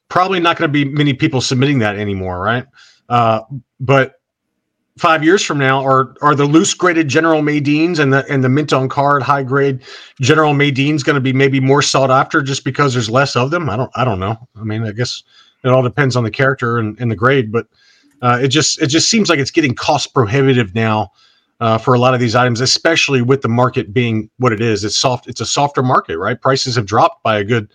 Probably 0.08 0.40
not 0.40 0.56
going 0.56 0.68
to 0.68 0.72
be 0.72 0.84
many 0.84 1.14
people 1.14 1.40
submitting 1.40 1.80
that 1.80 1.96
anymore, 1.96 2.40
right? 2.40 2.66
Uh, 3.08 3.40
but 3.80 4.20
five 4.98 5.24
years 5.24 5.44
from 5.44 5.58
now, 5.58 5.84
are 5.84 6.14
are 6.22 6.34
the 6.34 6.44
loose 6.44 6.74
graded 6.74 7.08
General 7.08 7.42
Madines 7.42 7.98
and 7.98 8.12
the 8.12 8.24
and 8.30 8.42
the 8.44 8.48
mint 8.48 8.72
on 8.72 8.88
card 8.88 9.22
high 9.22 9.42
grade 9.42 9.82
General 10.20 10.54
Madines 10.54 11.02
going 11.02 11.14
to 11.14 11.20
be 11.20 11.32
maybe 11.32 11.60
more 11.60 11.82
sought 11.82 12.10
after 12.10 12.42
just 12.42 12.64
because 12.64 12.94
there's 12.94 13.10
less 13.10 13.34
of 13.36 13.50
them? 13.50 13.68
I 13.68 13.76
don't 13.76 13.90
I 13.94 14.04
don't 14.04 14.20
know. 14.20 14.36
I 14.56 14.64
mean, 14.64 14.84
I 14.84 14.92
guess 14.92 15.22
it 15.64 15.68
all 15.68 15.82
depends 15.82 16.16
on 16.16 16.24
the 16.24 16.30
character 16.30 16.78
and, 16.78 16.98
and 17.00 17.10
the 17.10 17.16
grade, 17.16 17.50
but 17.50 17.66
uh, 18.22 18.38
it 18.42 18.48
just 18.48 18.80
it 18.80 18.88
just 18.88 19.08
seems 19.08 19.28
like 19.28 19.38
it's 19.38 19.50
getting 19.50 19.74
cost 19.74 20.14
prohibitive 20.14 20.74
now 20.74 21.10
uh, 21.60 21.78
for 21.78 21.94
a 21.94 21.98
lot 21.98 22.14
of 22.14 22.20
these 22.20 22.34
items, 22.34 22.60
especially 22.60 23.22
with 23.22 23.42
the 23.42 23.48
market 23.48 23.92
being 23.92 24.30
what 24.38 24.52
it 24.52 24.60
is. 24.60 24.84
It's 24.84 24.96
soft. 24.96 25.26
It's 25.28 25.40
a 25.40 25.46
softer 25.46 25.82
market, 25.82 26.18
right? 26.18 26.40
Prices 26.40 26.74
have 26.76 26.86
dropped 26.86 27.22
by 27.22 27.38
a 27.38 27.44
good 27.44 27.72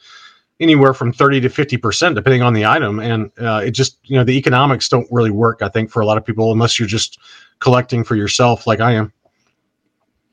anywhere 0.59 0.93
from 0.93 1.11
thirty 1.11 1.39
to 1.41 1.49
fifty 1.49 1.77
percent, 1.77 2.15
depending 2.15 2.41
on 2.41 2.53
the 2.53 2.65
item, 2.65 2.99
and 2.99 3.31
uh, 3.39 3.61
it 3.65 3.71
just 3.71 3.97
you 4.03 4.17
know 4.17 4.23
the 4.23 4.37
economics 4.37 4.89
don't 4.89 5.07
really 5.11 5.31
work. 5.31 5.61
I 5.61 5.69
think 5.69 5.89
for 5.89 6.01
a 6.01 6.05
lot 6.05 6.17
of 6.17 6.25
people, 6.25 6.51
unless 6.51 6.79
you're 6.79 6.87
just 6.87 7.19
collecting 7.59 8.03
for 8.03 8.15
yourself, 8.15 8.67
like 8.67 8.79
I 8.79 8.93
am. 8.93 9.13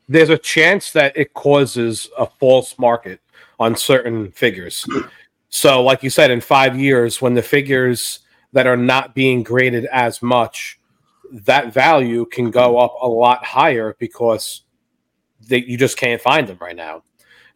There's 0.08 0.30
a 0.30 0.38
chance 0.38 0.90
that 0.92 1.16
it 1.16 1.34
causes 1.34 2.08
a 2.18 2.26
false 2.26 2.76
market 2.78 3.20
on 3.60 3.76
certain 3.76 4.32
figures. 4.32 4.84
So, 5.50 5.82
like 5.82 6.02
you 6.02 6.10
said, 6.10 6.30
in 6.30 6.40
five 6.40 6.78
years, 6.78 7.20
when 7.20 7.34
the 7.34 7.42
figures 7.42 8.20
that 8.52 8.66
are 8.66 8.76
not 8.76 9.14
being 9.14 9.42
graded 9.42 9.84
as 9.86 10.22
much, 10.22 10.78
that 11.32 11.72
value 11.72 12.24
can 12.26 12.50
go 12.50 12.78
up 12.78 12.94
a 13.02 13.08
lot 13.08 13.44
higher 13.44 13.94
because 13.98 14.62
they, 15.48 15.58
you 15.58 15.76
just 15.76 15.96
can't 15.96 16.20
find 16.20 16.48
them 16.48 16.58
right 16.60 16.76
now. 16.76 17.02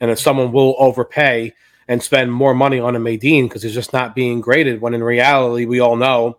And 0.00 0.10
if 0.10 0.18
someone 0.18 0.52
will 0.52 0.74
overpay 0.78 1.54
and 1.88 2.02
spend 2.02 2.32
more 2.32 2.54
money 2.54 2.78
on 2.80 2.96
a 2.96 3.00
Madine 3.00 3.44
because 3.44 3.64
it's 3.64 3.74
just 3.74 3.92
not 3.92 4.14
being 4.14 4.40
graded, 4.40 4.80
when 4.80 4.94
in 4.94 5.02
reality, 5.02 5.64
we 5.64 5.80
all 5.80 5.96
know 5.96 6.38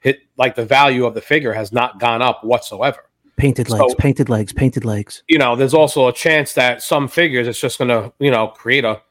hit 0.00 0.20
like 0.36 0.54
the 0.54 0.64
value 0.64 1.04
of 1.04 1.14
the 1.14 1.20
figure 1.20 1.52
has 1.52 1.72
not 1.72 1.98
gone 1.98 2.22
up 2.22 2.44
whatsoever 2.44 3.00
Painted 3.36 3.68
So- 3.68 3.76
legs, 3.76 3.94
painted 3.96 4.28
legs, 4.30 4.52
painted 4.52 4.84
legs. 4.86 5.22
you 5.28 5.36
know, 5.38 5.56
there's 5.56 5.74
also 5.74 6.08
a 6.08 6.12
chance 6.12 6.54
that 6.54 6.82
some 6.82 7.06
figures 7.06 7.46
it's 7.46 7.60
just 7.60 7.76
going 7.78 7.88
to, 7.88 8.10
you 8.18 8.30
know, 8.30 8.48
create 8.48 8.84
a, 8.84 9.02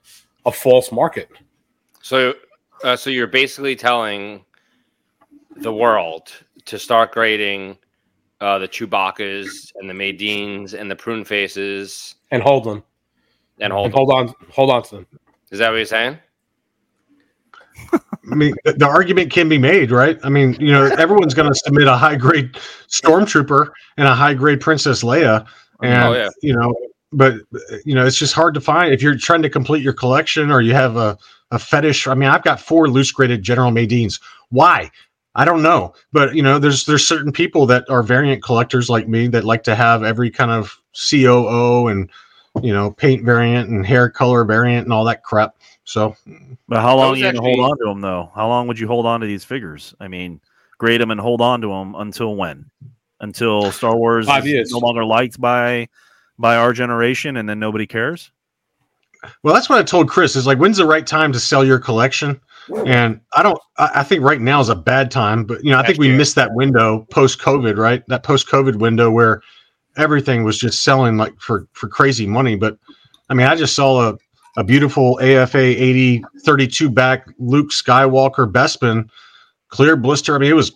a 0.48 0.52
false 0.52 0.92
market. 0.92 1.30
So, 2.06 2.36
uh, 2.84 2.96
so 2.96 3.10
you're 3.10 3.26
basically 3.26 3.76
telling 3.76 4.46
the 5.56 5.74
world 5.74 6.32
to 6.66 6.78
start 6.78 7.12
grading 7.12 7.80
uh, 8.42 8.60
the 8.60 8.68
Chewbacca's 8.68 9.74
and 9.78 9.90
the 9.90 9.94
Madines 9.96 10.76
and 10.76 10.92
the 10.92 10.96
prune 10.96 11.26
faces 11.26 12.14
And 12.30 12.44
hold 12.44 12.64
them. 12.66 12.84
and 13.60 13.74
hold. 13.74 13.86
And 13.88 13.96
hold 13.96 14.12
on, 14.12 14.34
hold 14.52 14.70
on 14.70 14.84
to 14.84 14.96
them. 14.98 15.08
Is 15.50 15.58
that 15.58 15.72
what 15.72 15.78
you're 15.78 15.86
saying? 15.86 16.20
I 17.92 18.36
mean, 18.36 18.54
the, 18.66 18.74
the 18.74 18.86
argument 18.88 19.32
can 19.32 19.50
be 19.50 19.58
made, 19.58 19.90
right? 19.90 20.20
I 20.24 20.30
mean, 20.30 20.54
you 20.60 20.72
know, 20.74 20.86
everyone's 21.00 21.34
going 21.34 21.52
to 21.52 21.60
submit 21.66 21.88
a 21.88 21.98
high 21.98 22.18
grade 22.18 22.54
stormtrooper 22.88 23.72
and 23.98 24.08
a 24.08 24.14
high 24.14 24.36
grade 24.36 24.62
Princess 24.62 25.02
Leia, 25.02 25.48
and 25.82 26.04
Oh, 26.04 26.14
yeah. 26.14 26.30
you 26.44 26.56
know, 26.56 26.72
but 27.14 27.38
you 27.84 27.96
know, 27.96 28.06
it's 28.06 28.18
just 28.20 28.34
hard 28.34 28.54
to 28.54 28.62
find 28.62 28.94
if 28.94 29.02
you're 29.02 29.18
trying 29.18 29.42
to 29.42 29.50
complete 29.50 29.82
your 29.82 29.94
collection 29.94 30.52
or 30.52 30.62
you 30.62 30.74
have 30.76 30.98
a 30.98 31.18
a 31.56 31.60
fetish. 31.60 32.08
I 32.08 32.14
mean, 32.14 32.30
I've 32.30 32.44
got 32.44 32.60
four 32.60 32.88
loose 32.90 33.12
graded 33.12 33.44
General 33.44 33.72
Madines. 33.72 34.20
Why? 34.50 34.92
I 35.36 35.44
don't 35.44 35.62
know, 35.62 35.94
but 36.14 36.34
you 36.36 36.42
know, 36.42 36.60
there's 36.60 36.86
there's 36.86 37.06
certain 37.06 37.32
people 37.32 37.66
that 37.66 37.90
are 37.90 38.04
variant 38.04 38.42
collectors 38.42 38.90
like 38.90 39.08
me 39.08 39.28
that 39.28 39.44
like 39.44 39.64
to 39.64 39.76
have 39.76 40.04
every 40.04 40.32
kind 40.32 40.52
of 40.52 40.80
COO 41.10 41.88
and 41.88 42.10
you 42.64 42.72
know 42.72 42.92
paint 42.92 43.26
variant 43.26 43.70
and 43.70 43.86
hair 43.86 44.10
color 44.10 44.46
variant 44.46 44.86
and 44.86 44.94
all 44.94 45.04
that 45.06 45.24
crap. 45.24 45.56
So 45.84 46.16
But 46.68 46.82
how 46.82 46.96
long 46.96 47.12
was 47.12 47.22
are 47.22 47.26
you 47.26 47.32
gonna 47.34 47.42
hold 47.42 47.60
on 47.60 47.78
to 47.80 47.86
them 47.86 48.02
though? 48.02 48.32
How 48.34 48.48
long 48.48 48.68
would 48.68 48.80
you 48.80 48.88
hold 48.88 49.06
on 49.06 49.20
to 49.20 49.28
these 49.28 49.44
figures? 49.44 49.94
I 50.00 50.08
mean, 50.08 50.40
grade 50.78 51.02
them 51.02 51.12
and 51.12 51.20
hold 51.20 51.42
on 51.42 51.60
to 51.62 51.68
them 51.68 51.96
until 51.96 52.36
when? 52.36 52.70
until 53.20 53.72
Star 53.72 53.96
Wars 53.96 54.28
is 54.28 54.46
years. 54.46 54.72
no 54.72 54.80
longer 54.80 55.06
liked 55.06 55.40
by 55.40 55.88
by 56.38 56.56
our 56.58 56.74
generation, 56.74 57.38
and 57.38 57.48
then 57.48 57.60
nobody 57.60 57.88
cares. 57.88 58.32
Well, 59.44 59.54
that's 59.54 59.70
what 59.70 59.80
I 59.80 59.84
told 59.84 60.10
Chris. 60.10 60.36
Is 60.36 60.48
like, 60.48 60.58
when's 60.58 60.78
the 60.78 60.86
right 60.86 61.06
time 61.06 61.32
to 61.34 61.40
sell 61.40 61.66
your 61.66 61.80
collection? 61.80 62.40
And 62.86 63.22
I 63.36 63.44
don't. 63.44 63.60
I, 63.78 64.04
think 64.04 64.24
right 64.24 64.42
now 64.42 64.60
is 64.60 64.70
a 64.70 64.76
bad 64.76 65.12
time. 65.12 65.44
But 65.44 65.64
you 65.64 65.70
know, 65.70 65.78
I 65.78 65.86
think 65.86 66.00
we 66.00 66.12
missed 66.12 66.36
that 66.36 66.54
window 66.56 67.06
post 67.12 67.40
COVID, 67.40 67.78
right? 67.78 68.04
That 68.08 68.24
post 68.24 68.48
COVID 68.48 68.78
window 68.78 69.12
where 69.12 69.42
everything 69.98 70.44
was 70.44 70.58
just 70.58 70.84
selling 70.84 71.18
like 71.18 71.40
for 71.40 71.68
for 71.74 71.88
crazy 71.88 72.26
money. 72.26 72.56
But 72.56 72.78
I 73.30 73.36
mean, 73.36 73.46
I 73.46 73.56
just 73.56 73.76
saw 73.76 74.10
a 74.10 74.18
a 74.58 74.64
beautiful 74.64 75.20
AFA 75.22 75.60
80 75.60 76.24
32 76.44 76.90
back 76.90 77.28
Luke 77.40 77.72
Skywalker 77.72 78.52
Bespin 78.52 79.10
clear 79.70 79.96
blister. 79.96 80.36
I 80.36 80.40
mean, 80.40 80.50
it 80.50 80.56
was 80.56 80.72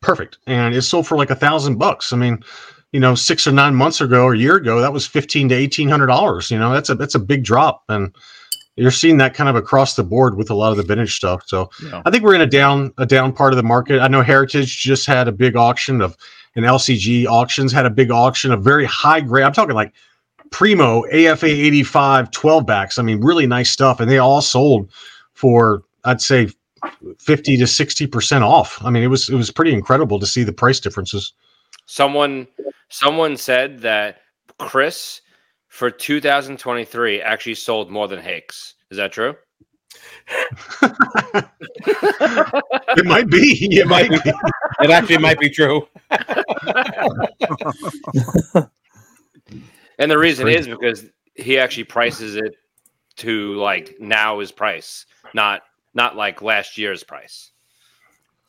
perfect, 0.00 0.38
and 0.46 0.74
it 0.74 0.82
sold 0.82 1.06
for 1.06 1.16
like 1.16 1.30
a 1.30 1.36
thousand 1.36 1.78
bucks. 1.78 2.12
I 2.12 2.16
mean, 2.16 2.42
you 2.92 3.00
know, 3.00 3.14
six 3.14 3.46
or 3.46 3.52
nine 3.52 3.74
months 3.74 4.00
ago 4.00 4.24
or 4.24 4.34
a 4.34 4.38
year 4.38 4.56
ago, 4.56 4.80
that 4.80 4.92
was 4.92 5.06
fifteen 5.06 5.48
to 5.48 5.54
eighteen 5.54 5.88
hundred 5.88 6.06
dollars. 6.06 6.50
You 6.50 6.58
know, 6.58 6.72
that's 6.72 6.90
a 6.90 6.94
that's 6.94 7.14
a 7.14 7.18
big 7.18 7.44
drop, 7.44 7.84
and 7.88 8.14
you're 8.78 8.90
seeing 8.90 9.18
that 9.18 9.34
kind 9.34 9.50
of 9.50 9.56
across 9.56 9.96
the 9.96 10.04
board 10.04 10.36
with 10.36 10.50
a 10.50 10.54
lot 10.54 10.70
of 10.70 10.76
the 10.76 10.84
vintage 10.84 11.16
stuff. 11.16 11.42
So 11.46 11.68
Yeah. 11.84 12.02
I 12.04 12.10
think 12.10 12.22
we're 12.22 12.34
in 12.34 12.40
a 12.40 12.46
down 12.46 12.92
a 12.96 13.06
down 13.06 13.32
part 13.32 13.52
of 13.52 13.56
the 13.56 13.62
market. 13.62 14.00
I 14.00 14.08
know 14.08 14.22
Heritage 14.22 14.80
just 14.80 15.06
had 15.06 15.26
a 15.28 15.32
big 15.32 15.56
auction 15.56 16.00
of 16.00 16.16
and 16.54 16.64
LCG 16.64 17.26
auctions 17.26 17.72
had 17.72 17.86
a 17.86 17.90
big 17.90 18.10
auction 18.10 18.52
of 18.52 18.62
very 18.62 18.84
high 18.84 19.20
grade. 19.20 19.44
I'm 19.44 19.52
talking 19.52 19.74
like 19.74 19.92
primo 20.50 21.04
AFA 21.06 21.46
85 21.46 22.30
12 22.30 22.66
backs. 22.66 22.98
I 22.98 23.02
mean, 23.02 23.20
really 23.20 23.46
nice 23.46 23.70
stuff, 23.70 24.00
and 24.00 24.10
they 24.10 24.18
all 24.18 24.40
sold 24.40 24.90
for 25.34 25.82
I'd 26.04 26.20
say 26.20 26.48
50 27.18 27.56
to 27.56 27.66
60 27.66 28.06
percent 28.06 28.44
off. 28.44 28.82
I 28.84 28.90
mean, 28.90 29.02
it 29.02 29.08
was 29.08 29.28
it 29.28 29.34
was 29.34 29.50
pretty 29.50 29.72
incredible 29.72 30.20
to 30.20 30.26
see 30.26 30.44
the 30.44 30.52
price 30.52 30.78
differences. 30.78 31.32
Someone 31.86 32.46
someone 32.88 33.36
said 33.36 33.80
that 33.80 34.18
Chris 34.58 35.20
for 35.68 35.90
2023 35.90 37.22
actually 37.22 37.54
sold 37.54 37.90
more 37.90 38.08
than 38.08 38.20
Hakes. 38.20 38.74
Is 38.90 38.96
that 38.96 39.12
true? 39.12 39.36
it 42.96 43.04
might 43.04 43.28
be. 43.28 43.68
It 43.70 43.86
might 43.86 44.10
be. 44.10 44.18
It 44.80 44.90
actually 44.90 45.18
might 45.18 45.40
be 45.40 45.50
true. 45.50 45.88
And 49.98 50.10
the 50.10 50.18
reason 50.18 50.48
is 50.48 50.68
because 50.68 51.06
he 51.34 51.58
actually 51.58 51.84
prices 51.84 52.36
it 52.36 52.54
to 53.16 53.54
like 53.54 53.96
now 53.98 54.38
his 54.38 54.52
price, 54.52 55.06
not 55.34 55.62
not 55.94 56.16
like 56.16 56.40
last 56.40 56.78
year's 56.78 57.02
price. 57.02 57.50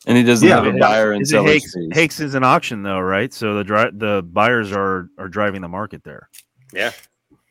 And 0.06 0.16
he 0.16 0.22
doesn't 0.24 0.46
Yeah, 0.48 0.56
have 0.56 0.66
a 0.66 0.76
yeah. 0.76 0.80
buyer 0.80 1.12
and 1.12 1.22
Is 1.22 1.30
it 1.30 1.32
seller 1.36 1.48
Hakes. 1.48 1.76
Hakes 1.92 2.20
is 2.20 2.34
an 2.34 2.42
auction 2.42 2.82
though, 2.82 3.00
right? 3.00 3.32
So 3.32 3.54
the 3.54 3.64
dri- 3.64 3.90
the 3.92 4.22
buyers 4.32 4.72
are 4.72 5.08
are 5.18 5.28
driving 5.28 5.60
the 5.60 5.68
market 5.68 6.02
there. 6.04 6.28
Yeah. 6.72 6.92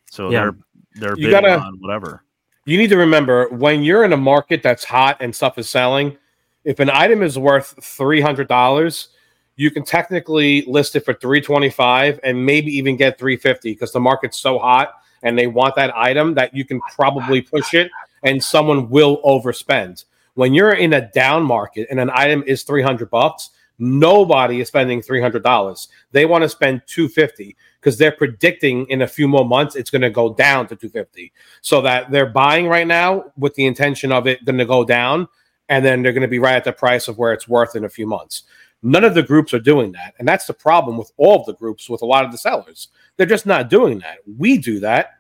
So 0.10 0.32
Yeah. 0.32 0.42
they're 0.42 0.56
they're 0.96 1.10
You 1.18 1.28
bidding 1.28 1.32
gotta- 1.44 1.60
on 1.62 1.78
whatever. 1.80 2.24
You 2.66 2.78
need 2.78 2.90
to 2.90 2.98
remember 2.98 3.48
when 3.50 3.84
you're 3.84 4.04
in 4.04 4.14
a 4.14 4.18
market 4.18 4.62
that's 4.64 4.84
hot 4.84 5.18
and 5.22 5.36
stuff 5.36 5.58
is 5.58 5.70
selling, 5.70 6.18
if 6.66 6.80
an 6.80 6.90
item 6.90 7.22
is 7.24 7.38
worth 7.38 7.76
three 7.84 8.20
hundred 8.22 8.48
dollars, 8.48 9.10
you 9.56 9.70
can 9.72 9.84
technically 9.84 10.64
list 10.68 10.96
it 10.96 11.02
for 11.06 11.14
three 11.14 11.42
twenty 11.42 11.70
five 11.70 12.20
and 12.24 12.44
maybe 12.46 12.72
even 12.76 12.96
get 12.98 13.20
three 13.20 13.38
fifty 13.38 13.74
because 13.74 13.92
the 13.92 14.00
market's 14.00 14.38
so 14.40 14.58
hot 14.58 14.94
and 15.22 15.38
they 15.38 15.48
want 15.48 15.76
that 15.76 15.96
item 15.96 16.34
that 16.34 16.56
you 16.56 16.66
can 16.66 16.80
probably 16.96 17.42
push 17.42 17.74
it 17.76 17.92
and 18.24 18.44
someone 18.44 18.90
will 18.90 19.22
overspend. 19.24 20.06
When 20.40 20.54
you're 20.54 20.72
in 20.72 20.94
a 20.94 21.12
down 21.12 21.44
market 21.44 21.88
and 21.92 22.00
an 22.00 22.10
item 22.14 22.46
is 22.48 22.64
three 22.64 22.82
hundred 22.82 23.10
bucks, 23.10 23.50
nobody 23.78 24.62
is 24.62 24.70
spending 24.70 25.02
three 25.02 25.20
hundred 25.20 25.44
dollars. 25.44 25.90
They 26.14 26.26
want 26.26 26.44
to 26.44 26.48
spend 26.48 26.84
two 26.88 27.10
fifty 27.10 27.58
because 27.82 27.98
they're 27.98 28.14
predicting 28.14 28.86
in 28.86 29.02
a 29.02 29.08
few 29.08 29.28
more 29.28 29.44
months 29.44 29.76
it's 29.76 29.90
going 29.90 30.02
to 30.02 30.10
go 30.10 30.34
down 30.34 30.66
to 30.68 30.78
250 30.78 31.34
so 31.60 31.82
that 31.82 32.10
they're 32.10 32.26
buying 32.26 32.70
right 32.70 32.88
now 32.88 33.26
with 33.36 33.54
the 33.56 33.66
intention 33.66 34.14
of 34.14 34.28
it 34.28 34.46
going 34.46 34.58
to 34.58 34.66
go 34.66 34.86
down 34.86 35.28
and 35.68 35.84
then 35.84 36.02
they're 36.02 36.14
going 36.14 36.22
to 36.22 36.30
be 36.30 36.40
right 36.40 36.56
at 36.56 36.64
the 36.64 36.72
price 36.72 37.10
of 37.10 37.18
where 37.18 37.34
it's 37.34 37.50
worth 37.50 37.76
in 37.76 37.84
a 37.84 37.90
few 37.90 38.08
months. 38.08 38.44
None 38.82 39.04
of 39.04 39.16
the 39.16 39.24
groups 39.24 39.54
are 39.54 39.60
doing 39.60 39.92
that 39.92 40.14
and 40.20 40.28
that's 40.28 40.46
the 40.46 40.54
problem 40.54 40.98
with 40.98 41.12
all 41.18 41.42
of 41.42 41.48
the 41.48 41.54
groups 41.54 41.90
with 41.90 42.02
a 42.02 42.06
lot 42.06 42.24
of 42.24 42.32
the 42.32 42.38
sellers. 42.38 42.88
They're 43.18 43.26
just 43.26 43.46
not 43.46 43.70
doing 43.70 44.00
that. 44.00 44.20
We 44.38 44.58
do 44.58 44.80
that. 44.80 45.16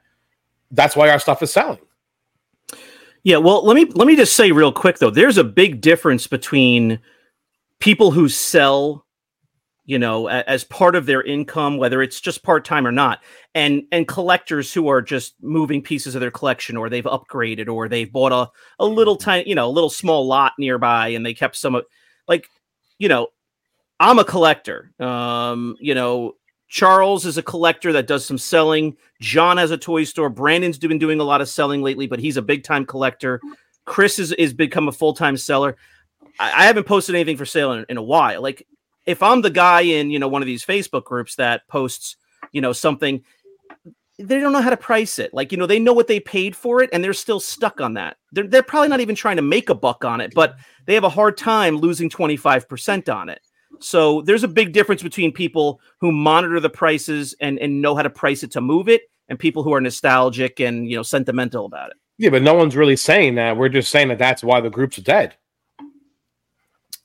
That's 0.71 0.95
why 0.95 1.09
our 1.09 1.19
stuff 1.19 1.43
is 1.43 1.51
selling 1.51 1.79
Yeah, 3.23 3.37
well, 3.37 3.65
let 3.65 3.75
me 3.75 3.85
let 3.95 4.07
me 4.07 4.15
just 4.15 4.35
say 4.35 4.51
real 4.51 4.71
quick 4.71 4.97
though. 4.99 5.09
There's 5.09 5.37
a 5.37 5.43
big 5.43 5.81
difference 5.81 6.27
between 6.27 6.99
people 7.79 8.11
who 8.11 8.29
sell, 8.29 9.05
you 9.85 9.99
know, 9.99 10.29
a- 10.29 10.43
as 10.47 10.63
part 10.65 10.95
of 10.95 11.05
their 11.07 11.23
income, 11.23 11.77
whether 11.77 12.01
it's 12.01 12.21
just 12.21 12.43
part 12.43 12.65
time 12.65 12.87
or 12.87 12.91
not, 12.91 13.21
and 13.55 13.83
and 13.91 14.07
collectors 14.07 14.73
who 14.73 14.89
are 14.89 15.01
just 15.01 15.35
moving 15.41 15.81
pieces 15.83 16.15
of 16.15 16.21
their 16.21 16.31
collection, 16.31 16.77
or 16.77 16.89
they've 16.89 17.05
upgraded, 17.05 17.69
or 17.69 17.89
they've 17.89 18.11
bought 18.11 18.33
a 18.33 18.49
a 18.83 18.85
little 18.87 19.17
tiny, 19.17 19.49
you 19.49 19.55
know, 19.55 19.67
a 19.67 19.71
little 19.71 19.89
small 19.91 20.27
lot 20.27 20.53
nearby, 20.59 21.09
and 21.09 21.25
they 21.25 21.33
kept 21.33 21.55
some 21.57 21.75
of, 21.75 21.85
like, 22.27 22.47
you 22.99 23.09
know, 23.09 23.27
I'm 23.99 24.19
a 24.19 24.25
collector. 24.25 24.91
Um, 24.99 25.75
you 25.79 25.95
know, 25.95 26.35
Charles 26.69 27.25
is 27.25 27.37
a 27.37 27.43
collector 27.43 27.91
that 27.93 28.07
does 28.07 28.25
some 28.25 28.37
selling. 28.37 28.95
John 29.19 29.57
has 29.57 29.71
a 29.71 29.77
toy 29.77 30.03
store. 30.03 30.29
Brandon's 30.29 30.77
been 30.77 30.99
doing 30.99 31.19
a 31.19 31.23
lot 31.23 31.41
of 31.41 31.49
selling 31.49 31.81
lately, 31.81 32.07
but 32.07 32.19
he's 32.19 32.37
a 32.37 32.41
big 32.41 32.63
time 32.63 32.85
collector. 32.85 33.41
Chris 33.85 34.19
is, 34.19 34.31
is 34.33 34.53
become 34.53 34.87
a 34.87 34.91
full 34.91 35.13
time 35.13 35.35
seller. 35.35 35.75
I, 36.39 36.63
I 36.63 36.65
haven't 36.65 36.85
posted 36.85 37.15
anything 37.15 37.37
for 37.37 37.45
sale 37.45 37.73
in, 37.73 37.85
in 37.89 37.97
a 37.97 38.03
while. 38.03 38.41
Like 38.41 38.67
if 39.05 39.23
I'm 39.23 39.41
the 39.41 39.49
guy 39.49 39.81
in 39.81 40.11
you 40.11 40.19
know 40.19 40.27
one 40.27 40.43
of 40.43 40.45
these 40.45 40.63
Facebook 40.63 41.03
groups 41.03 41.35
that 41.35 41.67
posts 41.67 42.15
you 42.51 42.61
know 42.61 42.71
something, 42.71 43.23
they 44.19 44.39
don't 44.39 44.53
know 44.53 44.61
how 44.61 44.69
to 44.69 44.77
price 44.77 45.17
it. 45.17 45.33
Like 45.33 45.51
you 45.51 45.57
know 45.57 45.65
they 45.65 45.79
know 45.79 45.93
what 45.93 46.07
they 46.07 46.19
paid 46.19 46.55
for 46.55 46.83
it, 46.83 46.91
and 46.93 47.03
they're 47.03 47.13
still 47.13 47.39
stuck 47.39 47.81
on 47.81 47.95
that. 47.95 48.17
They're 48.31 48.47
they're 48.47 48.61
probably 48.61 48.89
not 48.89 48.99
even 48.99 49.15
trying 49.15 49.37
to 49.37 49.41
make 49.41 49.69
a 49.69 49.75
buck 49.75 50.05
on 50.05 50.21
it, 50.21 50.33
but 50.35 50.55
they 50.85 50.93
have 50.93 51.03
a 51.03 51.09
hard 51.09 51.35
time 51.35 51.77
losing 51.77 52.11
twenty 52.11 52.37
five 52.37 52.69
percent 52.69 53.09
on 53.09 53.27
it. 53.29 53.41
So 53.81 54.21
there's 54.21 54.43
a 54.43 54.47
big 54.47 54.73
difference 54.73 55.01
between 55.03 55.31
people 55.31 55.79
who 55.99 56.11
monitor 56.11 56.59
the 56.59 56.69
prices 56.69 57.35
and, 57.39 57.57
and 57.59 57.81
know 57.81 57.95
how 57.95 58.01
to 58.03 58.09
price 58.09 58.43
it 58.43 58.51
to 58.51 58.61
move 58.61 58.89
it 58.89 59.03
and 59.29 59.37
people 59.39 59.63
who 59.63 59.73
are 59.73 59.81
nostalgic 59.81 60.59
and 60.59 60.89
you 60.89 60.95
know 60.95 61.03
sentimental 61.03 61.65
about 61.65 61.91
it. 61.91 61.97
yeah 62.17 62.29
but 62.29 62.41
no 62.41 62.53
one's 62.55 62.75
really 62.75 62.95
saying 62.95 63.35
that 63.35 63.55
we're 63.55 63.69
just 63.69 63.89
saying 63.91 64.07
that 64.09 64.17
that's 64.17 64.43
why 64.43 64.59
the 64.59 64.69
groups 64.69 64.97
are 64.97 65.03
dead 65.03 65.35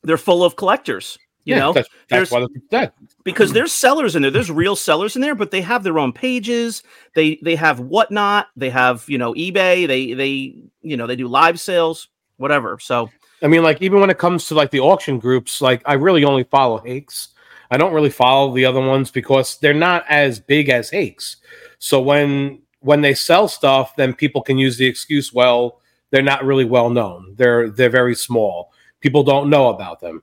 They're 0.03 0.17
full 0.19 0.43
of 0.45 0.57
collectors, 0.57 1.19
you 1.45 1.55
Yeah, 1.55 1.61
know, 1.61 1.73
that's, 1.73 1.89
that's 2.09 2.31
why 2.31 2.41
the 2.41 2.49
groups 2.49 2.67
are 2.67 2.79
dead 2.81 2.93
because 3.25 3.53
there's 3.53 3.73
sellers 3.73 4.17
in 4.17 4.23
there. 4.23 4.31
There's 4.31 4.51
real 4.51 4.77
sellers 4.77 5.17
in 5.17 5.23
there, 5.23 5.35
but 5.35 5.51
they 5.51 5.63
have 5.63 5.83
their 5.83 5.99
own 5.99 6.13
pages. 6.13 6.83
They 7.15 7.39
they 7.43 7.57
have 7.57 7.81
whatnot. 7.81 8.49
They 8.57 8.71
have 8.71 9.05
you 9.09 9.19
know 9.19 9.33
eBay. 9.35 9.87
They 9.87 10.13
they 10.15 10.57
you 10.83 10.97
know 10.97 11.07
they 11.07 11.17
do 11.17 11.29
live 11.29 11.59
sales, 11.61 12.09
whatever. 12.37 12.79
So 12.81 13.11
I 13.43 13.49
mean, 13.49 13.63
like 13.63 13.83
even 13.83 14.01
when 14.01 14.11
it 14.11 14.19
comes 14.19 14.47
to 14.49 14.55
like 14.55 14.71
the 14.71 14.81
auction 14.81 15.19
groups, 15.19 15.61
like 15.61 15.83
I 15.85 15.95
really 15.95 16.25
only 16.25 16.45
follow 16.45 16.79
Hakes. 16.79 17.29
I 17.71 17.77
don't 17.77 17.93
really 17.93 18.11
follow 18.11 18.55
the 18.55 18.65
other 18.65 18.81
ones 18.81 19.11
because 19.11 19.59
they're 19.59 19.75
not 19.75 20.05
as 20.09 20.39
big 20.39 20.69
as 20.69 20.91
Hakes. 20.91 21.37
So 21.79 22.01
when 22.01 22.61
when 22.81 23.01
they 23.01 23.15
sell 23.15 23.49
stuff, 23.49 23.97
then 23.97 24.15
people 24.15 24.43
can 24.43 24.59
use 24.59 24.77
the 24.77 24.87
excuse, 24.87 25.33
well, 25.33 25.81
they're 26.11 26.23
not 26.23 26.45
really 26.45 26.65
well 26.65 26.91
known. 26.91 27.35
They're 27.37 27.71
they're 27.71 27.91
very 27.91 28.15
small. 28.15 28.73
People 29.01 29.23
don't 29.23 29.51
know 29.51 29.69
about 29.69 30.01
them. 30.01 30.23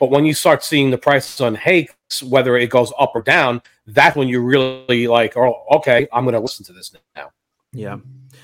But 0.00 0.10
when 0.10 0.24
you 0.24 0.34
start 0.34 0.62
seeing 0.62 0.90
the 0.90 0.98
prices 0.98 1.40
on 1.40 1.54
Hakes, 1.54 2.22
whether 2.22 2.56
it 2.56 2.70
goes 2.70 2.92
up 2.98 3.12
or 3.14 3.22
down, 3.22 3.62
that's 3.86 4.16
when 4.16 4.28
you 4.28 4.40
really 4.40 5.08
like, 5.08 5.36
oh, 5.36 5.64
okay, 5.72 6.06
I'm 6.12 6.24
going 6.24 6.34
to 6.34 6.40
listen 6.40 6.64
to 6.66 6.72
this 6.72 6.94
now. 7.16 7.30
Yeah. 7.72 7.98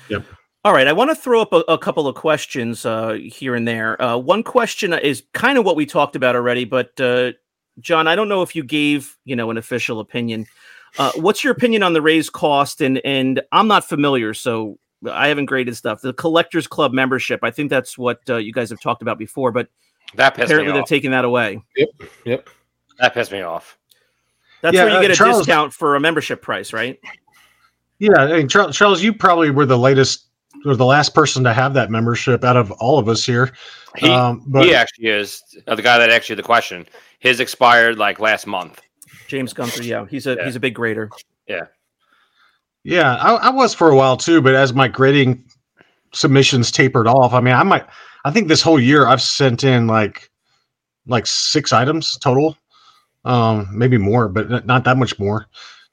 Yep. 0.09 0.25
All 0.65 0.73
right. 0.73 0.87
I 0.87 0.93
want 0.93 1.11
to 1.11 1.15
throw 1.15 1.43
up 1.43 1.53
a, 1.53 1.57
a 1.67 1.77
couple 1.77 2.07
of 2.07 2.15
questions 2.15 2.87
uh, 2.87 3.19
here 3.23 3.53
and 3.53 3.67
there. 3.67 4.01
Uh, 4.01 4.17
one 4.17 4.41
question 4.41 4.93
is 4.93 5.21
kind 5.33 5.59
of 5.59 5.63
what 5.63 5.75
we 5.75 5.85
talked 5.85 6.15
about 6.15 6.35
already, 6.35 6.65
but 6.65 6.99
uh, 6.99 7.33
John, 7.79 8.07
I 8.07 8.15
don't 8.15 8.27
know 8.27 8.41
if 8.41 8.55
you 8.55 8.63
gave 8.63 9.15
you 9.25 9.35
know 9.35 9.51
an 9.51 9.57
official 9.57 9.99
opinion. 9.99 10.47
Uh, 10.97 11.11
what's 11.17 11.43
your 11.43 11.53
opinion 11.53 11.83
on 11.83 11.93
the 11.93 12.01
raised 12.01 12.31
cost? 12.31 12.81
And 12.81 12.99
and 13.05 13.43
I'm 13.51 13.67
not 13.67 13.87
familiar, 13.87 14.33
so 14.33 14.79
I 15.07 15.27
haven't 15.27 15.45
graded 15.45 15.77
stuff. 15.77 16.01
The 16.01 16.13
Collectors 16.13 16.65
Club 16.65 16.93
membership. 16.93 17.41
I 17.43 17.51
think 17.51 17.69
that's 17.69 17.95
what 17.95 18.21
uh, 18.27 18.37
you 18.37 18.51
guys 18.51 18.71
have 18.71 18.81
talked 18.81 19.03
about 19.03 19.19
before, 19.19 19.51
but 19.51 19.67
That 20.15 20.33
pissed 20.33 20.45
apparently 20.45 20.73
me 20.73 20.79
they're 20.79 20.85
taking 20.85 21.11
that 21.11 21.25
away. 21.25 21.61
Yep. 21.75 21.89
yep, 22.25 22.49
that 22.97 23.13
pissed 23.13 23.31
me 23.31 23.41
off. 23.41 23.77
That's 24.63 24.73
Yeah, 24.73 24.85
where 24.85 24.93
you 24.93 24.97
uh, 24.97 25.01
get 25.01 25.11
a 25.11 25.15
Charles- 25.15 25.37
discount 25.45 25.73
for 25.73 25.95
a 25.95 25.99
membership 25.99 26.41
price, 26.41 26.73
right? 26.73 26.99
Yeah, 27.99 28.13
I 28.17 28.37
mean, 28.37 28.47
Charles, 28.49 28.75
Charles, 28.75 29.03
you 29.03 29.13
probably 29.13 29.51
were 29.51 29.65
the 29.67 29.77
latest 29.77 30.24
or 30.65 30.75
the 30.75 30.85
last 30.85 31.13
person 31.13 31.43
to 31.43 31.53
have 31.53 31.73
that 31.75 31.91
membership 31.91 32.43
out 32.43 32.57
of 32.57 32.71
all 32.73 32.97
of 32.99 33.07
us 33.07 33.25
here. 33.25 33.53
He, 33.97 34.09
um, 34.09 34.43
but 34.47 34.65
he 34.65 34.73
actually 34.75 35.07
is 35.07 35.41
uh, 35.67 35.75
the 35.75 35.81
guy 35.81 35.97
that 35.97 36.09
actually 36.09 36.35
the 36.35 36.43
question. 36.43 36.85
His 37.19 37.39
expired 37.39 37.97
like 37.97 38.19
last 38.19 38.45
month. 38.47 38.81
James 39.27 39.53
Gunther, 39.53 39.83
yeah, 39.83 40.05
he's 40.09 40.27
a 40.27 40.35
Yeah. 40.35 40.45
he's 40.45 40.55
a 40.55 40.59
big 40.59 40.75
grader. 40.75 41.09
yeah, 42.83 43.15
I, 43.15 43.33
I 43.35 43.49
was 43.49 43.73
for 43.73 43.89
a 43.89 43.95
while 43.95 44.17
too. 44.17 44.41
But 44.41 44.53
as 44.55 44.73
my 44.73 44.87
grading 44.87 45.43
submissions 46.13 46.71
tapered 46.71 47.07
off, 47.07 47.33
I 47.33 47.39
mean, 47.41 47.53
I 47.55 47.63
might, 47.63 47.85
I 48.25 48.31
think 48.31 48.47
this 48.47 48.61
whole 48.61 48.79
year 48.79 49.07
I've 49.07 49.21
sent 49.21 49.63
in 49.63 49.87
like, 49.87 50.29
like 51.07 51.25
six 51.25 51.71
items 51.73 52.17
total. 52.17 52.57
um, 53.25 53.67
maybe 53.71 53.97
more, 53.97 54.27
but 54.29 54.65
not 54.67 54.83
that 54.83 54.97
much 54.97 55.17
more. 55.19 55.47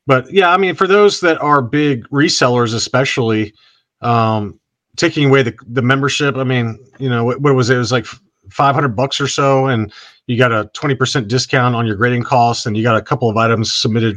But 0.06 0.30
yeah, 0.30 0.50
I 0.52 0.56
mean, 0.58 0.74
for 0.74 0.86
those 0.86 1.20
that 1.20 1.40
are 1.40 1.62
big 1.62 2.06
resellers, 2.10 2.74
especially 2.74 3.54
um, 4.02 4.58
taking 4.96 5.26
away 5.28 5.42
the 5.42 5.54
the 5.68 5.82
membership, 5.82 6.36
I 6.36 6.44
mean, 6.44 6.78
you 6.98 7.08
know, 7.08 7.24
what, 7.24 7.40
what 7.40 7.54
was 7.54 7.70
it? 7.70 7.76
It 7.76 7.78
was 7.78 7.92
like 7.92 8.06
five 8.50 8.74
hundred 8.74 8.96
bucks 8.96 9.20
or 9.20 9.28
so, 9.28 9.66
and 9.66 9.92
you 10.26 10.36
got 10.36 10.52
a 10.52 10.70
twenty 10.74 10.94
percent 10.94 11.28
discount 11.28 11.74
on 11.74 11.86
your 11.86 11.96
grading 11.96 12.22
costs, 12.24 12.66
and 12.66 12.76
you 12.76 12.82
got 12.82 12.96
a 12.96 13.02
couple 13.02 13.28
of 13.30 13.36
items 13.36 13.72
submitted 13.72 14.16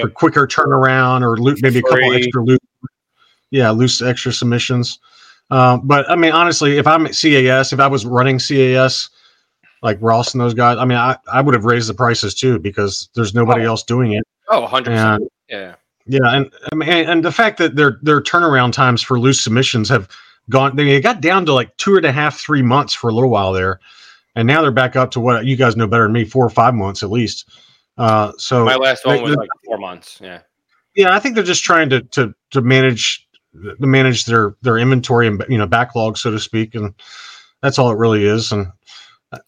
for 0.00 0.08
quicker 0.08 0.46
turnaround 0.46 1.22
or 1.22 1.36
loot, 1.36 1.58
maybe 1.62 1.78
a 1.80 1.82
couple 1.82 2.12
extra 2.12 2.42
loot, 2.44 2.60
yeah, 3.50 3.70
loose 3.70 4.00
extra 4.02 4.32
submissions. 4.32 4.98
Um, 5.50 5.82
but 5.86 6.08
I 6.10 6.16
mean, 6.16 6.32
honestly, 6.32 6.78
if 6.78 6.86
I'm 6.86 7.04
at 7.06 7.12
CAS, 7.12 7.72
if 7.72 7.80
I 7.80 7.86
was 7.86 8.06
running 8.06 8.38
CAS, 8.38 9.10
like 9.82 9.98
Ross 10.00 10.32
and 10.32 10.40
those 10.40 10.54
guys, 10.54 10.78
I 10.78 10.84
mean, 10.84 10.96
I, 10.96 11.16
I 11.30 11.42
would 11.42 11.54
have 11.54 11.64
raised 11.64 11.88
the 11.90 11.94
prices 11.94 12.34
too 12.34 12.58
because 12.58 13.10
there's 13.14 13.34
nobody 13.34 13.62
Oh. 13.64 13.70
else 13.70 13.82
doing 13.82 14.12
it. 14.12 14.24
Oh, 14.48 14.60
100 14.62 14.90
Yeah. 14.92 15.16
percent. 15.16 15.32
Yeah. 15.50 15.74
Yeah, 16.06 16.20
and 16.24 16.52
I 16.72 16.74
mean, 16.74 16.88
and 16.88 17.24
the 17.24 17.32
fact 17.32 17.58
that 17.58 17.76
their 17.76 17.98
their 18.02 18.20
turnaround 18.20 18.72
times 18.72 19.02
for 19.02 19.18
loose 19.20 19.40
submissions 19.40 19.88
have 19.88 20.08
gone, 20.50 20.74
they 20.76 21.00
got 21.00 21.20
down 21.20 21.46
to 21.46 21.52
like 21.54 21.76
two 21.76 21.96
and 21.96 22.04
a 22.04 22.12
half, 22.12 22.38
three 22.38 22.62
months 22.62 22.92
for 22.94 23.08
a 23.08 23.14
little 23.14 23.30
while 23.30 23.52
there, 23.52 23.78
and 24.34 24.46
now 24.46 24.62
they're 24.62 24.70
back 24.72 24.96
up 24.96 25.10
to 25.12 25.20
what 25.20 25.44
you 25.44 25.56
guys 25.56 25.76
know 25.76 25.86
better 25.86 26.04
than 26.04 26.12
me, 26.12 26.24
four 26.24 26.44
or 26.44 26.50
five 26.50 26.74
months 26.74 27.02
at 27.02 27.10
least. 27.10 27.48
Uh, 27.98 28.32
so 28.38 28.64
My 28.64 28.76
last 28.76 29.04
they- 29.04 29.14
one 29.14 29.22
was 29.22 29.36
like 29.36 29.48
four 29.64 29.78
months. 29.78 30.18
Yeah. 30.20 30.40
yeah, 30.96 31.14
I 31.14 31.20
think 31.20 31.34
they're 31.34 31.44
just 31.44 31.62
trying 31.64 31.88
to 31.90 32.00
to 32.02 32.34
to 32.50 32.60
manage 32.60 33.26
to 33.54 33.76
manage 33.86 34.24
their 34.24 34.56
their 34.62 34.78
inventory 34.78 35.26
and 35.28 35.44
you 35.48 35.58
know 35.58 35.66
backlog, 35.66 36.16
so 36.18 36.30
to 36.30 36.40
speak, 36.40 36.74
and 36.74 36.94
that's 37.60 37.78
all 37.78 37.90
it 37.90 37.98
really 37.98 38.24
is. 38.24 38.50
And 38.50 38.66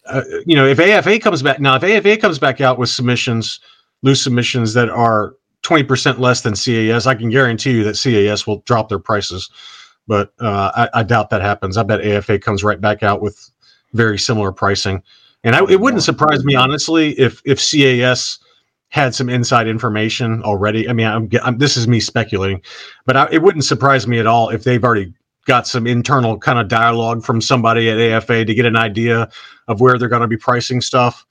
uh, 0.07 0.21
you 0.45 0.55
know, 0.55 0.65
if 0.65 0.79
AFA 0.79 1.19
comes 1.19 1.43
back 1.43 1.59
now, 1.59 1.75
if 1.75 1.83
AFA 1.83 2.17
comes 2.17 2.39
back 2.39 2.61
out 2.61 2.79
with 2.79 2.89
submissions, 2.89 3.59
loose 4.03 4.21
submissions 4.21 4.73
that 4.73 4.89
are 4.89 5.33
twenty 5.65 5.83
percent 5.83 6.19
less 6.19 6.41
than 6.41 6.53
CAS, 6.53 7.07
I 7.07 7.15
can 7.15 7.29
guarantee 7.29 7.71
you 7.71 7.83
that 7.85 7.99
CAS 7.99 8.45
will 8.45 8.59
drop 8.65 8.87
their 8.87 8.99
prices. 8.99 9.49
But 10.07 10.31
uh, 10.39 10.71
I, 10.75 10.99
I 10.99 11.03
doubt 11.03 11.31
that 11.31 11.41
happens. 11.41 11.75
I 11.75 11.83
bet 11.83 12.05
AFA 12.05 12.37
comes 12.37 12.63
right 12.63 12.79
back 12.79 13.01
out 13.01 13.21
with 13.21 13.49
very 13.93 14.19
similar 14.19 14.51
pricing, 14.51 15.01
and 15.43 15.55
I, 15.55 15.65
it 15.67 15.81
wouldn't 15.81 16.03
surprise 16.03 16.45
me 16.45 16.53
honestly 16.53 17.19
if 17.19 17.41
if 17.45 17.59
CAS 17.59 18.37
had 18.89 19.15
some 19.15 19.27
inside 19.27 19.67
information 19.67 20.43
already. 20.43 20.87
I 20.87 20.93
mean, 20.93 21.07
I'm, 21.07 21.29
I'm 21.43 21.57
this 21.57 21.75
is 21.75 21.87
me 21.87 21.99
speculating, 21.99 22.61
but 23.07 23.17
I, 23.17 23.27
it 23.31 23.41
wouldn't 23.41 23.65
surprise 23.65 24.07
me 24.07 24.19
at 24.19 24.27
all 24.27 24.49
if 24.49 24.63
they've 24.63 24.83
already 24.83 25.11
got 25.47 25.65
some 25.65 25.87
internal 25.87 26.37
kind 26.37 26.59
of 26.59 26.67
dialogue 26.67 27.25
from 27.25 27.41
somebody 27.41 27.89
at 27.89 27.99
AFA 27.99 28.45
to 28.45 28.53
get 28.53 28.65
an 28.65 28.75
idea 28.75 29.29
of 29.67 29.81
where 29.81 29.97
they're 29.97 30.09
going 30.09 30.21
to 30.21 30.27
be 30.27 30.37
pricing 30.37 30.81
stuff. 30.81 31.25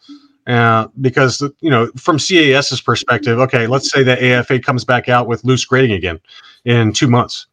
Uh, 0.46 0.88
because 1.00 1.40
you 1.60 1.70
know, 1.70 1.90
from 1.96 2.18
CAS's 2.18 2.80
perspective, 2.80 3.38
okay, 3.38 3.66
let's 3.66 3.90
say 3.90 4.02
that 4.02 4.22
AFA 4.22 4.58
comes 4.58 4.84
back 4.84 5.08
out 5.08 5.26
with 5.26 5.42
loose 5.44 5.64
grading 5.64 5.92
again 5.92 6.20
in 6.64 6.92
two 6.92 7.08
months. 7.08 7.46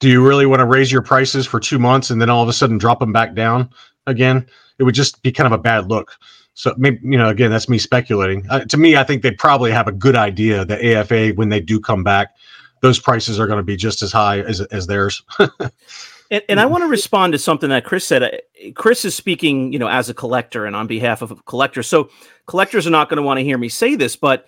Do 0.00 0.08
you 0.08 0.26
really 0.26 0.46
want 0.46 0.60
to 0.60 0.66
raise 0.66 0.90
your 0.90 1.02
prices 1.02 1.46
for 1.46 1.60
two 1.60 1.78
months 1.78 2.10
and 2.10 2.20
then 2.20 2.30
all 2.30 2.42
of 2.42 2.48
a 2.48 2.52
sudden 2.52 2.78
drop 2.78 3.00
them 3.00 3.12
back 3.12 3.34
down 3.34 3.68
again? 4.06 4.46
It 4.78 4.84
would 4.84 4.94
just 4.94 5.22
be 5.22 5.32
kind 5.32 5.46
of 5.46 5.52
a 5.52 5.62
bad 5.62 5.88
look. 5.88 6.16
So 6.54 6.74
maybe 6.78 7.00
you 7.02 7.18
know, 7.18 7.28
again, 7.28 7.50
that's 7.50 7.68
me 7.68 7.78
speculating. 7.78 8.46
Uh, 8.48 8.64
to 8.64 8.76
me, 8.76 8.96
I 8.96 9.04
think 9.04 9.22
they 9.22 9.32
probably 9.32 9.70
have 9.70 9.88
a 9.88 9.92
good 9.92 10.16
idea 10.16 10.64
that 10.64 10.82
AFA, 10.82 11.30
when 11.34 11.50
they 11.50 11.60
do 11.60 11.78
come 11.78 12.02
back, 12.02 12.34
those 12.80 12.98
prices 12.98 13.38
are 13.38 13.46
going 13.46 13.58
to 13.58 13.64
be 13.64 13.76
just 13.76 14.02
as 14.02 14.12
high 14.12 14.40
as 14.40 14.60
as 14.62 14.86
theirs. 14.86 15.22
And, 16.34 16.42
and 16.48 16.60
I 16.60 16.66
want 16.66 16.82
to 16.82 16.88
respond 16.88 17.32
to 17.32 17.38
something 17.38 17.70
that 17.70 17.84
Chris 17.84 18.04
said. 18.04 18.22
Uh, 18.24 18.30
Chris 18.74 19.04
is 19.04 19.14
speaking, 19.14 19.72
you 19.72 19.78
know, 19.78 19.86
as 19.86 20.08
a 20.08 20.14
collector 20.14 20.66
and 20.66 20.74
on 20.74 20.88
behalf 20.88 21.22
of 21.22 21.44
collectors. 21.44 21.86
So 21.86 22.10
collectors 22.46 22.88
are 22.88 22.90
not 22.90 23.08
going 23.08 23.18
to 23.18 23.22
want 23.22 23.38
to 23.38 23.44
hear 23.44 23.56
me 23.56 23.68
say 23.68 23.94
this, 23.94 24.16
but 24.16 24.46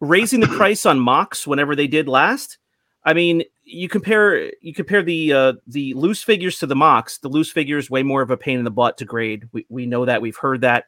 raising 0.00 0.40
the 0.40 0.48
price 0.58 0.84
on 0.84 1.00
mocks 1.00 1.46
whenever 1.46 1.74
they 1.74 1.86
did 1.86 2.08
last, 2.08 2.58
I 3.06 3.14
mean, 3.14 3.42
you 3.64 3.88
compare 3.88 4.52
you 4.60 4.74
compare 4.74 5.02
the 5.02 5.32
uh, 5.32 5.52
the 5.66 5.94
loose 5.94 6.22
figures 6.22 6.58
to 6.58 6.66
the 6.66 6.76
mocks. 6.76 7.18
The 7.18 7.28
loose 7.28 7.50
figures 7.50 7.88
way 7.88 8.02
more 8.02 8.20
of 8.20 8.30
a 8.30 8.36
pain 8.36 8.58
in 8.58 8.64
the 8.64 8.70
butt 8.70 8.98
to 8.98 9.06
grade. 9.06 9.48
We 9.52 9.64
we 9.70 9.86
know 9.86 10.04
that 10.04 10.20
we've 10.20 10.36
heard 10.36 10.60
that, 10.60 10.84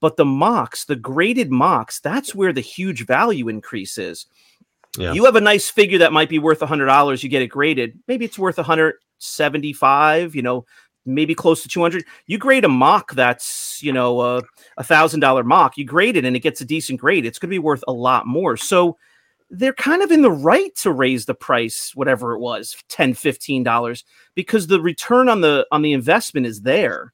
but 0.00 0.18
the 0.18 0.26
mocks, 0.26 0.84
the 0.84 0.96
graded 0.96 1.50
mocks, 1.50 2.00
that's 2.00 2.34
where 2.34 2.52
the 2.52 2.60
huge 2.60 3.06
value 3.06 3.48
increase 3.48 3.96
is. 3.96 4.26
Yeah. 4.98 5.14
You 5.14 5.24
have 5.24 5.36
a 5.36 5.40
nice 5.40 5.70
figure 5.70 5.98
that 5.98 6.12
might 6.12 6.28
be 6.28 6.38
worth 6.38 6.60
a 6.60 6.66
hundred 6.66 6.86
dollars. 6.86 7.22
You 7.22 7.30
get 7.30 7.42
it 7.42 7.48
graded. 7.48 7.98
Maybe 8.06 8.26
it's 8.26 8.38
worth 8.38 8.58
a 8.58 8.62
hundred 8.62 8.96
seventy-five. 9.20 10.34
You 10.34 10.42
know, 10.42 10.66
maybe 11.06 11.34
close 11.34 11.62
to 11.62 11.68
two 11.68 11.80
hundred. 11.80 12.04
You 12.26 12.38
grade 12.38 12.64
a 12.64 12.68
mock 12.68 13.12
that's 13.12 13.80
you 13.82 13.92
know 13.92 14.20
uh, 14.20 14.42
a 14.76 14.84
thousand 14.84 15.20
dollar 15.20 15.44
mock. 15.44 15.78
You 15.78 15.84
grade 15.84 16.16
it 16.16 16.24
and 16.24 16.36
it 16.36 16.40
gets 16.40 16.60
a 16.60 16.64
decent 16.64 17.00
grade. 17.00 17.24
It's 17.24 17.38
going 17.38 17.48
to 17.48 17.54
be 17.54 17.58
worth 17.58 17.84
a 17.88 17.92
lot 17.92 18.26
more. 18.26 18.56
So 18.56 18.96
they're 19.50 19.72
kind 19.72 20.02
of 20.02 20.12
in 20.12 20.22
the 20.22 20.30
right 20.30 20.74
to 20.76 20.92
raise 20.92 21.26
the 21.26 21.34
price, 21.34 21.92
whatever 21.94 22.34
it 22.34 22.38
was, 22.40 22.76
10 22.88 23.14
15 23.14 23.64
dollars, 23.64 24.04
because 24.34 24.66
the 24.66 24.80
return 24.80 25.28
on 25.28 25.40
the 25.40 25.66
on 25.72 25.82
the 25.82 25.92
investment 25.92 26.46
is 26.46 26.62
there 26.62 27.12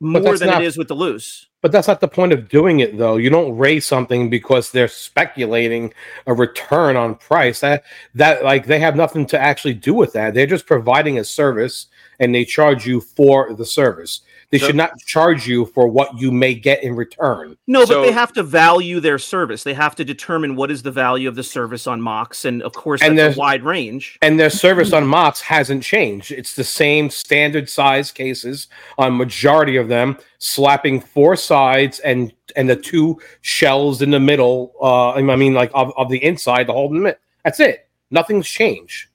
more 0.00 0.22
than 0.38 0.48
not- 0.48 0.62
it 0.62 0.66
is 0.66 0.76
with 0.78 0.88
the 0.88 0.94
loose. 0.94 1.48
But 1.64 1.72
that's 1.72 1.88
not 1.88 2.02
the 2.02 2.08
point 2.08 2.34
of 2.34 2.50
doing 2.50 2.80
it, 2.80 2.98
though. 2.98 3.16
You 3.16 3.30
don't 3.30 3.56
raise 3.56 3.86
something 3.86 4.28
because 4.28 4.70
they're 4.70 4.86
speculating 4.86 5.94
a 6.26 6.34
return 6.34 6.94
on 6.94 7.14
price. 7.14 7.60
That 7.60 7.84
that 8.14 8.44
like 8.44 8.66
they 8.66 8.78
have 8.80 8.96
nothing 8.96 9.24
to 9.28 9.40
actually 9.40 9.72
do 9.72 9.94
with 9.94 10.12
that. 10.12 10.34
They're 10.34 10.46
just 10.46 10.66
providing 10.66 11.18
a 11.18 11.24
service, 11.24 11.86
and 12.20 12.34
they 12.34 12.44
charge 12.44 12.86
you 12.86 13.00
for 13.00 13.54
the 13.54 13.64
service. 13.64 14.20
They 14.50 14.58
So- 14.58 14.66
should 14.66 14.76
not 14.76 14.92
charge 15.06 15.46
you 15.46 15.66
for 15.66 15.88
what 15.88 16.18
you 16.18 16.30
may 16.30 16.54
get 16.54 16.82
in 16.82 16.94
return. 16.94 17.56
No, 17.66 17.86
but 17.86 18.02
they 18.02 18.12
have 18.12 18.32
to 18.34 18.42
value 18.42 19.00
their 19.00 19.18
service. 19.18 19.62
They 19.62 19.74
have 19.74 19.94
to 19.96 20.04
determine 20.04 20.54
what 20.56 20.70
is 20.70 20.82
the 20.82 20.90
value 20.90 21.28
of 21.28 21.34
the 21.34 21.42
service 21.42 21.86
on 21.86 22.00
Mox, 22.00 22.44
and 22.44 22.62
of 22.62 22.72
course, 22.72 23.02
And 23.02 23.18
that's 23.18 23.22
there's- 23.24 23.36
a 23.36 23.40
wide 23.40 23.62
range. 23.64 24.18
And 24.22 24.38
their 24.38 24.50
service 24.50 24.92
on 24.92 25.06
Mox 25.06 25.40
hasn't 25.40 25.82
changed. 25.82 26.30
It's 26.32 26.54
the 26.54 26.64
same 26.64 27.10
standard 27.10 27.68
size 27.68 28.10
cases 28.12 28.68
on 28.98 29.16
majority 29.16 29.76
of 29.76 29.88
them, 29.88 30.18
slapping 30.38 31.00
four 31.00 31.36
sides 31.36 31.98
and 32.00 32.32
and 32.56 32.68
the 32.70 32.76
two 32.76 33.18
shells 33.40 34.02
in 34.02 34.10
the 34.10 34.20
middle. 34.20 34.72
Uh, 34.80 35.12
I 35.12 35.22
mean, 35.36 35.54
like 35.54 35.70
of, 35.74 35.92
of 35.96 36.08
the 36.10 36.22
inside, 36.22 36.66
the 36.68 36.72
whole 36.72 36.90
mitt. 36.90 37.18
That's 37.42 37.58
it. 37.58 37.88
Nothing's 38.10 38.48
changed. 38.48 39.08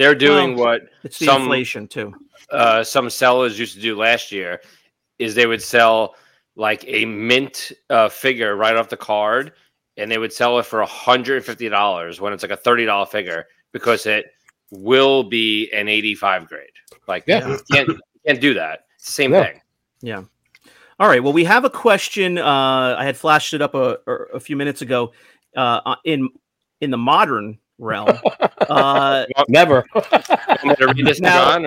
They're 0.00 0.14
doing 0.14 0.56
Well, 0.56 0.64
what 0.64 0.82
It's 1.04 1.18
the 1.18 1.26
some 1.26 1.42
inflation 1.42 1.86
too. 1.86 2.14
uh, 2.50 2.82
some 2.82 3.10
sellers 3.10 3.58
used 3.58 3.74
to 3.74 3.80
do 3.82 3.94
last 3.96 4.32
year 4.32 4.62
is 5.18 5.34
they 5.34 5.44
would 5.46 5.60
sell 5.62 6.14
like 6.56 6.82
a 6.86 7.04
mint 7.04 7.70
uh, 7.90 8.08
figure 8.08 8.56
right 8.56 8.76
off 8.76 8.88
the 8.88 8.96
card 8.96 9.52
and 9.98 10.10
they 10.10 10.16
would 10.16 10.32
sell 10.32 10.58
it 10.58 10.64
for 10.64 10.82
$150 10.82 12.20
when 12.20 12.32
it's 12.32 12.42
like 12.42 12.50
a 12.50 12.56
$30 12.56 13.08
figure 13.08 13.46
because 13.72 14.06
it 14.06 14.32
will 14.70 15.22
be 15.22 15.70
an 15.72 15.86
85 15.88 16.48
grade 16.48 16.70
like 17.06 17.24
Yeah. 17.26 17.46
you 17.46 17.58
can't, 17.70 17.88
you 17.88 18.00
can't 18.26 18.40
do 18.40 18.54
that 18.54 18.86
it's 18.96 19.04
the 19.06 19.12
same 19.12 19.32
No. 19.32 19.42
thing 19.42 19.60
Yeah. 20.00 20.22
All 20.98 21.08
right. 21.08 21.22
Well, 21.22 21.32
we 21.32 21.44
have 21.44 21.64
a 21.64 21.70
question. 21.70 22.36
Uh, 22.38 22.94
I 22.98 23.04
had 23.04 23.16
flashed 23.16 23.54
it 23.54 23.62
up 23.62 23.74
a, 23.74 23.96
a 24.34 24.40
few 24.40 24.54
minutes 24.56 24.82
ago. 24.82 25.12
Uh, 25.56 25.94
in 26.04 26.28
in 26.82 26.90
the 26.90 26.98
modern 26.98 27.58
realm, 27.80 28.18
uh, 28.68 29.26
Never. 29.48 29.84
Want 29.94 30.64
me 30.64 30.74
to 30.76 30.92
read 30.94 31.06
this 31.06 31.20
to 31.20 31.22
Now, 31.22 31.58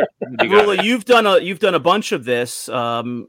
you 0.41 0.49
got 0.49 0.67
Rula, 0.67 0.79
it? 0.79 0.85
you've 0.85 1.05
done 1.05 1.27
a 1.27 1.39
you've 1.39 1.59
done 1.59 1.75
a 1.75 1.79
bunch 1.79 2.11
of 2.11 2.23
this, 2.25 2.69
um, 2.69 3.27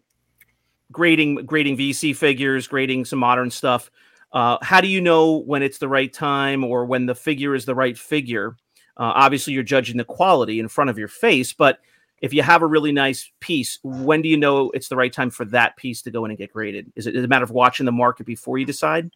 grading 0.92 1.46
grading 1.46 1.76
VC 1.76 2.14
figures, 2.14 2.66
grading 2.68 3.04
some 3.06 3.18
modern 3.18 3.50
stuff. 3.50 3.90
Uh, 4.32 4.58
how 4.62 4.80
do 4.80 4.88
you 4.88 5.00
know 5.00 5.38
when 5.38 5.62
it's 5.62 5.78
the 5.78 5.88
right 5.88 6.12
time 6.12 6.64
or 6.64 6.84
when 6.86 7.06
the 7.06 7.14
figure 7.14 7.54
is 7.54 7.64
the 7.64 7.74
right 7.74 7.96
figure? 7.96 8.56
Uh, 8.96 9.12
obviously, 9.14 9.52
you're 9.52 9.62
judging 9.62 9.96
the 9.96 10.04
quality 10.04 10.60
in 10.60 10.68
front 10.68 10.90
of 10.90 10.98
your 10.98 11.08
face, 11.08 11.52
but 11.52 11.78
if 12.22 12.32
you 12.32 12.42
have 12.42 12.62
a 12.62 12.66
really 12.66 12.92
nice 12.92 13.30
piece, 13.40 13.78
when 13.82 14.22
do 14.22 14.28
you 14.28 14.36
know 14.36 14.70
it's 14.70 14.88
the 14.88 14.96
right 14.96 15.12
time 15.12 15.30
for 15.30 15.44
that 15.46 15.76
piece 15.76 16.00
to 16.02 16.10
go 16.10 16.24
in 16.24 16.30
and 16.30 16.38
get 16.38 16.52
graded? 16.52 16.92
Is 16.96 17.06
it, 17.06 17.14
is 17.16 17.22
it 17.22 17.26
a 17.26 17.28
matter 17.28 17.44
of 17.44 17.50
watching 17.50 17.86
the 17.86 17.92
market 17.92 18.24
before 18.24 18.56
you 18.56 18.64
decide? 18.64 19.10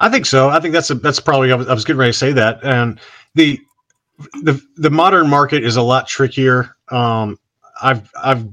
I 0.00 0.08
think 0.08 0.26
so. 0.26 0.48
I 0.48 0.60
think 0.60 0.72
that's 0.72 0.90
a, 0.90 0.94
that's 0.94 1.20
probably 1.20 1.52
I 1.52 1.54
was, 1.54 1.68
I 1.68 1.74
was 1.74 1.84
getting 1.84 1.98
ready 2.00 2.12
to 2.12 2.18
say 2.18 2.32
that. 2.32 2.64
And 2.64 2.98
the 3.34 3.60
the 4.42 4.60
the 4.76 4.90
modern 4.90 5.28
market 5.28 5.62
is 5.62 5.76
a 5.76 5.82
lot 5.82 6.08
trickier. 6.08 6.76
Um, 6.90 7.38
I've 7.82 8.10
I've 8.22 8.46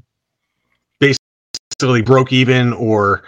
basically 1.00 2.02
broke 2.02 2.34
even 2.34 2.74
or 2.74 3.24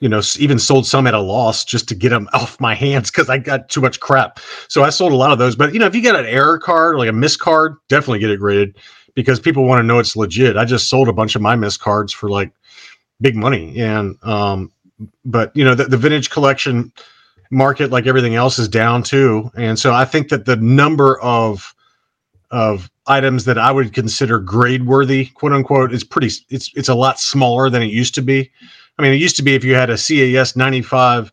you 0.00 0.08
know 0.08 0.20
even 0.38 0.58
sold 0.58 0.86
some 0.86 1.06
at 1.06 1.14
a 1.14 1.20
loss 1.20 1.64
just 1.64 1.88
to 1.88 1.94
get 1.94 2.10
them 2.10 2.28
off 2.34 2.60
my 2.60 2.74
hands 2.74 3.10
because 3.10 3.30
I 3.30 3.38
got 3.38 3.68
too 3.70 3.80
much 3.80 4.00
crap. 4.00 4.38
So 4.68 4.84
I 4.84 4.90
sold 4.90 5.12
a 5.12 5.16
lot 5.16 5.32
of 5.32 5.38
those. 5.38 5.56
But 5.56 5.72
you 5.72 5.78
know 5.80 5.86
if 5.86 5.94
you 5.94 6.02
got 6.02 6.16
an 6.18 6.26
error 6.26 6.58
card 6.58 6.96
like 6.96 7.08
a 7.08 7.12
miss 7.12 7.36
card, 7.36 7.76
definitely 7.88 8.18
get 8.18 8.30
it 8.30 8.38
graded 8.38 8.76
because 9.14 9.40
people 9.40 9.64
want 9.64 9.78
to 9.78 9.82
know 9.82 9.98
it's 9.98 10.14
legit. 10.14 10.58
I 10.58 10.66
just 10.66 10.90
sold 10.90 11.08
a 11.08 11.12
bunch 11.12 11.34
of 11.34 11.42
my 11.42 11.56
miss 11.56 11.78
cards 11.78 12.12
for 12.12 12.28
like 12.28 12.52
big 13.22 13.34
money 13.34 13.80
and 13.80 14.22
um 14.24 14.70
but 15.24 15.50
you 15.56 15.64
know 15.64 15.74
the, 15.74 15.84
the 15.84 15.96
vintage 15.96 16.28
collection 16.28 16.92
market 17.50 17.90
like 17.90 18.06
everything 18.06 18.34
else 18.34 18.58
is 18.58 18.68
down 18.68 19.02
too 19.02 19.50
and 19.56 19.78
so 19.78 19.92
i 19.92 20.04
think 20.04 20.28
that 20.28 20.44
the 20.44 20.56
number 20.56 21.20
of 21.20 21.74
of 22.50 22.90
items 23.06 23.44
that 23.44 23.58
i 23.58 23.70
would 23.70 23.92
consider 23.92 24.38
grade 24.38 24.86
worthy 24.86 25.26
quote 25.26 25.52
unquote 25.52 25.92
is 25.92 26.04
pretty 26.04 26.30
it's 26.50 26.70
it's 26.74 26.88
a 26.88 26.94
lot 26.94 27.18
smaller 27.18 27.70
than 27.70 27.82
it 27.82 27.90
used 27.90 28.14
to 28.14 28.22
be 28.22 28.50
i 28.98 29.02
mean 29.02 29.12
it 29.12 29.16
used 29.16 29.36
to 29.36 29.42
be 29.42 29.54
if 29.54 29.64
you 29.64 29.74
had 29.74 29.90
a 29.90 29.96
cas 29.96 30.56
95 30.56 31.30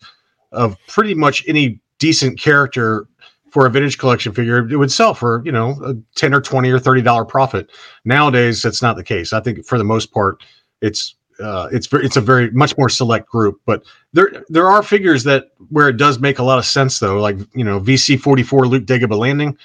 of 0.52 0.78
pretty 0.88 1.14
much 1.14 1.44
any 1.48 1.80
decent 2.00 2.40
character 2.40 3.08
for 3.54 3.68
a 3.68 3.70
vintage 3.70 4.00
collection 4.00 4.34
figure, 4.34 4.68
it 4.68 4.78
would 4.78 4.92
sell 4.92 5.14
for 5.14 5.44
you 5.46 5.52
know 5.52 5.80
a 5.86 5.94
ten 6.16 6.34
or 6.34 6.42
twenty 6.42 6.72
or 6.72 6.80
thirty 6.80 7.04
dollar 7.04 7.24
profit. 7.24 7.72
Nowadays, 8.04 8.64
that's 8.64 8.82
not 8.82 8.96
the 8.96 9.04
case. 9.04 9.32
I 9.32 9.42
think 9.42 9.64
for 9.64 9.78
the 9.78 9.84
most 9.84 10.12
part, 10.12 10.44
it's 10.82 11.16
uh, 11.40 11.70
it's 11.72 11.88
it's 11.92 12.18
a 12.18 12.22
very 12.22 12.52
much 12.52 12.78
more 12.78 12.90
select 12.90 13.30
group. 13.30 13.60
But 13.66 13.84
there 14.14 14.44
there 14.50 14.68
are 14.68 14.84
figures 14.84 15.24
that 15.24 15.52
where 15.70 15.90
it 15.90 15.98
does 15.98 16.20
make 16.20 16.40
a 16.40 16.44
lot 16.44 16.60
of 16.60 16.66
sense 16.66 17.00
though, 17.00 17.20
like 17.20 17.38
you 17.54 17.64
know 17.64 17.80
VC 17.80 18.20
forty 18.20 18.44
four 18.44 18.68
Luke 18.68 18.86
Dagobah 18.86 19.18
landing. 19.18 19.58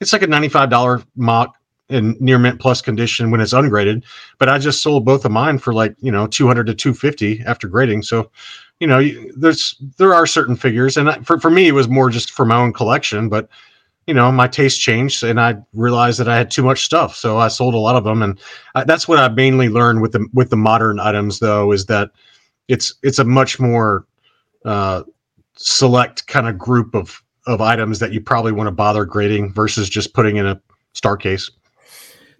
It's 0.00 0.12
like 0.12 0.22
a 0.22 0.26
ninety 0.26 0.48
five 0.48 0.70
dollar 0.70 1.02
mock 1.16 1.56
in 1.88 2.16
near 2.20 2.38
mint 2.38 2.60
plus 2.60 2.82
condition 2.82 3.30
when 3.30 3.40
it's 3.40 3.52
ungraded. 3.52 4.04
But 4.38 4.48
I 4.48 4.58
just 4.58 4.82
sold 4.82 5.04
both 5.04 5.24
of 5.24 5.32
mine 5.32 5.58
for 5.58 5.72
like 5.72 5.94
you 6.00 6.12
know 6.12 6.26
two 6.26 6.46
hundred 6.46 6.66
to 6.66 6.74
two 6.74 6.94
fifty 6.94 7.42
after 7.46 7.68
grading. 7.68 8.02
So 8.02 8.30
you 8.80 8.86
know 8.86 9.02
there's 9.36 9.76
there 9.98 10.14
are 10.14 10.26
certain 10.26 10.56
figures, 10.56 10.96
and 10.96 11.26
for 11.26 11.40
for 11.40 11.50
me 11.50 11.68
it 11.68 11.72
was 11.72 11.88
more 11.88 12.10
just 12.10 12.30
for 12.32 12.44
my 12.44 12.56
own 12.56 12.72
collection, 12.72 13.28
but. 13.28 13.48
You 14.06 14.14
know, 14.14 14.30
my 14.30 14.46
taste 14.46 14.80
changed, 14.80 15.24
and 15.24 15.40
I 15.40 15.56
realized 15.72 16.20
that 16.20 16.28
I 16.28 16.36
had 16.36 16.50
too 16.50 16.62
much 16.62 16.84
stuff, 16.84 17.16
so 17.16 17.38
I 17.38 17.48
sold 17.48 17.74
a 17.74 17.78
lot 17.78 17.96
of 17.96 18.04
them. 18.04 18.22
And 18.22 18.38
uh, 18.76 18.84
that's 18.84 19.08
what 19.08 19.18
I 19.18 19.28
mainly 19.28 19.68
learned 19.68 20.00
with 20.00 20.12
the 20.12 20.26
with 20.32 20.50
the 20.50 20.56
modern 20.56 21.00
items, 21.00 21.40
though, 21.40 21.72
is 21.72 21.86
that 21.86 22.10
it's 22.68 22.94
it's 23.02 23.18
a 23.18 23.24
much 23.24 23.58
more 23.58 24.06
uh, 24.64 25.02
select 25.56 26.26
kind 26.28 26.46
of 26.46 26.56
group 26.56 26.94
of 26.94 27.22
of 27.46 27.60
items 27.60 27.98
that 27.98 28.12
you 28.12 28.20
probably 28.20 28.52
want 28.52 28.68
to 28.68 28.72
bother 28.72 29.04
grading 29.04 29.52
versus 29.52 29.88
just 29.88 30.14
putting 30.14 30.36
in 30.36 30.46
a 30.46 30.60
star 30.92 31.16
case. 31.16 31.50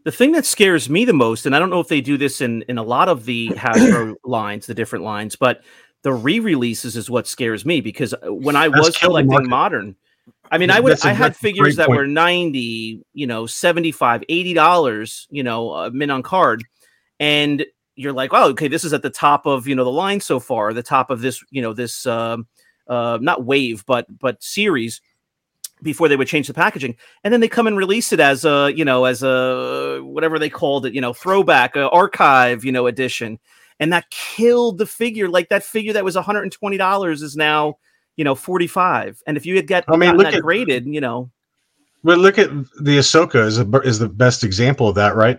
The 0.04 0.12
thing 0.12 0.32
that 0.32 0.46
scares 0.46 0.88
me 0.88 1.04
the 1.04 1.12
most, 1.12 1.46
and 1.46 1.56
I 1.56 1.58
don't 1.58 1.70
know 1.70 1.80
if 1.80 1.88
they 1.88 2.00
do 2.00 2.16
this 2.16 2.40
in 2.40 2.62
in 2.68 2.78
a 2.78 2.82
lot 2.84 3.08
of 3.08 3.24
the 3.24 3.48
Hasbro 3.50 4.14
lines, 4.24 4.66
the 4.66 4.74
different 4.74 5.04
lines, 5.04 5.34
but 5.34 5.62
the 6.02 6.12
re-releases 6.12 6.96
is 6.96 7.10
what 7.10 7.26
scares 7.26 7.64
me 7.66 7.80
because 7.80 8.14
uh, 8.14 8.32
when 8.32 8.54
I 8.54 8.68
That's 8.68 8.86
was 8.86 8.96
collecting 8.96 9.32
market. 9.32 9.48
modern, 9.48 9.96
I 10.50 10.58
mean, 10.58 10.70
I 10.70 10.80
would 10.80 10.92
a- 10.92 11.06
I 11.06 11.12
had 11.12 11.36
figures 11.36 11.76
that 11.76 11.86
point. 11.86 11.98
were 11.98 12.06
90, 12.06 13.02
you 13.14 13.26
know, 13.26 13.46
75, 13.46 14.24
80 14.28 14.54
dollars, 14.54 15.26
you 15.30 15.42
know, 15.42 15.70
uh, 15.72 15.90
mint 15.92 16.10
on 16.12 16.22
card. 16.22 16.64
And 17.20 17.64
you're 17.96 18.12
like, 18.12 18.30
"Oh, 18.32 18.50
okay, 18.50 18.68
this 18.68 18.84
is 18.84 18.92
at 18.92 19.02
the 19.02 19.10
top 19.10 19.46
of, 19.46 19.66
you 19.66 19.74
know, 19.74 19.84
the 19.84 19.90
line 19.92 20.20
so 20.20 20.38
far, 20.38 20.72
the 20.72 20.82
top 20.82 21.10
of 21.10 21.20
this, 21.20 21.42
you 21.50 21.62
know, 21.62 21.72
this 21.72 22.06
um 22.06 22.46
uh 22.88 23.18
not 23.20 23.44
wave 23.44 23.84
but 23.86 24.06
but 24.18 24.40
series 24.42 25.00
before 25.82 26.08
they 26.08 26.16
would 26.16 26.28
change 26.28 26.46
the 26.46 26.54
packaging. 26.54 26.96
And 27.24 27.32
then 27.32 27.40
they 27.40 27.48
come 27.48 27.66
and 27.66 27.76
release 27.76 28.12
it 28.12 28.20
as 28.20 28.44
a 28.44 28.72
you 28.74 28.84
know 28.84 29.04
as 29.04 29.22
a 29.22 30.00
whatever 30.02 30.38
they 30.38 30.48
called 30.50 30.86
it 30.86 30.94
you 30.94 31.00
know 31.00 31.12
throwback 31.12 31.76
uh, 31.76 31.88
archive 31.88 32.64
you 32.64 32.72
know 32.72 32.86
edition. 32.86 33.38
And 33.80 33.92
that 33.92 34.08
killed 34.10 34.78
the 34.78 34.86
figure. 34.86 35.28
Like 35.28 35.50
that 35.50 35.62
figure 35.62 35.92
that 35.94 36.04
was 36.04 36.16
$120 36.16 37.22
is 37.22 37.36
now 37.36 37.76
you 38.16 38.24
know 38.24 38.34
45 38.34 39.22
and 39.26 39.36
if 39.36 39.46
you 39.46 39.56
had 39.56 39.66
got 39.66 39.84
I 39.88 39.96
mean, 39.96 40.16
look 40.16 40.24
that 40.26 40.34
at- 40.34 40.42
graded 40.42 40.86
you 40.86 41.00
know 41.00 41.30
But 42.04 42.18
look 42.18 42.38
at 42.38 42.48
the 42.80 42.98
Ahsoka 42.98 43.44
is 43.46 43.58
a, 43.58 43.66
is 43.80 43.98
the 43.98 44.08
best 44.08 44.44
example 44.44 44.88
of 44.88 44.94
that, 44.94 45.16
right? 45.16 45.38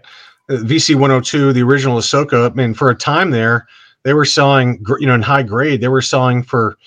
Uh, 0.49 0.55
VC 0.63 0.95
102, 0.95 1.53
the 1.53 1.61
original 1.63 1.97
Ahsoka. 1.97 2.49
I 2.51 2.53
mean, 2.53 2.73
for 2.73 2.89
a 2.89 2.95
time 2.95 3.31
there, 3.31 3.67
they 4.03 4.13
were 4.13 4.25
selling, 4.25 4.83
you 4.99 5.07
know, 5.07 5.13
in 5.15 5.21
high 5.21 5.43
grade, 5.43 5.79
they 5.81 5.87
were 5.87 6.01
selling 6.01 6.43
for, 6.43 6.77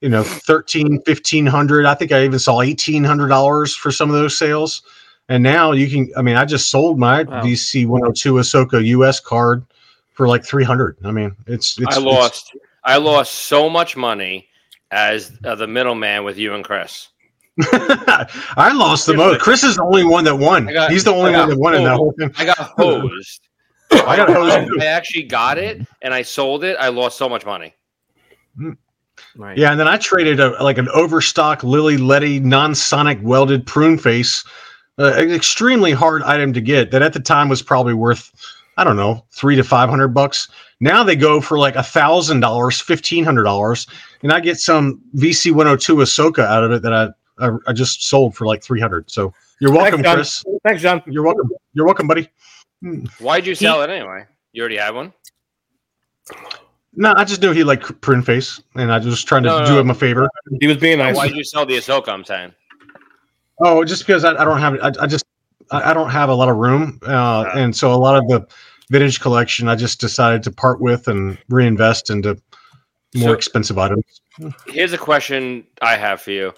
you 0.00 0.08
know, 0.08 0.22
13, 0.22 1.00
1500. 1.06 1.84
I 1.86 1.94
think 1.94 2.12
I 2.12 2.24
even 2.24 2.38
saw 2.38 2.62
$1,800 2.62 3.74
for 3.76 3.90
some 3.90 4.08
of 4.08 4.14
those 4.14 4.36
sales. 4.38 4.82
And 5.28 5.42
now 5.42 5.72
you 5.72 5.88
can, 5.90 6.12
I 6.16 6.22
mean, 6.22 6.36
I 6.36 6.44
just 6.44 6.70
sold 6.70 6.98
my 6.98 7.22
Wow. 7.24 7.42
VC 7.42 7.86
102 7.86 8.34
Ahsoka 8.34 8.84
US 8.84 9.18
card 9.20 9.64
for 10.12 10.28
like 10.28 10.44
300. 10.44 10.96
I 11.04 11.10
mean, 11.10 11.34
it's, 11.46 11.78
it's 11.80 11.96
I 11.96 12.00
lost. 12.00 12.54
I 12.84 12.98
lost 12.98 13.32
so 13.32 13.68
much 13.70 13.96
money 13.96 14.46
as 14.94 15.32
uh, 15.44 15.54
the 15.56 15.66
middleman 15.66 16.24
with 16.24 16.38
you 16.38 16.54
and 16.54 16.64
Chris. 16.64 17.08
I 17.72 18.72
lost 18.74 19.06
the 19.06 19.14
most. 19.14 19.40
Chris 19.40 19.62
is 19.64 19.76
the 19.76 19.82
only 19.82 20.04
one 20.04 20.24
that 20.24 20.34
won. 20.36 20.66
Got- 20.66 20.90
He's 20.90 21.04
the 21.04 21.12
only 21.12 21.32
one 21.32 21.48
that 21.48 21.58
won 21.58 21.74
in 21.74 21.84
that 21.84 21.96
whole 21.96 22.12
thing. 22.18 22.30
I 22.38 22.44
got 22.44 22.58
hosed. 22.58 23.48
I 23.92 24.16
got 24.16 24.28
hosed. 24.28 24.70
I, 24.80 24.84
I 24.84 24.86
actually 24.86 25.24
got 25.24 25.58
it 25.58 25.80
and 26.02 26.14
I 26.14 26.22
sold 26.22 26.64
it. 26.64 26.76
I 26.80 26.88
lost 26.88 27.18
so 27.18 27.28
much 27.28 27.44
money. 27.44 27.74
right 29.36 29.56
Yeah, 29.58 29.70
and 29.70 29.78
then 29.78 29.86
I 29.88 29.98
traded 29.98 30.40
a 30.40 30.60
like 30.62 30.78
an 30.78 30.88
overstock 30.90 31.62
Lili 31.62 31.96
Ledy 31.96 32.40
non-sonic 32.40 33.18
welded 33.22 33.66
prune 33.66 33.98
face, 33.98 34.44
uh, 34.98 35.12
an 35.14 35.30
extremely 35.32 35.92
hard 35.92 36.22
item 36.22 36.52
to 36.54 36.60
get. 36.60 36.90
That 36.90 37.02
at 37.02 37.12
the 37.12 37.20
time 37.20 37.48
was 37.48 37.62
probably 37.62 37.94
worth, 37.94 38.32
I 38.76 38.84
don't 38.84 38.96
know, 38.96 39.24
three 39.30 39.56
to 39.56 39.64
five 39.64 39.88
hundred 39.88 40.08
bucks. 40.08 40.48
Now 40.80 41.04
they 41.04 41.16
go 41.16 41.40
for 41.40 41.58
like 41.58 41.76
a 41.76 41.82
thousand 41.82 42.40
dollars, 42.40 42.80
fifteen 42.80 43.24
hundred 43.24 43.44
dollars, 43.44 43.86
and 44.22 44.32
I 44.32 44.40
get 44.40 44.58
some 44.58 45.00
VC 45.16 45.52
one 45.52 45.66
hundred 45.66 45.80
two 45.80 45.96
Ahsoka 45.96 46.44
out 46.44 46.64
of 46.64 46.72
it 46.72 46.82
that 46.82 46.92
I, 46.92 47.08
I 47.38 47.50
I 47.68 47.72
just 47.72 48.04
sold 48.04 48.34
for 48.34 48.46
like 48.46 48.62
three 48.62 48.80
hundred. 48.80 49.10
So 49.10 49.32
you're 49.60 49.72
welcome, 49.72 50.02
Thanks, 50.02 50.42
Chris. 50.42 50.58
Thanks, 50.64 50.82
John. 50.82 51.02
You're 51.06 51.24
welcome. 51.24 51.50
You're 51.72 51.86
welcome, 51.86 52.06
buddy. 52.06 52.28
Hmm. 52.82 53.04
Why'd 53.20 53.46
you 53.46 53.54
sell 53.54 53.82
it 53.82 53.90
anyway? 53.90 54.26
You 54.52 54.62
already 54.62 54.76
had 54.76 54.94
one. 54.94 55.12
No, 56.96 57.12
I 57.16 57.24
just 57.24 57.42
knew 57.42 57.52
he 57.52 57.64
liked 57.64 58.00
prune 58.00 58.22
face, 58.22 58.60
and 58.76 58.92
I 58.92 58.98
was 58.98 59.06
just 59.06 59.26
trying 59.26 59.42
to 59.44 59.48
No, 59.48 59.58
no, 59.60 59.66
do 59.66 59.72
no. 59.74 59.80
him 59.80 59.90
a 59.90 59.94
favor. 59.94 60.28
He 60.60 60.66
was 60.66 60.76
being 60.76 60.98
nice. 60.98 61.16
Why'd 61.16 61.34
you 61.34 61.42
sell 61.44 61.66
the 61.66 61.76
Ahsoka? 61.76 62.08
I'm 62.08 62.24
saying. 62.24 62.54
Oh, 63.60 63.84
just 63.84 64.06
because 64.06 64.24
I, 64.24 64.30
I 64.32 64.44
don't 64.44 64.60
have, 64.60 64.74
I, 64.80 64.92
I 65.02 65.06
just, 65.06 65.24
I, 65.70 65.90
I 65.90 65.94
don't 65.94 66.10
have 66.10 66.28
a 66.28 66.34
lot 66.34 66.48
of 66.48 66.56
room, 66.56 66.98
uh, 67.06 67.50
and 67.54 67.74
so 67.74 67.92
a 67.92 67.96
lot 67.96 68.16
of 68.16 68.28
the 68.28 68.46
vintage 68.90 69.20
collection, 69.20 69.68
I 69.68 69.76
just 69.76 70.00
decided 70.00 70.42
to 70.44 70.50
part 70.52 70.80
with 70.80 71.08
and 71.08 71.38
reinvest 71.48 72.10
into 72.10 72.36
more 73.14 73.28
So- 73.28 73.32
expensive 73.32 73.78
items. 73.78 74.20
Here's 74.66 74.92
a 74.92 74.98
question 74.98 75.64
I 75.80 75.96
have 75.96 76.20
for 76.20 76.32
you. 76.32 76.52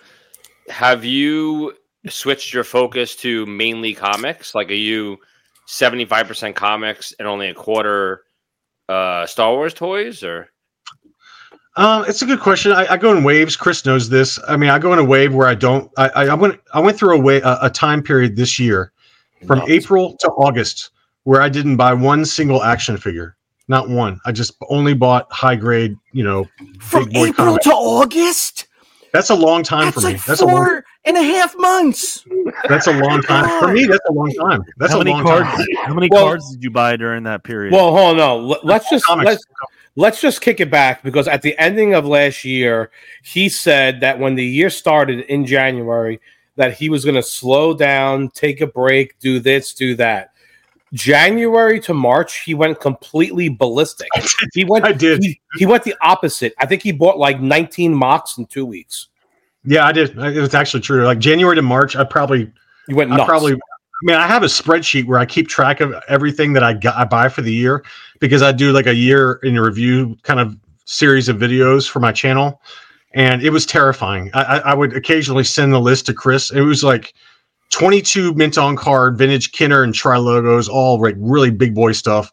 Have 0.69 1.05
you 1.05 1.75
switched 2.09 2.55
your 2.55 2.65
focus 2.65 3.15
to 3.17 3.45
mainly 3.47 3.93
comics? 3.95 4.55
Like, 4.55 4.71
are 4.71 4.75
you 4.75 5.19
75% 5.69 6.55
comics 6.55 7.13
and 7.19 7.29
only 7.29 7.49
a 7.49 7.55
quarter 7.55 8.23
uh, 8.89 9.27
Star 9.27 9.53
Wars 9.53 9.75
toys? 9.75 10.23
Or 10.23 10.49
Um, 11.77 12.05
it's 12.09 12.23
a 12.23 12.27
good 12.27 12.41
question. 12.41 12.73
I, 12.73 12.95
I 12.95 12.97
go 12.97 13.15
in 13.15 13.23
waves. 13.25 13.57
Chris 13.57 13.85
knows 13.85 14.09
this. 14.09 14.39
I 14.49 14.57
mean, 14.57 14.71
I 14.71 14.79
go 14.79 14.93
in 14.95 14.99
a 14.99 15.05
wave 15.05 15.35
where 15.35 15.47
I 15.47 15.55
don't. 15.55 15.91
I, 15.99 16.09
I, 16.09 16.25
I 16.29 16.35
went. 16.35 16.59
I 16.73 16.81
went 16.81 16.97
through 16.99 17.15
a 17.17 17.21
way 17.21 17.41
a, 17.43 17.59
a 17.63 17.71
time 17.71 18.03
period 18.03 18.37
this 18.37 18.59
year, 18.59 18.93
from 19.47 19.59
Nuts. 19.61 19.71
April 19.71 20.17
to 20.21 20.29
August, 20.29 20.91
where 21.25 21.43
I 21.43 21.49
didn't 21.49 21.77
buy 21.77 21.93
one 21.93 22.25
single 22.25 22.63
action 22.63 22.97
figure. 22.97 23.37
Not 23.69 23.89
one. 23.89 24.21
I 24.25 24.33
just 24.33 24.53
only 24.71 24.95
bought 24.95 25.27
high 25.33 25.57
grade. 25.57 25.97
You 26.13 26.23
know, 26.25 26.49
from 26.81 27.05
big 27.05 27.15
boy 27.15 27.27
april 27.29 27.47
comics. 27.49 27.65
to 27.65 27.73
august 27.73 28.67
That's 29.13 29.31
a 29.31 29.35
long 29.35 29.63
time 29.65 29.87
that's 29.87 29.95
for 29.95 30.01
me. 30.07 30.13
like 30.15 30.25
that's 30.25 30.41
a 30.41 30.47
long. 30.47 30.57
four 30.57 30.85
and 31.05 31.17
a 31.17 31.23
half 31.23 31.55
months 31.59 32.25
That's 32.69 32.87
a 32.87 32.93
long 32.93 33.23
time 33.23 33.61
for 33.61 33.73
me. 33.73 33.85
That's 33.87 34.09
a 34.09 34.13
long 34.13 34.33
time. 34.33 34.63
That's 34.79 34.93
how 34.93 35.01
a 35.01 35.05
many 35.05 35.13
long 35.17 35.25
cards? 35.25 35.49
time. 35.57 35.67
How 35.85 35.95
many 35.95 36.09
Well- 36.11 36.27
cards 36.27 36.51
did 36.53 36.63
you 36.63 36.71
buy 36.71 36.97
during 36.97 37.25
that 37.25 37.43
period? 37.45 37.73
Well, 37.73 37.91
hold 37.97 38.11
on. 38.13 38.17
No. 38.19 38.37
Let- 38.39 38.65
Let's 38.65 38.89
just 38.91 39.05
Comics. 39.05 39.27
let's, 39.27 39.45
let's 39.97 40.21
just 40.21 40.41
kick 40.41 40.61
it 40.61 40.71
back 40.71 41.03
because 41.03 41.27
at 41.29 41.43
the 41.43 41.57
ending 41.59 41.95
of 41.95 42.05
last 42.07 42.45
year, 42.45 42.91
he 43.23 43.49
said 43.49 44.01
that 44.01 44.19
when 44.19 44.35
the 44.37 44.45
year 44.45 44.71
started 44.71 45.21
in 45.27 45.45
January, 45.47 46.21
that 46.57 46.75
he 46.75 46.89
was 46.89 47.05
going 47.05 47.15
to 47.15 47.23
slow 47.23 47.75
down, 47.75 48.31
take 48.31 48.61
a 48.61 48.67
break, 48.67 49.19
do 49.19 49.39
this, 49.41 49.75
do 49.75 49.95
that. 49.97 50.33
January 50.93 51.81
to 51.81 51.93
March, 51.95 52.43
he 52.43 52.55
went 52.55 52.81
completely 52.81 53.49
ballistic. 53.49 54.09
He 54.55 54.65
went. 54.65 54.85
I 54.85 54.93
did. 54.93 55.23
He, 55.23 55.41
he 55.59 55.67
went 55.67 55.85
the 55.85 55.95
opposite. 56.01 56.55
I 56.59 56.67
think 56.67 56.83
he 56.83 56.91
bought 56.93 57.19
like 57.19 57.41
19 57.41 57.95
mocks 57.95 58.39
in 58.39 58.47
two 58.47 58.65
weeks. 58.65 59.09
Yeah, 59.65 59.85
I 59.85 59.93
did. 59.93 60.17
It 60.17 60.41
was 60.41 60.55
actually 60.55 60.81
true. 60.81 61.05
Like 61.05 61.19
January 61.19 61.57
to 61.57 61.63
March, 61.63 61.97
I 61.97 62.05
probably, 62.05 62.51
He 62.87 62.95
went 62.95 63.13
I 63.13 63.25
probably. 63.27 63.53
I 63.53 64.03
mean, 64.03 64.17
I 64.17 64.27
have 64.27 64.43
a 64.43 64.47
spreadsheet 64.47 65.07
where 65.07 65.19
I 65.19 65.27
keep 65.27 65.49
track 65.49 65.81
of 65.81 65.95
everything 66.09 66.53
that 66.53 66.63
I 66.63 66.75
got, 66.75 66.97
I 66.97 67.05
buy 67.05 67.29
for 67.29 67.43
the 67.43 67.53
year 67.53 67.85
because 68.21 68.43
I 68.43 68.53
do 68.53 68.73
like 68.73 68.87
a 68.87 68.95
year 68.95 69.41
in 69.43 69.59
review 69.59 70.17
kind 70.23 70.39
of 70.39 70.57
series 70.85 71.29
of 71.29 71.37
videos 71.37 71.89
for 71.89 72.01
my 72.01 72.13
channel, 72.13 72.61
and 73.17 73.43
it 73.43 73.51
was 73.51 73.65
terrifying. 73.65 74.31
I, 74.35 74.59
I, 74.59 74.75
would 74.75 74.95
occasionally 74.95 75.43
send 75.43 75.73
the 75.73 75.81
list 75.81 76.05
to 76.07 76.15
Chris. 76.15 76.51
It 76.51 76.61
was 76.61 76.85
like 76.85 77.15
22 77.71 78.35
mint 78.35 78.59
on 78.59 78.77
card, 78.77 79.17
vintage 79.17 79.53
Kenner 79.53 79.83
and 79.83 79.95
Tri 79.95 80.19
logos, 80.19 80.69
all 80.69 81.01
like 81.01 81.15
really 81.19 81.51
big 81.51 81.75
boy 81.75 81.93
stuff. 81.93 82.31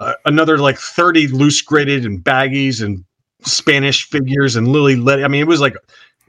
Uh, 0.00 0.14
another 0.24 0.56
like 0.56 0.78
30 0.78 1.28
loose 1.28 1.60
graded 1.60 2.06
and 2.06 2.24
baggies 2.24 2.82
and 2.82 3.04
Spanish 3.42 4.08
figures 4.08 4.56
and 4.56 4.68
Lili 4.68 4.96
Ledy. 4.96 5.22
I 5.22 5.28
mean, 5.28 5.42
it 5.42 5.46
was 5.46 5.60
like 5.60 5.76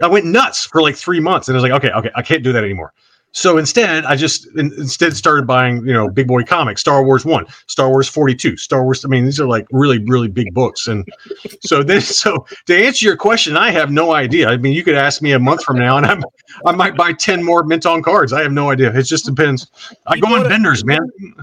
I 0.02 0.08
went 0.08 0.26
nuts 0.26 0.66
for 0.66 0.82
like 0.82 0.98
three 0.98 1.22
months, 1.22 1.48
and 1.48 1.56
I 1.56 1.62
was 1.62 1.70
like, 1.70 1.84
okay, 1.84 1.94
okay, 1.94 2.12
I 2.14 2.22
can't 2.22 2.44
do 2.44 2.52
that 2.52 2.64
anymore. 2.64 2.94
So 3.34 3.58
instead, 3.58 4.06
I 4.06 4.16
just 4.16 4.46
in, 4.56 4.72
instead 4.78 5.16
started 5.16 5.48
buying, 5.48 5.86
you 5.88 5.92
know, 5.92 6.08
big 6.08 6.28
boy 6.28 6.44
comics, 6.44 6.82
Star 6.82 7.04
Wars 7.04 7.26
One, 7.26 7.46
Star 7.66 7.90
Wars 7.90 8.08
Forty 8.08 8.36
Two, 8.36 8.56
Star 8.58 8.84
Wars. 8.84 9.04
I 9.04 9.08
mean, 9.08 9.26
these 9.26 9.40
are 9.40 9.48
like 9.48 9.68
really, 9.72 9.98
really 10.06 10.28
big 10.28 10.54
books, 10.54 10.88
and 10.88 11.08
so 11.62 11.82
then, 11.82 12.02
so 12.02 12.46
to 12.68 12.86
answer 12.86 13.06
your 13.06 13.18
question, 13.18 13.58
I 13.58 13.72
have 13.72 13.92
no 13.92 14.14
idea. 14.14 14.50
I 14.50 14.58
mean, 14.58 14.74
you 14.74 14.84
could 14.84 14.96
ask 14.96 15.22
me 15.22 15.32
a 15.32 15.40
month 15.40 15.64
from 15.64 15.80
now, 15.80 15.98
and 15.98 16.06
I'm, 16.06 16.24
I 16.68 16.74
might 16.74 16.96
buy 16.96 17.14
ten 17.14 17.44
more 17.44 17.64
mint 17.64 17.88
on 17.88 18.04
cards. 18.04 18.34
I 18.34 18.44
have 18.44 18.52
no 18.52 18.70
idea. 18.70 18.96
It 18.96 19.04
just 19.04 19.26
depends. 19.26 19.68
I 20.06 20.16
You 20.16 20.22
go 20.22 20.36
on 20.36 20.46
a- 20.46 20.50
vendors, 20.50 20.86
man. 20.86 21.02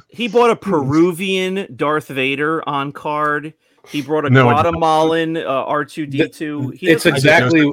He 0.09 0.29
bought 0.29 0.51
a 0.51 0.55
hmm. 0.55 0.71
Peruvian 0.71 1.75
Darth 1.75 2.07
Vader 2.07 2.67
on 2.69 2.93
card. 2.93 3.53
He 3.89 4.03
brought 4.03 4.27
a 4.27 4.31
No, 4.31 4.45
Guatemalan 4.45 5.39
uh, 5.39 5.43
R 5.45 5.85
two 5.85 6.07
D 6.07 6.29
two. 6.29 6.73
It's 6.81 7.07
exactly 7.07 7.71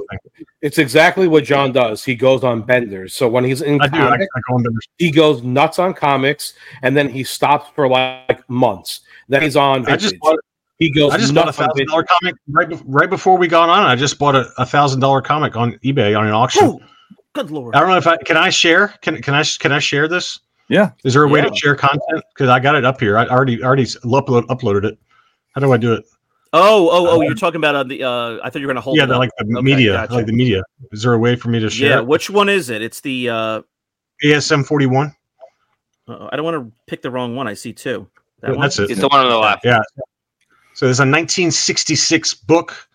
it's 0.62 0.78
exactly 0.78 1.28
what 1.28 1.44
John 1.44 1.72
does. 1.72 2.04
He 2.04 2.14
goes 2.14 2.42
on 2.44 2.62
benders. 2.62 3.14
So 3.14 3.28
when 3.28 3.44
he's 3.44 3.62
in 3.62 3.80
I 3.80 3.88
do. 3.88 3.98
I, 3.98 4.14
I 4.14 4.18
go 4.48 4.54
on 4.54 4.62
benders. 4.62 4.86
he 4.98 5.10
goes 5.10 5.42
nuts 5.42 5.78
on 5.78 5.94
comics, 5.94 6.54
and 6.82 6.96
then 6.96 7.08
he 7.08 7.22
stops 7.24 7.70
for 7.74 7.88
like 7.88 8.48
months. 8.48 9.00
Then 9.28 9.42
he's 9.42 9.56
on. 9.56 9.86
I 9.86 9.96
just 9.96 10.18
bought, 10.20 10.38
he 10.78 10.90
goes. 10.90 11.12
I 11.12 11.18
just 11.18 11.34
bought 11.34 11.48
a 11.48 11.52
thousand 11.52 11.76
vintage. 11.76 11.88
dollar 11.90 12.04
comic 12.04 12.34
right, 12.48 12.68
bef- 12.68 12.82
right 12.86 13.10
before 13.10 13.36
we 13.36 13.46
got 13.46 13.68
on. 13.68 13.84
I 13.84 13.94
just 13.94 14.18
bought 14.18 14.34
a, 14.34 14.48
a 14.58 14.66
thousand 14.66 15.00
dollar 15.00 15.20
comic 15.20 15.56
on 15.56 15.72
eBay 15.84 16.18
on 16.18 16.26
an 16.26 16.32
auction. 16.32 16.62
Oh, 16.64 16.80
good 17.34 17.50
lord! 17.50 17.76
I 17.76 17.80
don't 17.80 17.90
know 17.90 17.96
if 17.96 18.06
I 18.06 18.16
can 18.16 18.36
I 18.36 18.50
share. 18.50 18.88
Can 19.02 19.20
can 19.22 19.34
I 19.34 19.44
can 19.44 19.72
I 19.72 19.78
share 19.78 20.08
this? 20.08 20.40
Yeah. 20.68 20.90
Is 21.04 21.14
there 21.14 21.24
a 21.24 21.28
way 21.28 21.40
Yeah. 21.40 21.48
to 21.48 21.56
share 21.56 21.74
content? 21.74 22.22
Because 22.34 22.48
I 22.48 22.60
got 22.60 22.74
it 22.74 22.84
up 22.84 23.00
here. 23.00 23.16
I 23.16 23.26
already 23.26 23.62
already 23.62 23.84
upload, 23.84 24.46
uploaded 24.46 24.84
it. 24.84 24.98
How 25.58 25.66
do 25.66 25.72
I 25.72 25.76
do 25.76 25.92
it? 25.92 26.04
Oh, 26.52 26.88
oh, 26.88 27.08
oh! 27.10 27.20
You're 27.20 27.34
talking 27.34 27.56
about 27.56 27.74
uh, 27.74 27.82
the. 27.82 28.04
Uh, 28.04 28.38
I 28.44 28.48
thought 28.48 28.60
you 28.60 28.66
were 28.68 28.72
going 28.72 28.76
to 28.76 28.80
hold. 28.80 28.96
yeah, 28.96 29.02
it 29.02 29.08
the, 29.08 29.18
like 29.18 29.30
the 29.38 29.44
Okay, 29.56 29.60
media, 29.60 29.92
gotcha. 29.94 30.14
like 30.14 30.26
the 30.26 30.32
media. 30.32 30.62
Is 30.92 31.02
there 31.02 31.12
a 31.12 31.18
way 31.18 31.34
for 31.34 31.48
me 31.48 31.58
to 31.58 31.68
share? 31.68 31.90
Yeah, 31.90 31.98
it? 31.98 32.06
which 32.06 32.30
one 32.30 32.48
is 32.48 32.70
it? 32.70 32.80
It's 32.80 33.00
the. 33.00 33.28
Uh, 33.28 33.62
ASM 34.24 34.64
forty 34.64 34.86
one. 34.86 35.12
uh, 36.06 36.28
I 36.30 36.36
don't 36.36 36.44
want 36.44 36.54
to 36.56 36.72
pick 36.86 37.02
the 37.02 37.10
wrong 37.10 37.34
one. 37.34 37.48
I 37.48 37.54
see 37.54 37.72
two. 37.72 38.08
That 38.40 38.52
one? 38.52 38.60
That's 38.60 38.78
it. 38.78 38.88
It's 38.90 39.00
the 39.00 39.08
one 39.08 39.20
on 39.20 39.28
the 39.28 39.36
left. 39.36 39.64
Yeah. 39.64 39.80
So 40.74 40.86
there's 40.86 41.00
a 41.00 41.02
1966 41.02 42.34
book, 42.34 42.88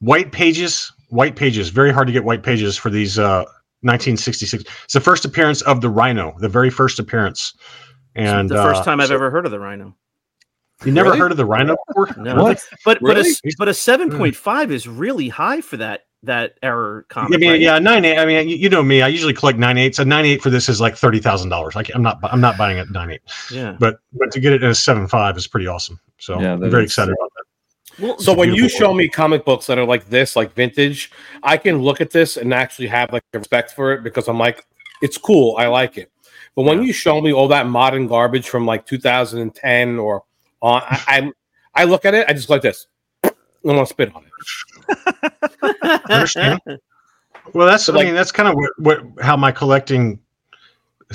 white 0.00 0.32
pages, 0.32 0.90
white 1.10 1.36
pages. 1.36 1.68
Very 1.68 1.92
hard 1.92 2.06
to 2.06 2.12
get 2.12 2.24
white 2.24 2.42
pages 2.42 2.76
for 2.78 2.88
these. 2.88 3.18
Uh, 3.18 3.44
1966. 3.82 4.64
It's 4.84 4.94
the 4.94 5.00
first 5.00 5.24
appearance 5.24 5.60
of 5.62 5.80
the 5.82 5.90
Rhino, 5.90 6.34
the 6.38 6.48
very 6.48 6.70
first 6.70 6.98
appearance. 6.98 7.52
And 8.14 8.48
the 8.48 8.54
first 8.54 8.80
uh, 8.82 8.84
time 8.84 9.00
I've 9.00 9.08
so- 9.08 9.14
ever 9.14 9.30
heard 9.30 9.44
of 9.44 9.52
the 9.52 9.58
Rhino. 9.60 9.94
You 10.84 10.92
never 10.92 11.08
Really? 11.10 11.18
heard 11.20 11.30
of 11.30 11.36
the 11.36 11.44
Rhino 11.46 11.76
before? 11.88 12.08
No. 12.16 12.42
What? 12.42 12.60
But 12.84 13.00
but 13.00 13.16
a, 13.16 13.20
Really? 13.20 13.30
s- 13.30 13.40
but 13.58 13.68
a 13.68 13.74
seven 13.74 14.10
hmm. 14.10 14.18
point 14.18 14.36
five 14.36 14.70
is 14.72 14.86
really 14.88 15.28
high 15.28 15.60
for 15.60 15.76
that 15.78 16.06
that 16.24 16.54
error 16.62 17.04
I 17.16 17.26
mean, 17.28 17.50
right? 17.50 17.60
yeah, 17.60 17.80
nine 17.80 18.04
eight. 18.04 18.16
I 18.16 18.24
mean, 18.24 18.48
you, 18.48 18.54
you 18.56 18.68
know 18.68 18.82
me. 18.82 19.02
I 19.02 19.08
usually 19.08 19.32
collect 19.34 19.58
nine 19.58 19.76
eights. 19.76 19.98
A 19.98 20.04
nine 20.04 20.24
eight 20.24 20.40
for 20.40 20.50
this 20.50 20.68
is 20.68 20.80
like 20.80 20.96
thirty 20.96 21.18
thousand 21.18 21.48
dollars. 21.50 21.74
Like 21.74 21.90
I'm 21.94 22.02
not, 22.02 22.18
I'm 22.22 22.40
not 22.40 22.56
buying 22.56 22.78
it 22.78 22.90
nine 22.90 23.10
eight. 23.10 23.22
yeah. 23.50 23.76
But 23.78 23.98
but 24.12 24.30
to 24.32 24.40
get 24.40 24.52
it 24.52 24.62
in 24.62 24.70
a 24.70 24.74
seven 24.74 25.08
five 25.08 25.36
is 25.36 25.46
pretty 25.48 25.66
awesome. 25.66 25.98
So 26.18 26.40
Yeah, 26.40 26.52
I'm 26.52 26.70
very 26.70 26.84
is- 26.84 26.90
excited 26.90 27.12
about 27.18 27.32
that. 27.36 27.42
Well, 28.02 28.18
So 28.18 28.32
when 28.34 28.54
you 28.54 28.68
show 28.70 28.94
me 28.94 29.06
comic 29.08 29.44
books 29.44 29.66
that 29.66 29.76
are 29.78 29.84
like 29.84 30.08
this, 30.08 30.34
like 30.34 30.54
vintage, 30.54 31.10
I 31.42 31.58
can 31.58 31.78
look 31.78 32.00
at 32.00 32.10
this 32.10 32.38
and 32.38 32.54
actually 32.54 32.86
have 32.88 33.12
like 33.12 33.22
a 33.34 33.38
respect 33.38 33.72
for 33.72 33.92
it 33.92 34.02
because 34.02 34.28
I'm 34.28 34.38
like, 34.38 34.64
it's 35.02 35.18
cool, 35.18 35.56
I 35.58 35.66
like 35.66 35.98
it. 35.98 36.10
But 36.56 36.62
when 36.62 36.82
you 36.82 36.92
show 36.94 37.20
me 37.20 37.32
all 37.34 37.48
that 37.48 37.66
modern 37.66 38.06
garbage 38.06 38.48
from 38.48 38.64
like 38.64 38.86
2010 38.86 39.98
or 39.98 40.24
on, 40.62 40.82
I, 40.86 41.02
I 41.06 41.32
I 41.74 41.84
look 41.84 42.04
at 42.04 42.14
it, 42.14 42.26
I 42.28 42.32
just 42.32 42.48
go 42.48 42.54
like 42.54 42.62
this. 42.62 42.86
I 43.24 43.30
want 43.64 43.86
to 43.88 43.92
spit 43.92 44.14
on 44.14 44.24
it. 44.24 46.02
Understand? 46.10 46.60
Well, 47.54 47.66
that's 47.66 47.84
So, 47.84 47.92
I 47.92 47.96
like- 47.96 48.06
mean 48.06 48.14
that's 48.14 48.30
kind 48.30 48.48
of 48.48 48.54
what, 48.54 48.70
what 48.78 49.02
how 49.20 49.36
my 49.36 49.50
collecting 49.50 50.20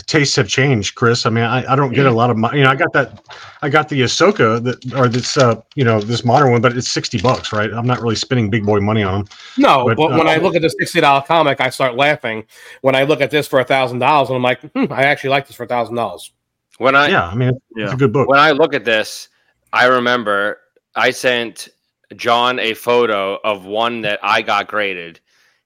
tastes 0.08 0.36
have 0.36 0.48
changed, 0.50 0.96
Chris. 0.96 1.26
I 1.26 1.30
mean, 1.30 1.46
I, 1.46 1.72
I 1.72 1.76
don't 1.76 1.94
get 1.94 2.06
a 2.06 2.12
lot 2.12 2.30
of 2.30 2.38
my, 2.38 2.54
you 2.54 2.64
know, 2.64 2.70
I 2.70 2.76
got 2.76 2.92
that, 2.94 3.24
I 3.62 3.70
got 3.70 3.88
the 3.88 4.02
Ahsoka 4.02 4.62
that 4.64 4.94
or 4.94 5.08
this 5.08 5.38
uh 5.38 5.62
you 5.76 5.86
know 5.86 6.02
this 6.02 6.26
modern 6.26 6.52
one, 6.52 6.62
but 6.62 6.78
it's 6.78 6.90
sixty 6.90 7.20
bucks, 7.20 7.54
right? 7.54 7.72
I'm 7.74 7.88
not 7.88 8.02
really 8.02 8.18
spending 8.18 8.50
big 8.50 8.66
boy 8.66 8.82
money 8.82 9.04
on 9.04 9.20
them. 9.22 9.28
No, 9.58 9.86
But, 9.86 9.96
but, 9.98 10.12
when 10.12 10.28
uh, 10.28 10.32
I 10.32 10.38
look 10.38 10.54
at 10.54 10.62
the 10.62 10.70
sixty 10.70 11.00
dollar 11.00 11.22
comic, 11.22 11.62
I 11.62 11.70
start 11.70 11.96
laughing. 11.96 12.44
When 12.82 12.94
I 12.94 13.04
look 13.04 13.22
at 13.22 13.32
this 13.32 13.48
for 13.48 13.60
a 13.62 13.64
thousand 13.66 14.00
dollars, 14.00 14.28
and 14.30 14.36
I'm 14.36 14.44
like, 14.44 14.60
hmm, 14.74 14.92
I 14.92 15.04
actually 15.04 15.30
like 15.30 15.48
this 15.48 15.56
for 15.56 15.64
a 15.64 15.68
thousand 15.68 15.96
dollars. 15.96 16.32
When 16.78 16.94
I 16.94 17.08
yeah, 17.08 17.26
I 17.30 17.36
mean 17.36 17.50
it's, 17.50 17.60
it's 17.78 17.94
a 17.94 17.98
good 17.98 18.12
book. 18.12 18.28
when 18.28 18.40
I 18.40 18.52
look 18.52 18.74
at 18.76 18.84
this, 18.84 19.30
I 19.74 19.86
remember 19.86 20.60
I 20.96 21.12
sent 21.12 21.70
John 22.16 22.60
a 22.60 22.74
photo 22.74 23.38
of 23.44 23.66
one 23.66 24.02
that 24.02 24.20
I 24.24 24.42
got 24.42 24.68
graded, 24.68 25.20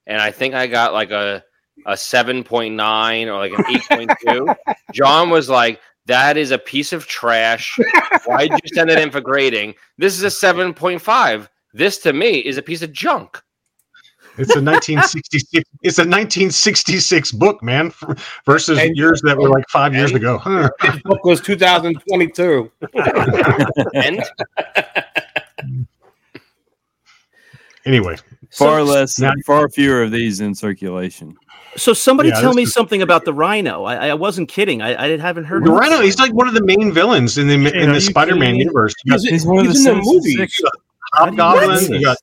and 0.08 0.22
I 0.22 0.32
think 0.32 0.54
I 0.54 0.68
got 0.68 0.94
like 0.94 1.12
a 1.12 1.44
a 1.86 1.98
seven 1.98 2.44
point 2.44 2.76
nine 2.76 3.28
or 3.28 3.38
like 3.38 3.54
an 3.54 3.66
eight 3.70 3.84
point 3.90 4.12
two. 4.26 4.48
John 4.94 5.30
was 5.30 5.50
like, 5.50 5.80
"That 6.06 6.38
is 6.38 6.52
a 6.52 6.58
piece 6.58 6.94
of 6.94 7.08
trash. 7.08 7.78
Why 8.26 8.48
did 8.48 8.60
you 8.64 8.70
send 8.74 8.90
it 8.90 9.00
in 9.00 9.12
for 9.12 9.22
grading? 9.22 9.76
This 9.98 10.18
is 10.18 10.24
a 10.24 10.32
seven 10.32 10.74
point 10.74 11.02
five. 11.02 11.50
This 11.74 11.98
to 12.00 12.14
me 12.14 12.40
is 12.40 12.58
a 12.58 12.62
piece 12.62 12.82
of 12.82 12.92
junk." 12.92 13.42
It's 14.38 14.56
a 14.56 14.62
1966. 14.62 15.70
it's 15.84 15.98
a 15.98 16.02
1966 16.02 17.32
book, 17.34 17.62
man, 17.62 17.92
versus 18.46 18.80
And- 18.80 18.96
yours 18.96 19.22
that 19.24 19.38
were 19.38 19.50
like 19.50 19.68
five 19.70 19.94
years 19.94 20.14
ago. 20.14 20.38
Huh. 20.38 20.70
Book 21.04 21.24
was 21.26 21.42
2022. 21.42 22.72
And 23.94 24.24
Anyway, 27.86 28.16
Far 28.52 28.80
So- 28.80 28.84
less, 28.86 29.20
now- 29.20 29.32
far 29.46 29.68
fewer 29.70 30.04
of 30.04 30.12
these 30.12 30.40
in 30.40 30.54
circulation. 30.56 31.36
So 31.78 31.94
somebody 31.94 32.30
Yeah, 32.30 32.42
tell 32.42 32.54
me 32.54 32.64
is- 32.64 32.74
something 32.74 33.02
about 33.02 33.24
the 33.26 33.34
Rhino. 33.34 33.86
I, 33.86 34.10
I 34.10 34.14
wasn't 34.14 34.50
kidding. 34.50 34.82
I, 34.82 35.06
I 35.14 35.18
haven't 35.18 35.46
heard. 35.46 35.64
the 35.66 35.72
of 35.72 35.78
Rhino, 35.78 36.02
he's 36.02 36.20
like 36.20 36.34
one 36.34 36.48
of 36.50 36.54
the 36.54 36.64
main 36.64 36.92
villains 36.92 37.38
in 37.38 37.48
the 37.48 37.70
Shane, 37.70 37.80
in 37.82 37.92
the 37.94 38.02
Spider-Man 38.02 38.56
universe. 38.58 38.94
You 39.06 39.12
got 39.14 39.22
He's, 39.22 39.30
He's 39.32 39.46
one 39.46 39.60
of 39.60 39.64
the 39.64 39.70
in 39.70 39.74
the 39.74 39.80
Sinister 39.80 40.14
movie. 40.14 40.36
Six. 40.36 40.62
Hobgoblin, 41.14 41.94
you 41.94 42.02
got 42.04 42.18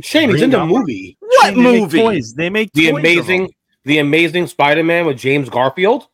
Shane, 0.00 0.30
he's 0.30 0.42
in 0.42 0.50
the 0.50 0.64
movie. 0.64 1.16
what 1.20 1.54
They 1.54 1.60
make 1.60 1.80
movie? 1.82 1.98
toys. 2.00 2.34
They 2.34 2.48
make 2.50 2.72
The 2.72 2.90
toys 2.90 2.98
amazing, 3.00 3.50
the 3.84 3.98
amazing 3.98 4.46
Spider-Man 4.46 5.06
with 5.06 5.18
James 5.18 5.48
Garfield. 5.50 6.08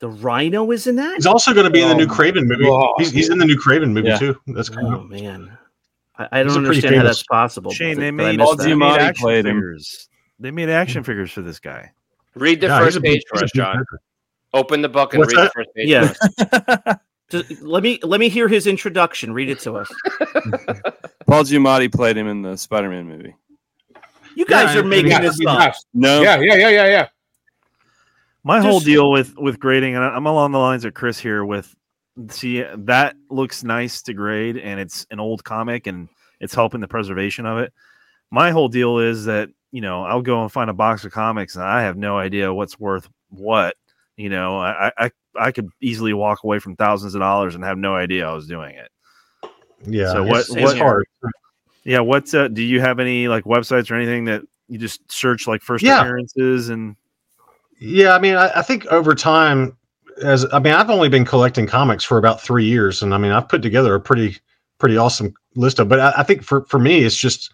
The 0.00 0.08
Rhino 0.08 0.68
is 0.72 0.86
in 0.88 0.96
that. 0.96 1.14
He's 1.14 1.26
also 1.26 1.52
going 1.54 1.64
to 1.64 1.70
be 1.70 1.80
in 1.80 1.88
the 1.88 1.94
new 1.94 2.04
Oh, 2.04 2.06
Kraven 2.08 2.44
movie. 2.46 2.64
God. 2.64 2.94
He's, 2.98 3.12
he's 3.12 3.28
in 3.30 3.38
the 3.38 3.44
new 3.44 3.56
Kraven 3.56 3.92
movie 3.92 4.08
Yeah. 4.08 4.18
too. 4.18 4.36
That's 4.48 4.68
coming 4.68 4.92
Oh 4.92 4.96
up. 5.02 5.06
man, 5.06 5.56
I, 6.18 6.28
I 6.32 6.42
don't 6.42 6.56
understand 6.56 6.96
how 6.96 7.04
that's 7.04 7.22
possible. 7.22 7.70
Shane, 7.70 8.00
they 8.00 8.10
made, 8.10 8.36
missed 8.38 8.46
Paul 8.46 8.56
that. 8.56 8.64
they 8.64 8.74
made 8.74 8.98
action 8.98 9.22
played 9.22 9.46
him. 9.46 9.56
figures. 9.58 10.08
They 10.40 10.50
made 10.50 10.68
action 10.70 11.02
hmm. 11.02 11.06
figures 11.06 11.30
for 11.30 11.42
this 11.42 11.60
guy. 11.60 11.92
read 12.34 12.60
the 12.60 12.66
Yeah, 12.66 12.78
first 12.80 13.00
page 13.00 13.22
for 13.28 13.44
us, 13.44 13.50
John. 13.54 13.84
Open 14.54 14.82
the 14.82 14.88
book 14.88 15.14
and 15.14 15.20
What's 15.20 15.34
read 15.36 15.44
that? 15.44 15.52
the 15.54 15.64
first 15.64 15.70
page. 15.76 15.88
Yeah. 15.88 16.94
for 17.32 17.38
us. 17.38 17.48
Just, 17.48 17.62
let 17.62 17.82
me 17.82 17.98
let 18.02 18.20
me 18.20 18.28
hear 18.28 18.48
his 18.48 18.66
introduction. 18.66 19.32
Read 19.32 19.50
it 19.50 19.58
to 19.60 19.74
us. 19.74 19.90
Paul 21.26 21.44
Giamatti 21.44 21.92
played 21.92 22.16
him 22.16 22.28
in 22.28 22.42
the 22.42 22.56
Spider-Man 22.56 23.06
movie. 23.08 23.34
You 24.34 24.46
guys 24.46 24.74
Yeah, 24.74 24.80
are 24.80 24.84
making 24.84 25.10
Yeah, 25.10 25.20
this 25.20 25.38
up. 25.46 25.58
yes. 25.60 25.84
No, 25.92 26.22
yeah, 26.22 26.40
yeah, 26.40 26.54
yeah, 26.54 26.68
yeah, 26.68 26.86
yeah. 26.86 27.08
My 28.44 28.60
whole 28.60 28.80
deal 28.80 29.10
with 29.10 29.36
with 29.38 29.60
grading, 29.60 29.94
and 29.94 30.04
I'm 30.04 30.26
along 30.26 30.52
the 30.52 30.58
lines 30.58 30.84
of 30.84 30.94
Chris 30.94 31.18
here. 31.18 31.44
With 31.44 31.74
see 32.28 32.62
that 32.76 33.14
looks 33.30 33.62
nice 33.62 34.02
to 34.02 34.14
grade, 34.14 34.56
and 34.56 34.80
it's 34.80 35.06
an 35.10 35.20
old 35.20 35.44
comic, 35.44 35.86
and 35.86 36.08
it's 36.40 36.54
helping 36.54 36.80
the 36.80 36.88
preservation 36.88 37.46
of 37.46 37.58
it. 37.58 37.72
My 38.30 38.50
whole 38.50 38.68
deal 38.68 38.98
is 38.98 39.26
that 39.26 39.50
you 39.70 39.80
know 39.80 40.02
I'll 40.04 40.22
go 40.22 40.42
and 40.42 40.50
find 40.50 40.70
a 40.70 40.74
box 40.74 41.04
of 41.04 41.12
comics, 41.12 41.54
and 41.54 41.64
I 41.64 41.82
have 41.82 41.96
no 41.96 42.18
idea 42.18 42.52
what's 42.52 42.80
worth 42.80 43.08
what. 43.28 43.76
You 44.16 44.28
know, 44.28 44.58
I 44.58 44.90
I 44.98 45.10
I 45.38 45.52
could 45.52 45.68
easily 45.80 46.12
walk 46.12 46.44
away 46.44 46.58
from 46.58 46.76
thousands 46.76 47.14
of 47.14 47.20
dollars 47.20 47.54
and 47.54 47.64
have 47.64 47.78
no 47.78 47.94
idea 47.96 48.28
I 48.28 48.32
was 48.34 48.46
doing 48.46 48.74
it. 48.74 48.90
Yeah. 49.86 50.12
So 50.12 50.22
what- 50.24 50.40
it's, 50.40 50.54
what- 50.54 50.78
hard. 50.78 51.06
Yeah, 51.84 51.98
what's 51.98 52.32
uh, 52.32 52.46
do 52.46 52.62
you 52.62 52.80
have 52.80 53.00
any 53.00 53.26
like 53.26 53.42
websites 53.44 53.90
or 53.90 53.96
anything 53.96 54.24
that 54.26 54.42
you 54.68 54.78
just 54.78 55.10
search 55.10 55.48
like 55.48 55.62
first 55.62 55.82
Yeah. 55.82 56.00
appearances 56.00 56.68
and 56.68 56.94
Yeah, 57.80 58.14
I 58.14 58.20
mean, 58.20 58.36
I, 58.36 58.50
I 58.60 58.62
think 58.62 58.86
over 58.86 59.14
time, 59.16 59.76
as 60.22 60.46
I 60.52 60.60
mean, 60.60 60.74
I've 60.74 60.90
only 60.90 61.08
been 61.08 61.24
collecting 61.24 61.66
comics 61.66 62.04
for 62.04 62.18
about 62.18 62.40
three 62.40 62.64
years, 62.66 63.02
and 63.02 63.12
I 63.12 63.18
mean, 63.18 63.32
I've 63.32 63.48
put 63.48 63.62
together 63.62 63.94
a 63.96 64.00
pretty 64.00 64.38
pretty 64.78 64.96
awesome 64.96 65.34
list 65.56 65.80
of. 65.80 65.88
But 65.88 65.98
I, 65.98 66.12
I 66.18 66.22
think 66.22 66.44
for 66.44 66.64
for 66.66 66.78
me, 66.78 67.00
it's 67.02 67.16
just 67.16 67.52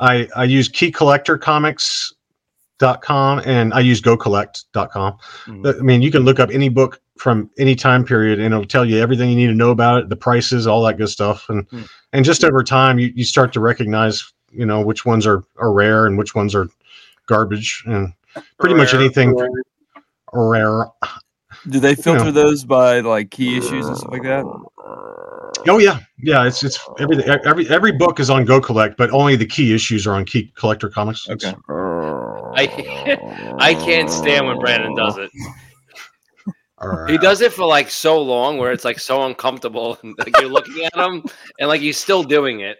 I 0.00 0.26
I 0.34 0.44
use 0.44 0.68
Key 0.68 0.90
Collector 0.90 1.38
Comics 1.38 2.12
dot 2.78 3.02
com 3.02 3.40
and 3.44 3.72
I 3.72 3.78
use 3.80 4.00
gocollect.com. 4.00 5.16
Mhm. 5.46 5.78
I 5.78 5.82
mean, 5.82 6.02
you 6.02 6.10
can 6.10 6.22
look 6.24 6.40
up 6.40 6.50
any 6.50 6.68
book 6.70 7.00
from 7.20 7.50
any 7.58 7.74
time 7.76 8.04
period, 8.04 8.38
and 8.40 8.52
it'll 8.54 8.64
tell 8.66 8.84
you 8.84 8.98
everything 8.98 9.28
you 9.30 9.36
need 9.36 9.48
to 9.48 9.54
know 9.54 9.70
about 9.70 9.98
it, 10.02 10.08
the 10.08 10.16
prices, 10.16 10.66
all 10.66 10.82
that 10.82 10.96
good 10.96 11.08
stuff, 11.10 11.48
and 11.50 11.66
Hmm. 11.70 11.82
and 12.14 12.24
just 12.24 12.42
over 12.44 12.64
time, 12.64 12.98
you 12.98 13.12
you 13.14 13.24
start 13.24 13.52
to 13.52 13.60
recognize, 13.60 14.32
you 14.50 14.64
know, 14.66 14.80
which 14.80 15.04
ones 15.04 15.26
are 15.26 15.44
are 15.58 15.72
rare 15.72 16.06
and 16.06 16.16
which 16.18 16.34
ones 16.34 16.54
are 16.54 16.66
garbage, 17.26 17.82
and 17.86 18.12
pretty 18.58 18.74
much 18.74 18.94
anything 18.94 19.36
rare. 20.32 20.86
do 21.68 21.78
they 21.80 21.94
filter 21.94 22.24
know. 22.26 22.30
those 22.30 22.64
by 22.64 23.00
like 23.00 23.30
key 23.30 23.58
issues 23.58 23.86
and 23.86 23.96
stuff 23.96 24.12
like 24.12 24.22
that? 24.22 24.44
Oh 25.68 25.78
yeah, 25.78 25.98
yeah. 26.22 26.46
It's 26.46 26.62
it's 26.62 26.78
every 26.98 27.22
every 27.44 27.68
every 27.68 27.92
book 27.92 28.18
is 28.18 28.30
on 28.30 28.44
Go 28.46 28.60
Collect, 28.60 28.96
but 28.96 29.10
only 29.10 29.36
the 29.36 29.46
key 29.46 29.74
issues 29.74 30.06
are 30.06 30.14
on 30.14 30.24
Key 30.24 30.50
Collector 30.56 30.88
Comics. 30.88 31.28
It's- 31.28 31.52
Okay. 31.52 31.56
I 32.56 33.56
I 33.60 33.74
can't 33.74 34.10
stand 34.10 34.46
when 34.46 34.58
Brandon 34.58 34.94
does 34.96 35.18
it. 35.18 35.30
All 36.80 36.88
right. 36.88 37.10
He 37.10 37.18
does 37.18 37.40
it 37.40 37.52
for 37.52 37.66
like 37.66 37.90
so 37.90 38.20
long 38.22 38.58
where 38.58 38.72
it's 38.72 38.84
like 38.84 38.98
so 38.98 39.24
uncomfortable. 39.24 39.98
And, 40.02 40.14
like 40.18 40.38
you're 40.40 40.48
looking 40.48 40.84
at 40.84 40.94
him 40.94 41.24
and 41.58 41.68
like 41.68 41.80
he's 41.80 41.98
still 41.98 42.22
doing 42.22 42.60
it. 42.60 42.78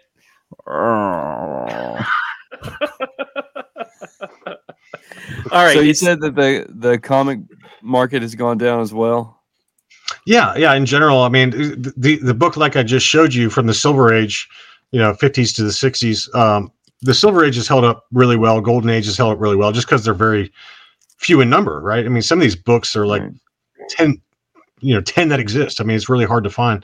All 5.51 5.65
right. 5.65 5.73
so 5.73 5.81
you 5.81 5.93
said 5.93 6.19
that 6.21 6.35
the 6.35 6.65
the 6.69 6.97
comic 6.99 7.39
market 7.81 8.21
has 8.21 8.35
gone 8.35 8.57
down 8.57 8.81
as 8.81 8.93
well. 8.93 9.41
Yeah, 10.25 10.55
yeah. 10.55 10.73
In 10.73 10.85
general, 10.85 11.19
I 11.19 11.29
mean, 11.29 11.51
the, 11.51 11.93
the 11.97 12.15
the 12.17 12.33
book 12.33 12.57
like 12.57 12.75
I 12.75 12.83
just 12.83 13.05
showed 13.05 13.33
you 13.33 13.49
from 13.49 13.67
the 13.67 13.73
Silver 13.73 14.13
Age, 14.13 14.47
you 14.91 14.99
know, 14.99 15.13
fifties 15.13 15.53
to 15.53 15.63
the 15.63 15.71
sixties. 15.71 16.29
Um, 16.33 16.71
the 17.01 17.13
Silver 17.13 17.45
Age 17.45 17.55
has 17.55 17.67
held 17.67 17.83
up 17.83 18.05
really 18.11 18.37
well. 18.37 18.61
Golden 18.61 18.89
Age 18.89 19.05
has 19.05 19.17
held 19.17 19.33
up 19.33 19.39
really 19.39 19.55
well, 19.55 19.71
just 19.71 19.87
because 19.87 20.03
they're 20.03 20.13
very 20.13 20.51
few 21.17 21.41
in 21.41 21.49
number, 21.49 21.81
right? 21.81 22.05
I 22.05 22.09
mean, 22.09 22.21
some 22.21 22.39
of 22.39 22.43
these 22.43 22.55
books 22.55 22.95
are 22.95 23.07
like 23.07 23.21
Right. 23.21 23.31
Ten, 23.91 24.21
you 24.79 24.93
know, 24.93 25.01
ten 25.01 25.29
that 25.29 25.39
exist. 25.39 25.79
I 25.81 25.83
mean, 25.83 25.95
it's 25.95 26.09
really 26.09 26.25
hard 26.25 26.43
to 26.43 26.49
find. 26.49 26.83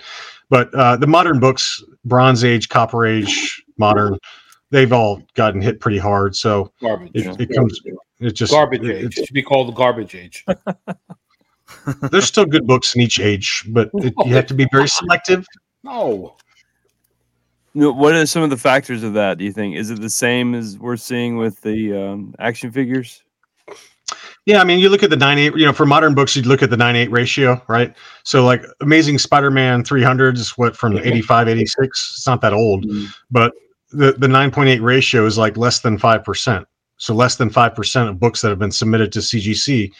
But 0.49 0.73
uh, 0.75 0.95
the 0.97 1.07
modern 1.07 1.39
books, 1.39 1.83
Bronze 2.05 2.43
Age, 2.43 2.69
Copper 2.69 3.05
Age, 3.05 3.61
modern, 3.77 4.17
they've 4.71 4.93
all 4.93 5.21
gotten 5.33 5.61
hit 5.61 5.79
pretty 5.79 5.97
hard. 5.97 6.35
So 6.35 6.71
Garbage. 6.81 7.11
it, 7.13 7.41
it 7.41 7.49
comes, 7.55 7.79
it 8.19 8.31
just 8.31 8.51
garbage 8.51 8.83
it- 8.83 9.05
age. 9.05 9.17
It 9.17 9.25
should 9.25 9.33
be 9.33 9.43
called 9.43 9.67
the 9.67 9.73
garbage 9.73 10.15
age. 10.15 10.45
there's 12.11 12.25
still 12.25 12.45
good 12.45 12.65
books 12.65 12.95
in 12.95 13.01
each 13.01 13.19
age, 13.19 13.63
but 13.69 13.89
it, 13.95 14.13
you 14.25 14.33
have 14.33 14.47
to 14.47 14.53
be 14.53 14.67
very 14.71 14.87
selective. 14.87 15.45
No. 15.83 16.35
No, 17.73 17.91
What 17.91 18.15
are 18.15 18.25
some 18.25 18.41
of 18.41 18.49
the 18.49 18.57
factors 18.57 19.03
of 19.03 19.13
that? 19.13 19.37
Do 19.37 19.45
you 19.45 19.51
think 19.51 19.75
is 19.75 19.91
it 19.91 20.01
the 20.01 20.09
same 20.09 20.55
as 20.55 20.79
we're 20.79 20.97
seeing 20.97 21.37
with 21.37 21.61
the 21.61 21.93
um, 21.93 22.33
action 22.39 22.71
figures? 22.71 23.23
Yeah, 24.47 24.61
I 24.61 24.63
mean, 24.63 24.79
you 24.79 24.87
look 24.87 25.03
at 25.03 25.09
the 25.09 25.17
nine 25.17 25.37
eight. 25.39 25.53
You 25.57 25.65
know, 25.65 25.73
for 25.73 25.85
modern 25.85 26.15
books, 26.15 26.33
you'd 26.33 26.45
look 26.45 26.63
at 26.63 26.69
the 26.69 26.77
nine 26.77 26.95
eight 26.95 27.11
ratio, 27.11 27.61
right? 27.67 27.93
So, 28.23 28.45
like, 28.45 28.63
Amazing 28.79 29.17
Spider-Man 29.17 29.83
300 29.83 30.37
is 30.37 30.57
what 30.57 30.73
from 30.73 30.97
85, 30.97 31.49
86. 31.49 32.13
It's 32.15 32.25
not 32.25 32.39
that 32.39 32.53
old, 32.53 32.85
but 33.29 33.51
the 33.91 34.13
the 34.13 34.27
nine 34.29 34.49
point 34.49 34.69
eight 34.69 34.81
ratio 34.81 35.25
is 35.25 35.37
like 35.37 35.57
less 35.57 35.81
than 35.81 35.97
five 35.97 36.23
percent. 36.23 36.65
So, 36.95 37.13
less 37.13 37.35
than 37.35 37.49
five 37.49 37.75
percent 37.75 38.07
of 38.07 38.21
books 38.21 38.39
that 38.41 38.47
have 38.47 38.57
been 38.57 38.71
submitted 38.71 39.11
to 39.11 39.19
CGC 39.19 39.91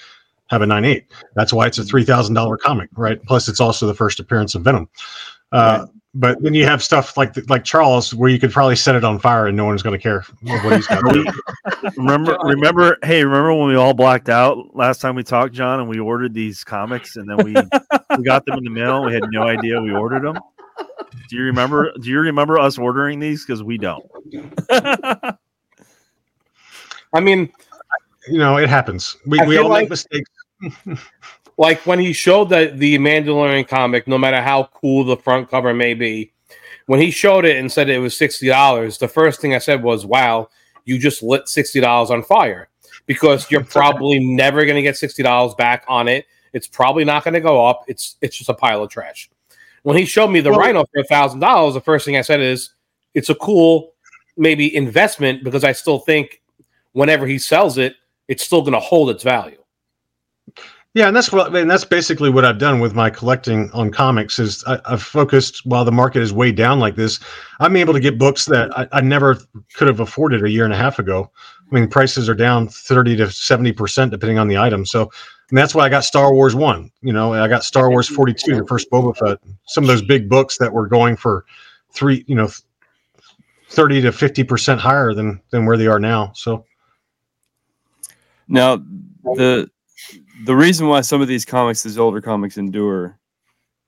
have 0.50 0.62
a 0.62 0.66
nine 0.66 0.86
eight. 0.86 1.08
That's 1.36 1.52
why 1.52 1.68
it's 1.68 1.78
a 1.78 1.84
three 1.84 2.06
thousand 2.06 2.36
dollar 2.36 2.56
comic, 2.56 2.90
right? 2.96 3.22
Plus, 3.24 3.50
it's 3.50 3.60
also 3.60 3.86
the 3.86 3.94
first 3.94 4.18
appearance 4.22 4.56
of 4.56 4.62
Venom. 4.62 4.88
Uh, 5.52 5.88
But 6.14 6.42
then 6.42 6.54
you 6.54 6.66
have 6.66 6.82
stuff 6.82 7.16
like 7.18 7.36
like 7.50 7.64
Charles, 7.64 8.14
where 8.14 8.30
you 8.30 8.40
could 8.40 8.52
probably 8.52 8.76
set 8.76 8.96
it 8.96 9.04
on 9.04 9.20
fire 9.20 9.48
and 9.48 9.56
no 9.58 9.66
one's 9.66 9.84
going 9.84 9.98
to 10.00 10.02
care 10.02 10.24
what 10.42 10.76
he's 10.76 10.88
got. 10.88 11.04
Remember, 11.96 12.38
remember, 12.42 12.98
hey, 13.04 13.24
remember 13.24 13.54
when 13.54 13.68
we 13.68 13.76
all 13.76 13.94
blacked 13.94 14.30
out 14.30 14.76
last 14.76 15.00
time 15.00 15.16
we 15.16 15.24
talked, 15.24 15.54
John, 15.54 15.80
and 15.80 15.88
we 15.88 16.00
ordered 16.00 16.34
these 16.34 16.64
comics, 16.64 17.18
and 17.18 17.30
then 17.30 17.38
we 17.46 17.54
we 18.18 18.24
got 18.24 18.46
them 18.46 18.58
in 18.58 18.64
the 18.64 18.70
mail. 18.70 19.06
We 19.06 19.14
had 19.14 19.26
no 19.32 19.44
idea 19.44 19.80
we 19.82 19.92
ordered 19.92 20.24
them. 20.24 20.40
Do 21.30 21.36
you 21.36 21.44
remember? 21.44 21.92
Do 22.02 22.10
you 22.10 22.20
remember 22.20 22.58
us 22.58 22.78
ordering 22.78 23.20
these? 23.20 23.46
Because 23.46 23.62
we 23.62 23.78
don't. 23.78 24.06
I 27.14 27.20
mean, 27.22 27.52
you 28.28 28.38
know, 28.40 28.58
it 28.58 28.70
happens. 28.70 29.18
We, 29.26 29.40
I 29.40 29.46
we 29.46 29.58
all 29.58 29.70
like- 29.70 29.84
make 29.84 29.90
mistakes. 29.92 30.32
like 31.58 31.86
when 31.86 32.00
he 32.00 32.14
showed 32.14 32.50
the 32.50 32.72
the 32.76 32.98
Mandalorian 32.98 33.68
comic, 33.68 34.08
no 34.08 34.18
matter 34.18 34.42
how 34.42 34.70
cool 34.74 35.04
the 35.04 35.18
front 35.18 35.50
cover 35.50 35.74
may 35.74 35.94
be, 35.94 36.32
when 36.86 37.00
he 37.00 37.12
showed 37.12 37.46
it 37.46 37.58
and 37.58 37.72
said 37.72 37.90
it 37.90 38.00
was 38.00 38.16
sixty 38.16 38.48
dollars, 38.48 38.98
the 38.98 39.08
first 39.08 39.42
thing 39.42 39.56
I 39.56 39.60
said 39.60 39.84
was, 39.84 40.06
"Wow, 40.06 40.50
you 40.86 40.98
just 40.98 41.24
lit 41.24 41.48
sixty 41.48 41.80
dollars 41.80 42.12
on 42.12 42.24
fire," 42.24 42.70
because 43.06 43.50
you're 43.52 43.64
probably 43.80 44.20
never 44.20 44.66
going 44.66 44.76
to 44.76 44.82
get 44.82 44.98
sixty 44.98 45.24
dollars 45.24 45.54
back 45.56 45.84
on 45.88 46.08
it. 46.08 46.26
It's 46.54 46.68
probably 46.68 47.04
not 47.04 47.24
going 47.24 47.34
to 47.34 47.42
go 47.42 47.66
up. 47.66 47.84
It's 47.88 48.16
it's 48.22 48.38
just 48.38 48.50
a 48.50 48.54
pile 48.54 48.84
of 48.84 48.90
trash. 48.90 49.30
When 49.84 49.98
he 49.98 50.06
showed 50.06 50.30
me 50.30 50.42
the 50.42 50.52
Well- 50.52 50.60
Rhino 50.60 50.86
for 50.86 51.02
a 51.02 51.06
thousand 51.06 51.40
dollars, 51.40 51.74
the 51.74 51.82
first 51.82 52.06
thing 52.06 52.18
I 52.18 52.22
said 52.22 52.40
is, 52.40 52.72
"It's 53.14 53.30
a 53.30 53.36
cool 53.36 53.94
maybe 54.38 54.76
investment," 54.76 55.44
because 55.44 55.64
I 55.64 55.72
still 55.72 56.00
think 56.00 56.42
whenever 56.94 57.26
he 57.26 57.40
sells 57.40 57.78
it, 57.78 57.96
it's 58.28 58.44
still 58.44 58.62
going 58.62 58.74
to 58.74 58.80
hold 58.80 59.10
its 59.10 59.24
value. 59.24 59.58
Yeah, 60.98 61.06
and 61.06 61.16
that's 61.16 61.32
what, 61.32 61.56
and 61.56 61.70
that's 61.70 61.86
basically 61.86 62.32
what 62.32 62.44
I've 62.44 62.58
done 62.58 62.80
with 62.80 62.96
my 62.96 63.12
collecting 63.12 63.70
on 63.72 63.92
comics. 63.92 64.40
Is 64.40 64.64
I, 64.66 64.82
I've 64.86 65.04
focused 65.04 65.64
while 65.64 65.86
the 65.86 65.92
market 65.92 66.24
is 66.24 66.34
way 66.34 66.52
down 66.52 66.80
like 66.80 66.96
this. 66.96 67.20
I'm 67.60 67.76
able 67.76 67.94
to 67.94 68.00
get 68.00 68.18
books 68.18 68.46
that 68.46 68.76
I, 68.76 68.88
I 68.92 69.02
never 69.02 69.38
could 69.76 69.88
have 69.88 70.00
afforded 70.00 70.44
a 70.44 70.50
year 70.50 70.66
and 70.66 70.74
a 70.74 70.76
half 70.76 70.98
ago. 70.98 71.30
I 71.72 71.76
mean, 71.76 71.88
prices 71.88 72.28
are 72.28 72.34
down 72.34 72.68
thirty 72.68 73.16
to 73.18 73.30
seventy 73.30 73.74
percent 73.74 74.10
depending 74.10 74.40
on 74.40 74.48
the 74.48 74.58
item. 74.58 74.88
So, 74.88 75.12
and 75.52 75.58
that's 75.60 75.76
why 75.76 75.86
I 75.86 75.90
got 75.90 76.04
Star 76.04 76.34
Wars 76.34 76.56
one. 76.56 76.90
You 77.04 77.14
know, 77.14 77.32
I 77.32 77.48
got 77.48 77.64
Star 77.64 77.92
Wars 77.92 78.10
forty 78.10 78.34
two, 78.34 78.56
the 78.56 78.66
first 78.66 78.90
Boba 78.90 79.16
Fett. 79.16 79.38
Some 79.68 79.84
of 79.84 79.90
those 79.90 80.02
big 80.02 80.28
books 80.28 80.58
that 80.58 80.74
were 80.74 80.88
going 80.88 81.16
for 81.16 81.46
three, 81.92 82.26
you 82.26 82.34
know, 82.34 82.50
thirty 83.70 84.02
to 84.02 84.12
fifty 84.12 84.44
percent 84.44 84.82
higher 84.82 85.14
than 85.14 85.40
than 85.52 85.68
where 85.68 85.78
they 85.78 85.86
are 85.86 86.00
now. 86.00 86.32
So, 86.34 86.66
Now, 88.48 88.78
the 89.36 89.70
the 90.46 90.56
reason 90.56 90.88
why 90.88 91.02
some 91.02 91.22
of 91.22 91.28
these 91.28 91.46
comics, 91.46 91.84
these 91.84 91.98
older 91.98 92.22
comics, 92.22 92.58
endure, 92.58 93.20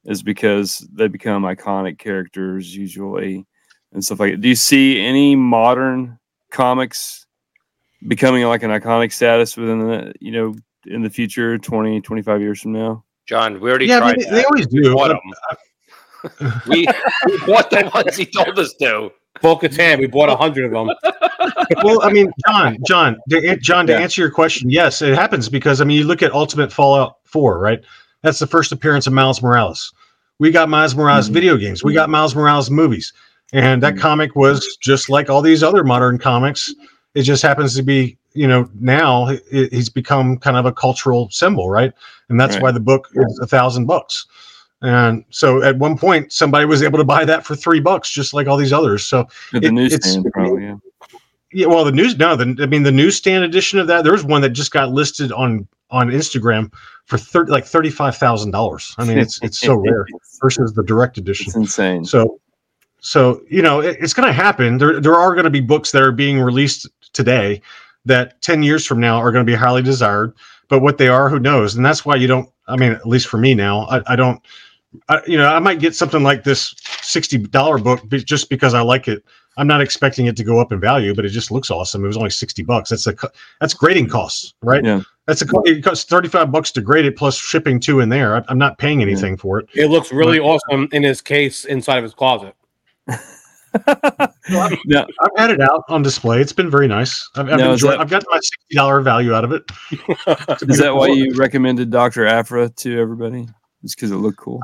is 0.05 0.23
because 0.23 0.79
they 0.93 1.07
become 1.07 1.43
iconic 1.43 1.97
characters 1.99 2.75
usually, 2.75 3.45
and 3.93 4.03
stuff 4.03 4.19
like 4.19 4.33
that. 4.33 4.41
Do 4.41 4.47
you 4.49 4.55
see 4.55 4.99
any 4.99 5.35
modern 5.35 6.17
comics 6.51 7.25
becoming 8.07 8.43
like 8.45 8.63
an 8.63 8.71
iconic 8.71 9.11
status 9.11 9.57
within 9.57 9.79
the 9.87 10.13
you 10.21 10.31
know 10.31 10.55
in 10.85 11.01
the 11.01 11.09
future 11.09 11.57
20 11.57 11.99
25 11.99 12.39
years 12.41 12.61
from 12.61 12.71
now 12.71 13.03
John, 13.27 13.59
we 13.59 13.69
already 13.69 13.87
yeah, 13.87 13.97
I 13.97 13.99
tried 13.99 14.17
mean, 14.17 14.25
that. 14.29 14.31
they, 14.35 14.41
they 14.41 14.45
always 14.45 14.67
We 14.71 14.81
do. 14.81 14.93
bought 14.95 15.19
but- 16.31 16.67
we, 16.67 16.87
we 17.27 17.37
bought 17.45 17.69
the 17.69 17.91
ones 17.93 18.15
he 18.17 18.25
told 18.25 18.57
us 18.57 18.73
to. 18.75 19.09
Bo 19.41 19.55
Katan, 19.57 19.99
we 19.99 20.07
bought 20.07 20.29
a 20.29 20.35
hundred 20.35 20.65
of 20.65 20.71
them. 20.71 20.89
well, 21.83 22.01
I 22.03 22.11
mean, 22.11 22.31
John, 22.47 22.77
John, 22.87 23.17
to, 23.29 23.57
John, 23.57 23.87
to 23.87 23.93
Yeah. 23.93 23.99
answer 23.99 24.21
your 24.21 24.31
question, 24.31 24.69
yes, 24.69 25.01
it 25.01 25.15
happens 25.15 25.49
because 25.49 25.81
I 25.81 25.85
mean, 25.85 25.97
you 25.97 26.03
look 26.05 26.21
at 26.23 26.31
Ultimate 26.33 26.71
Fallout 26.71 27.17
Four, 27.25 27.59
right? 27.59 27.81
That's 28.23 28.39
the 28.39 28.47
first 28.47 28.71
appearance 28.71 29.07
of 29.07 29.13
Miles 29.13 29.41
Morales. 29.41 29.93
We 30.39 30.51
got 30.51 30.69
Miles 30.69 30.95
Morales 30.95 31.29
Mhm. 31.29 31.33
video 31.33 31.57
games. 31.57 31.83
We 31.83 31.93
got 31.93 32.09
Miles 32.09 32.35
Morales 32.35 32.69
movies, 32.71 33.13
and 33.53 33.83
that 33.83 33.95
Mhm. 33.95 33.99
comic 33.99 34.35
was 34.35 34.77
just 34.81 35.09
like 35.09 35.29
all 35.29 35.41
these 35.41 35.63
other 35.63 35.83
modern 35.83 36.17
comics. 36.17 36.73
It 37.15 37.23
just 37.23 37.41
happens 37.43 37.75
to 37.75 37.83
be, 37.83 38.17
you 38.33 38.47
know, 38.47 38.69
now 38.79 39.25
he- 39.51 39.67
he's 39.71 39.89
become 39.89 40.37
kind 40.37 40.57
of 40.57 40.65
a 40.65 40.71
cultural 40.71 41.29
symbol, 41.31 41.69
right? 41.69 41.91
And 42.29 42.39
that's 42.39 42.55
Right. 42.55 42.63
why 42.63 42.71
the 42.71 42.79
book 42.79 43.09
is 43.13 43.39
a 43.41 43.47
thousand 43.47 43.85
bucks. 43.85 44.25
And 44.81 45.25
so 45.29 45.61
at 45.61 45.77
one 45.77 45.97
point, 45.97 46.31
somebody 46.31 46.65
was 46.65 46.81
able 46.81 46.99
to 46.99 47.03
buy 47.03 47.25
that 47.25 47.45
for 47.45 47.53
three 47.55 47.81
bucks, 47.81 48.09
just 48.09 48.33
like 48.33 48.47
all 48.47 48.55
these 48.55 48.71
others. 48.71 49.05
So 49.05 49.27
at 49.53 49.61
the 49.61 49.71
newsstand 49.71 50.25
probably 50.33 50.63
yeah 50.63 50.75
yeah, 51.51 51.67
well, 51.67 51.83
the 51.83 51.91
news 51.91 52.17
no, 52.17 52.35
the 52.35 52.55
I 52.61 52.65
mean 52.65 52.83
the 52.83 52.91
newsstand 52.91 53.43
edition 53.43 53.79
of 53.79 53.87
that. 53.87 54.03
There's 54.03 54.23
one 54.23 54.41
that 54.41 54.49
just 54.49 54.71
got 54.71 54.91
listed 54.91 55.31
on 55.31 55.67
on 55.89 56.09
Instagram 56.09 56.71
for 57.05 57.17
thirty 57.17 57.51
like 57.51 57.65
thirty 57.65 57.89
five 57.89 58.15
thousand 58.17 58.51
dollars. 58.51 58.93
I 58.97 59.05
mean, 59.05 59.17
it's 59.17 59.39
it's 59.41 59.59
so 59.59 59.75
rare 59.87 60.05
versus 60.41 60.73
the 60.73 60.83
direct 60.83 61.17
edition. 61.17 61.47
it's 61.47 61.55
insane 61.55 62.05
So, 62.05 62.39
so 62.99 63.41
you 63.49 63.61
know, 63.61 63.81
it, 63.81 63.97
it's 63.99 64.13
going 64.13 64.27
to 64.27 64.33
happen. 64.33 64.77
There 64.77 64.99
there 64.99 65.15
are 65.15 65.33
going 65.33 65.45
to 65.45 65.49
be 65.49 65.61
books 65.61 65.91
that 65.91 66.01
are 66.03 66.11
being 66.11 66.39
released 66.39 66.87
today 67.13 67.61
that 68.05 68.41
ten 68.41 68.61
years 68.61 68.85
from 68.85 68.99
now 68.99 69.17
are 69.17 69.31
going 69.31 69.45
to 69.45 69.51
be 69.51 69.57
highly 69.57 69.81
desired. 69.81 70.33
But 70.67 70.81
what 70.81 70.99
they 70.99 71.07
are, 71.07 71.29
who 71.29 71.39
knows? 71.39 71.75
And 71.75 71.83
that's 71.83 72.05
why 72.05 72.15
you 72.15 72.27
don't. 72.27 72.47
I 72.67 72.75
mean, 72.75 72.91
at 72.91 73.07
least 73.07 73.27
for 73.27 73.37
me 73.37 73.55
now, 73.55 73.81
I, 73.87 74.13
I 74.13 74.15
don't. 74.15 74.39
I, 75.07 75.21
you 75.27 75.37
know, 75.37 75.47
I 75.47 75.59
might 75.59 75.79
get 75.79 75.95
something 75.95 76.23
like 76.23 76.43
this 76.43 76.73
sixty 77.01 77.37
dollar 77.37 77.77
book 77.77 78.07
be- 78.09 78.23
just 78.23 78.49
because 78.49 78.73
I 78.73 78.81
like 78.81 79.07
it. 79.07 79.23
I'm 79.57 79.67
not 79.67 79.81
expecting 79.81 80.25
it 80.27 80.37
to 80.37 80.43
go 80.43 80.59
up 80.59 80.71
in 80.71 80.79
value, 80.79 81.13
but 81.13 81.25
it 81.25 81.29
just 81.29 81.51
looks 81.51 81.69
awesome. 81.69 82.03
It 82.03 82.07
was 82.07 82.17
only 82.17 82.29
sixty 82.29 82.63
bucks. 82.63 82.89
That's 82.89 83.05
a 83.07 83.15
that's 83.59 83.73
grading 83.73 84.09
costs, 84.09 84.53
right? 84.61 84.83
Yeah. 84.83 85.01
That's 85.27 85.41
a 85.43 85.45
co- 85.47 85.61
it 85.63 85.83
costs 85.83 86.05
thirty 86.05 86.27
five 86.27 86.51
bucks 86.51 86.71
to 86.71 86.81
grade 86.81 87.05
it 87.05 87.15
plus 87.17 87.37
shipping 87.37 87.79
two 87.79 87.99
in 87.99 88.09
there. 88.09 88.37
I, 88.37 88.43
I'm 88.47 88.57
not 88.57 88.77
paying 88.79 89.01
anything 89.01 89.37
for 89.37 89.59
it. 89.59 89.69
It 89.75 89.87
looks 89.87 90.11
really 90.11 90.39
awesome 90.39 90.87
in 90.91 91.03
his 91.03 91.21
case 91.21 91.65
inside 91.65 91.97
of 91.97 92.03
his 92.03 92.13
closet. 92.13 92.55
now 93.07 95.05
I've 95.21 95.31
had 95.37 95.51
it 95.51 95.61
out 95.61 95.83
on 95.89 96.01
display. 96.01 96.41
It's 96.41 96.53
been 96.53 96.71
very 96.71 96.87
nice. 96.87 97.29
I've, 97.35 97.49
I've 97.49 97.59
Now, 97.59 97.71
enjoyed. 97.73 97.91
that- 97.93 97.99
I've 97.99 98.09
got 98.09 98.23
my 98.31 98.37
sixty 98.37 98.75
dollar 98.75 99.01
value 99.01 99.33
out 99.35 99.43
of 99.43 99.51
it. 99.51 99.63
is 100.69 100.79
that 100.79 100.95
why 100.95 101.07
you 101.07 101.33
recommended 101.35 101.91
dr 101.91 102.25
aphra 102.25 102.69
to 102.69 102.99
everybody 102.99 103.47
just 103.83 103.95
because 103.95 104.11
it 104.11 104.15
looked 104.15 104.37
cool 104.37 104.61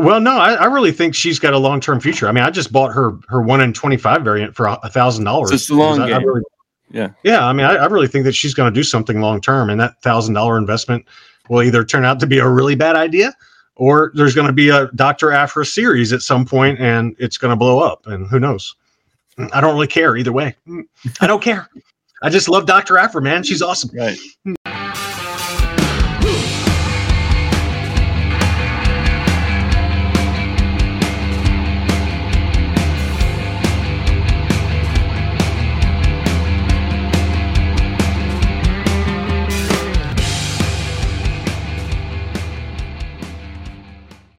Well, 0.00 0.20
no, 0.20 0.38
I, 0.38 0.54
I 0.54 0.64
really 0.66 0.92
think 0.92 1.14
she's 1.14 1.38
got 1.38 1.52
a 1.52 1.58
long 1.58 1.80
term 1.80 2.00
future. 2.00 2.28
I 2.28 2.32
mean, 2.32 2.44
I 2.44 2.50
just 2.50 2.72
bought 2.72 2.92
her 2.92 3.12
her 3.28 3.42
one 3.42 3.60
in 3.60 3.72
twenty 3.72 3.96
five 3.96 4.22
variant 4.22 4.56
for 4.56 4.66
a 4.66 4.88
thousand 4.88 5.24
dollars. 5.24 5.50
It's 5.50 5.66
the 5.68 5.74
long 5.74 6.00
I, 6.00 6.04
I 6.06 6.18
game. 6.18 6.26
really, 6.26 6.42
Yeah. 6.90 7.10
yeah. 7.22 7.46
I 7.46 7.52
mean, 7.52 7.66
I, 7.66 7.74
I 7.76 7.86
really 7.86 8.08
think 8.08 8.24
that 8.24 8.34
she's 8.34 8.54
going 8.54 8.72
to 8.72 8.78
do 8.78 8.82
something 8.82 9.20
long 9.20 9.40
term, 9.40 9.70
and 9.70 9.80
that 9.80 10.00
thousand 10.02 10.34
dollar 10.34 10.56
investment 10.58 11.04
will 11.48 11.62
either 11.62 11.84
turn 11.84 12.04
out 12.04 12.20
to 12.20 12.26
be 12.26 12.38
a 12.38 12.48
really 12.48 12.74
bad 12.74 12.96
idea, 12.96 13.34
or 13.76 14.12
there's 14.14 14.34
going 14.34 14.46
to 14.46 14.52
be 14.52 14.68
a 14.70 14.86
Doctor 14.94 15.32
Aphra 15.32 15.66
series 15.66 16.12
at 16.12 16.22
some 16.22 16.44
point, 16.46 16.78
and 16.80 17.14
it's 17.18 17.36
going 17.38 17.50
to 17.50 17.56
blow 17.56 17.80
up. 17.80 18.06
And 18.06 18.26
who 18.28 18.40
knows? 18.40 18.74
I 19.52 19.60
don't 19.60 19.74
really 19.74 19.86
care 19.86 20.16
either 20.16 20.32
way. 20.32 20.54
I 21.20 21.26
don't 21.26 21.42
care. 21.42 21.68
I 22.22 22.28
just 22.28 22.48
love 22.48 22.66
Doctor 22.66 22.98
Aphra, 22.98 23.22
man. 23.22 23.42
She's 23.42 23.62
awesome. 23.62 23.90
right 23.96 24.18